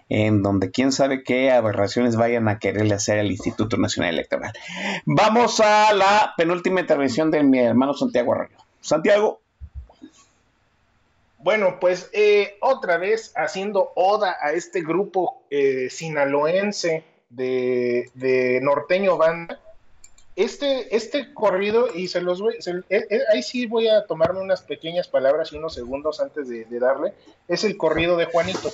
[0.09, 4.55] en donde quién sabe qué aberraciones vayan a quererle hacer al Instituto Nacional Electoral.
[5.05, 8.57] Vamos a la penúltima intervención de mi hermano Santiago Arroyo.
[8.81, 9.43] Santiago.
[11.49, 19.59] Bueno, pues eh, otra vez haciendo oda a este grupo eh, sinaloense de, norteño banda.
[20.37, 24.61] Este, este corrido, y se los voy, se, eh, ahí sí voy a tomarme unas
[24.61, 27.15] pequeñas palabras y unos segundos antes de, de darle,
[27.49, 28.71] es el corrido de Juanito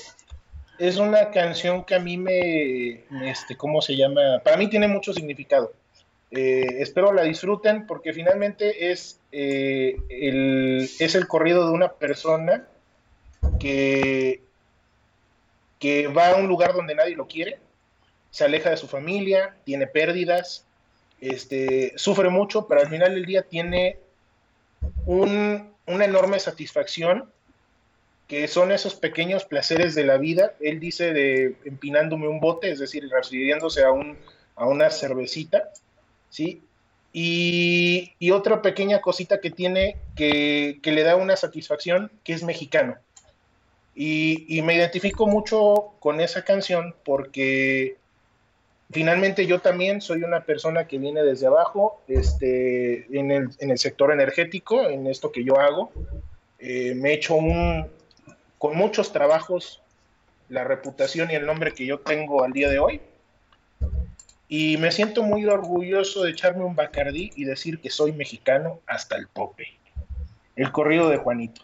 [0.78, 4.40] es una canción que a mí me, este, ¿cómo se llama?
[4.42, 5.72] Para mí tiene mucho significado.
[6.36, 12.66] Eh, espero la disfruten porque finalmente es, eh, el, es el corrido de una persona
[13.60, 14.40] que,
[15.78, 17.60] que va a un lugar donde nadie lo quiere,
[18.32, 20.66] se aleja de su familia, tiene pérdidas,
[21.20, 23.98] este, sufre mucho, pero al final del día tiene
[25.06, 27.30] un, una enorme satisfacción
[28.26, 30.54] que son esos pequeños placeres de la vida.
[30.60, 34.18] Él dice de empinándome un bote, es decir, refiriéndose a, un,
[34.56, 35.70] a una cervecita,
[36.34, 36.62] ¿sí?
[37.12, 42.42] Y, y, otra pequeña cosita que tiene que, que, le da una satisfacción, que es
[42.42, 42.96] mexicano.
[43.94, 47.98] Y, y, me identifico mucho con esa canción porque
[48.90, 53.78] finalmente yo también soy una persona que viene desde abajo, este, en, el, en el
[53.78, 55.92] sector energético, en esto que yo hago.
[56.58, 57.86] Eh, me he hecho un,
[58.58, 59.82] con muchos trabajos
[60.48, 63.00] la reputación y el nombre que yo tengo al día de hoy.
[64.48, 69.16] Y me siento muy orgulloso de echarme un bacardí y decir que soy mexicano hasta
[69.16, 69.66] el tope.
[70.56, 71.62] El corrido de Juanito.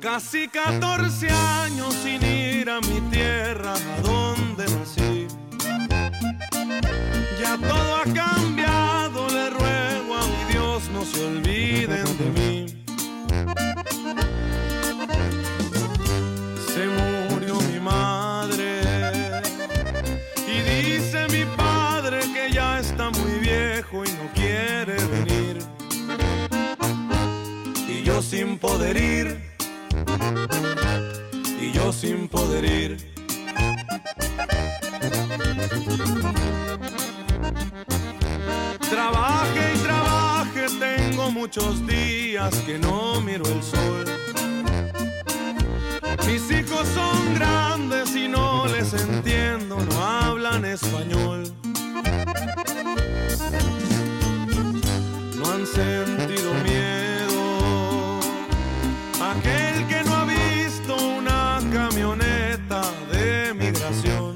[0.00, 5.26] Casi 14 años sin ir a mi tierra, a donde nací.
[7.40, 12.47] Ya todo ha cambiado, le ruego a mi Dios no se olviden de mí.
[24.84, 25.58] Quiere venir.
[27.88, 29.40] Y yo sin poder ir,
[31.60, 32.96] y yo sin poder ir.
[38.90, 44.04] Trabaje y trabaje, tengo muchos días que no miro el sol.
[46.26, 51.52] Mis hijos son grandes y no les entiendo, no hablan español.
[55.50, 58.20] Han sentido miedo.
[59.20, 64.34] Aquel que no ha visto una camioneta de migración.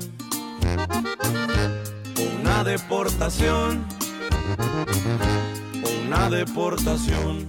[2.40, 3.84] Una deportación
[6.12, 7.48] una deportación.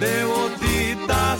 [0.00, 1.38] De botitas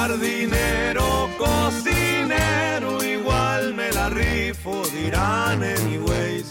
[0.00, 6.46] Jardinero, cocinero, igual me la rifo, dirán anyways.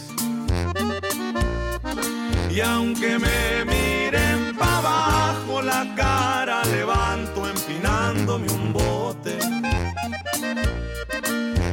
[2.51, 9.39] Y aunque me miren para abajo, la cara levanto empinándome un bote.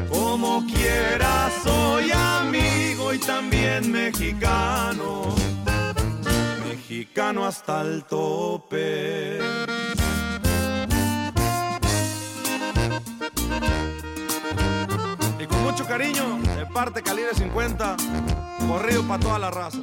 [0.08, 5.34] Como quiera soy amigo y también mexicano,
[6.66, 9.40] mexicano hasta el tope.
[15.76, 17.96] Mucho cariño, de parte calibre 50,
[18.66, 19.76] corrido para toda la raza.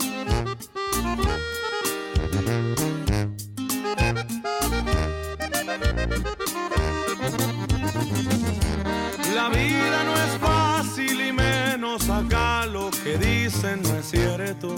[9.36, 14.74] La vida no es fácil y menos acá lo que dicen no es cierto.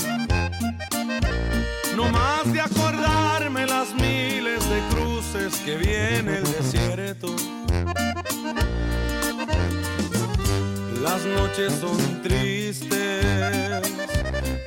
[1.96, 7.34] No más de acordarme las miles de cruces que viene el desierto.
[11.06, 12.90] Las noches son tristes,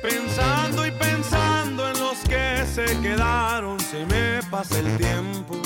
[0.01, 5.57] pensando y pensando en los que se quedaron, se me pasa el tiempo.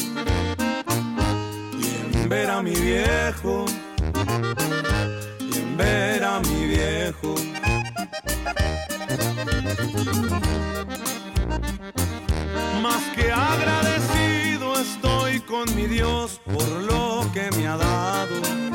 [1.77, 3.65] Y en ver a mi viejo,
[5.39, 7.35] y en ver a mi viejo.
[12.81, 18.72] Más que agradecido estoy con mi Dios por lo que me ha dado.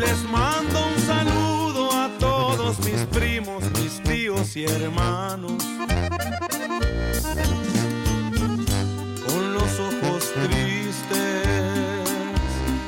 [0.00, 5.62] Les mando un saludo a todos mis primos, mis tíos y hermanos.
[9.26, 12.08] Con los ojos tristes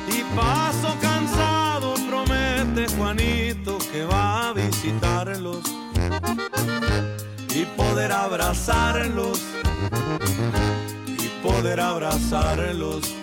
[0.09, 5.61] y paso cansado, promete Juanito que va a visitarlos
[7.53, 9.39] y poder abrazarlos
[11.05, 13.13] y poder abrazarlos.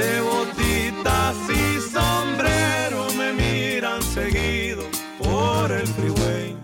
[0.00, 4.84] De botitas y sombrero me miran seguido
[5.18, 6.56] por el freeway.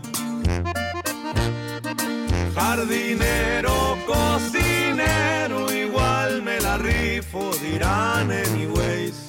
[2.55, 9.27] Jardinero, cocinero, igual me la rifo, dirán anyways.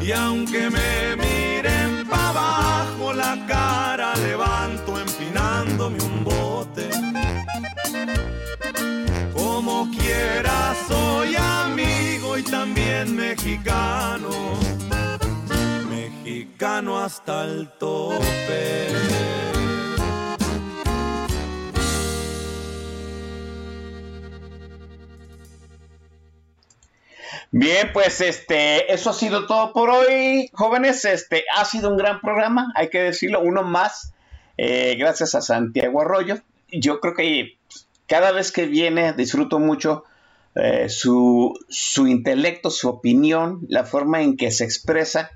[0.00, 6.88] Y aunque me miren pa' abajo, la cara levanto empinándome un bote.
[9.34, 10.97] Como quiera soy amigo y
[13.10, 14.30] mexicano,
[15.88, 18.88] mexicano hasta el tope.
[27.50, 31.04] Bien, pues este, eso ha sido todo por hoy, jóvenes.
[31.04, 34.12] Este ha sido un gran programa, hay que decirlo, uno más.
[34.58, 36.38] eh, gracias a Santiago Arroyo.
[36.70, 37.56] Yo creo que
[38.06, 40.04] cada vez que viene disfruto mucho
[40.54, 45.30] eh, su, su intelecto, su opinión, la forma en que se expresa,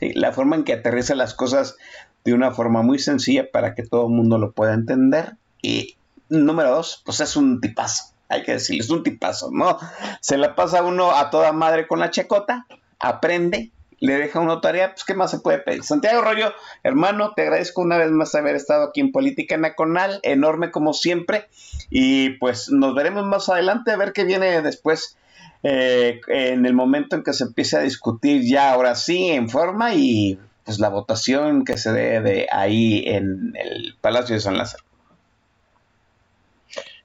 [0.00, 1.76] la forma en que aterriza las cosas
[2.24, 5.36] de una forma muy sencilla para que todo el mundo lo pueda entender.
[5.62, 5.96] Y
[6.28, 9.78] número dos, pues es un tipazo hay que decirlo, es un tipazo, ¿no?
[10.20, 12.66] Se la pasa uno a toda madre con la checota,
[12.98, 13.70] aprende,
[14.00, 15.82] le deja una tarea, pues ¿qué más se puede pedir?
[15.82, 16.52] Santiago Rollo,
[16.82, 21.48] hermano, te agradezco una vez más haber estado aquí en Política Nacional, enorme como siempre,
[21.90, 25.16] y pues nos veremos más adelante a ver qué viene después.
[25.62, 29.94] eh, en el momento en que se empiece a discutir ya ahora sí en forma
[29.94, 34.85] y pues la votación que se dé de ahí en el Palacio de San Lázaro.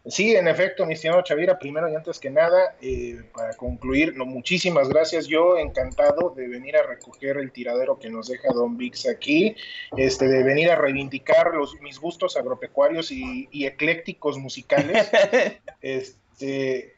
[0.07, 4.25] Sí, en efecto, mi estimado Chavira, primero y antes que nada, eh, para concluir, no,
[4.25, 5.27] muchísimas gracias.
[5.27, 9.55] Yo encantado de venir a recoger el tiradero que nos deja Don Vix aquí,
[9.95, 15.07] este, de venir a reivindicar los, mis gustos agropecuarios y, y eclécticos musicales.
[15.81, 16.95] este,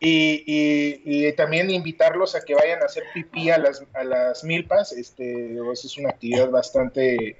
[0.00, 4.42] y, y- y también invitarlos a que vayan a hacer pipí a las, a las
[4.42, 4.90] milpas.
[4.90, 7.38] Este, pues, es una actividad bastante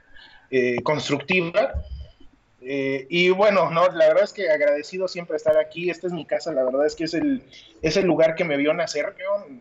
[0.52, 1.72] eh, constructiva.
[2.64, 5.90] Eh, y bueno, no, la verdad es que agradecido siempre estar aquí.
[5.90, 7.42] Esta es mi casa, la verdad es que es el,
[7.82, 9.60] es el lugar que me vio nacer, cabrón,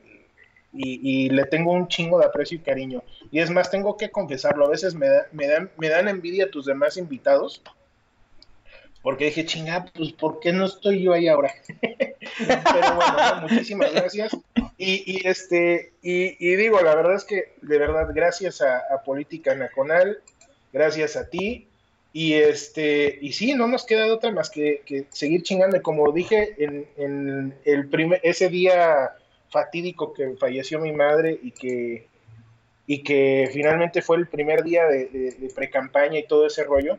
[0.73, 3.03] y, le tengo un chingo de aprecio y cariño.
[3.31, 6.65] Y es más, tengo que confesarlo, a veces me, da- dan, me dan envidia tus
[6.65, 7.61] demás invitados,
[9.01, 11.51] porque dije, chinga, pues ¿por qué no estoy yo ahí ahora?
[11.81, 14.31] Pero bueno, no, muchísimas gracias.
[14.77, 19.53] Y, este, y, y digo, la verdad es que, de verdad, gracias a, a Política
[19.55, 20.21] Nacional,
[20.71, 21.67] gracias a ti,
[22.13, 25.81] y este, y sí, no nos queda de otra más que, que seguir chingando.
[25.81, 29.11] Como dije en, en el primer, ese día
[29.49, 32.07] fatídico que falleció mi madre y que,
[32.85, 36.97] y que finalmente fue el primer día de pre-campaña y todo ese rollo,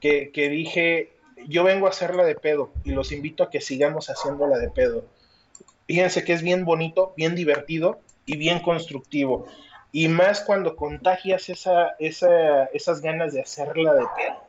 [0.00, 1.10] que, que dije,
[1.48, 5.04] yo vengo a hacerla de pedo y los invito a que sigamos haciéndola de pedo.
[5.86, 9.46] Fíjense que es bien bonito, bien divertido y bien constructivo.
[9.92, 14.43] Y más cuando contagias esa, esa, esas ganas de hacerla de pedo.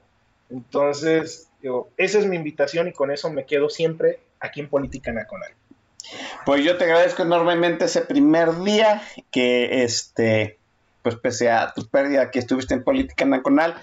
[0.50, 1.50] Entonces,
[1.98, 5.52] esa es mi invitación y con eso me quedo siempre aquí en Política Nacional.
[6.46, 9.02] Pues yo te agradezco enormemente ese primer día
[9.32, 10.60] que, este,
[11.02, 13.76] pues pese a tu pérdida que estuviste en Política Nacional,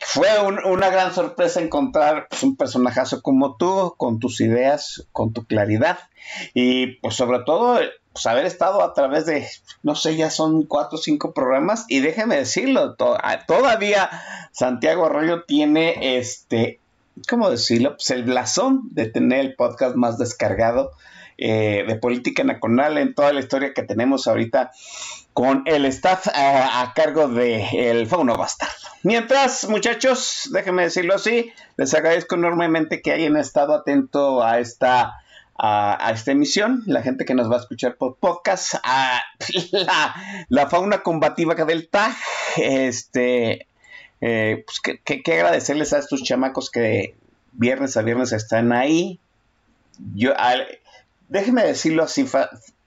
[0.00, 5.98] fue una gran sorpresa encontrar un personajazo como tú, con tus ideas, con tu claridad
[6.54, 7.78] y pues sobre todo
[8.12, 9.46] pues, haber estado a través de,
[9.82, 14.10] no sé, ya son cuatro o cinco programas y déjeme decirlo, todavía
[14.52, 16.80] Santiago Arroyo tiene este,
[17.28, 17.96] ¿cómo decirlo?
[17.96, 20.92] Pues el blasón de tener el podcast más descargado
[21.42, 24.72] eh, de política nacional en toda la historia que tenemos ahorita
[25.32, 28.74] con el staff a, cargo de el Fauno Bastardo.
[29.04, 35.14] Mientras, muchachos, déjenme decirlo así, les agradezco enormemente que hayan estado atento a esta
[35.56, 39.22] a, esta emisión, la gente que nos va a escuchar por podcast, a
[40.48, 42.14] la, fauna combativa del TAG,
[42.58, 43.66] este,
[44.20, 47.14] eh, pues que, que, agradecerles a estos chamacos que
[47.52, 49.20] viernes a viernes están ahí.
[50.14, 50.32] Yo,
[51.30, 52.26] déjeme decirlo así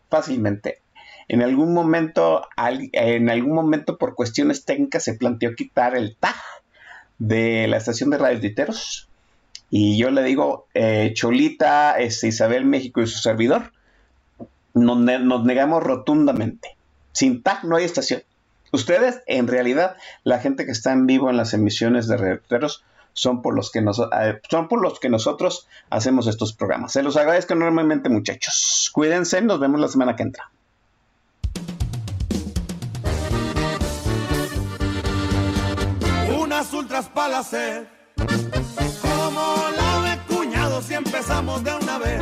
[0.10, 0.80] fácilmente.
[1.28, 6.36] En algún momento, en algún momento por cuestiones técnicas se planteó quitar el TAG
[7.18, 9.10] de la estación de radio Diteros.
[9.70, 13.72] Y yo le digo, eh, Cholita, este, Isabel México y su servidor,
[14.74, 14.99] nos,
[15.44, 16.76] negamos rotundamente.
[17.14, 18.22] Sin TAG no hay estación.
[18.72, 22.84] Ustedes, en realidad, la gente que está en vivo en las emisiones de reporteros,
[23.14, 26.91] son por los que nos, eh, son por los que nosotros hacemos estos programas.
[26.91, 28.90] Se los agradezco enormemente, muchachos.
[28.94, 30.49] Cuídense, nos vemos la semana que entra.
[36.38, 37.41] Unas ultras para
[39.02, 42.22] como la de cuñados y empezamos de una vez.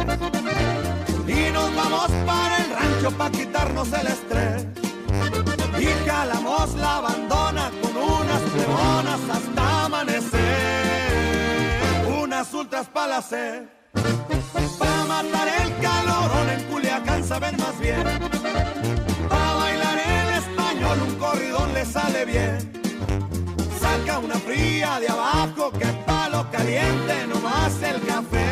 [1.27, 4.65] Y nos vamos para el rancho para quitarnos el estrés.
[5.79, 10.80] Y calamos la abandona con unas plemonas hasta amanecer.
[12.41, 13.21] Unas ultras para.
[14.79, 18.03] Para matar el calorón en Culiacán saben más bien.
[19.29, 22.73] Para bailar en español un corridón le sale bien.
[23.79, 28.47] Saca una fría de abajo que palo caliente nomás el café.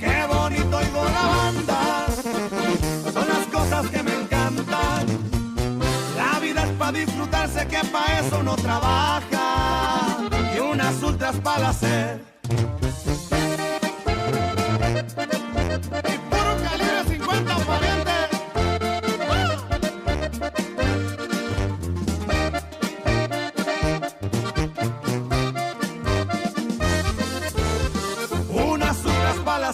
[0.00, 2.06] Qué bonito oigo la banda.
[3.12, 4.20] Son las cosas que me
[6.78, 10.16] para disfrutarse que pa' eso no trabaja
[10.54, 11.70] y unas ultras para.
[11.72, 12.29] Y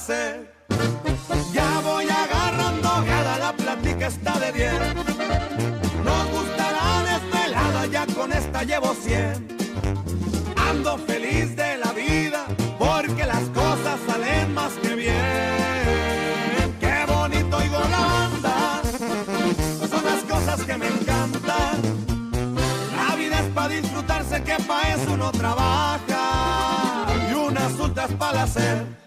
[0.09, 5.07] Ya voy agarrando gada, la plática está de bien
[8.15, 9.57] con esta llevo 100.
[10.69, 12.47] Ando feliz de la vida
[12.78, 15.15] porque las cosas salen más que bien.
[16.81, 18.83] Qué bonito oigo la banda,
[19.91, 21.83] son las cosas que me encantan.
[22.97, 29.06] La vida es para disfrutarse, que para eso uno trabaja y unas ultras para hacer.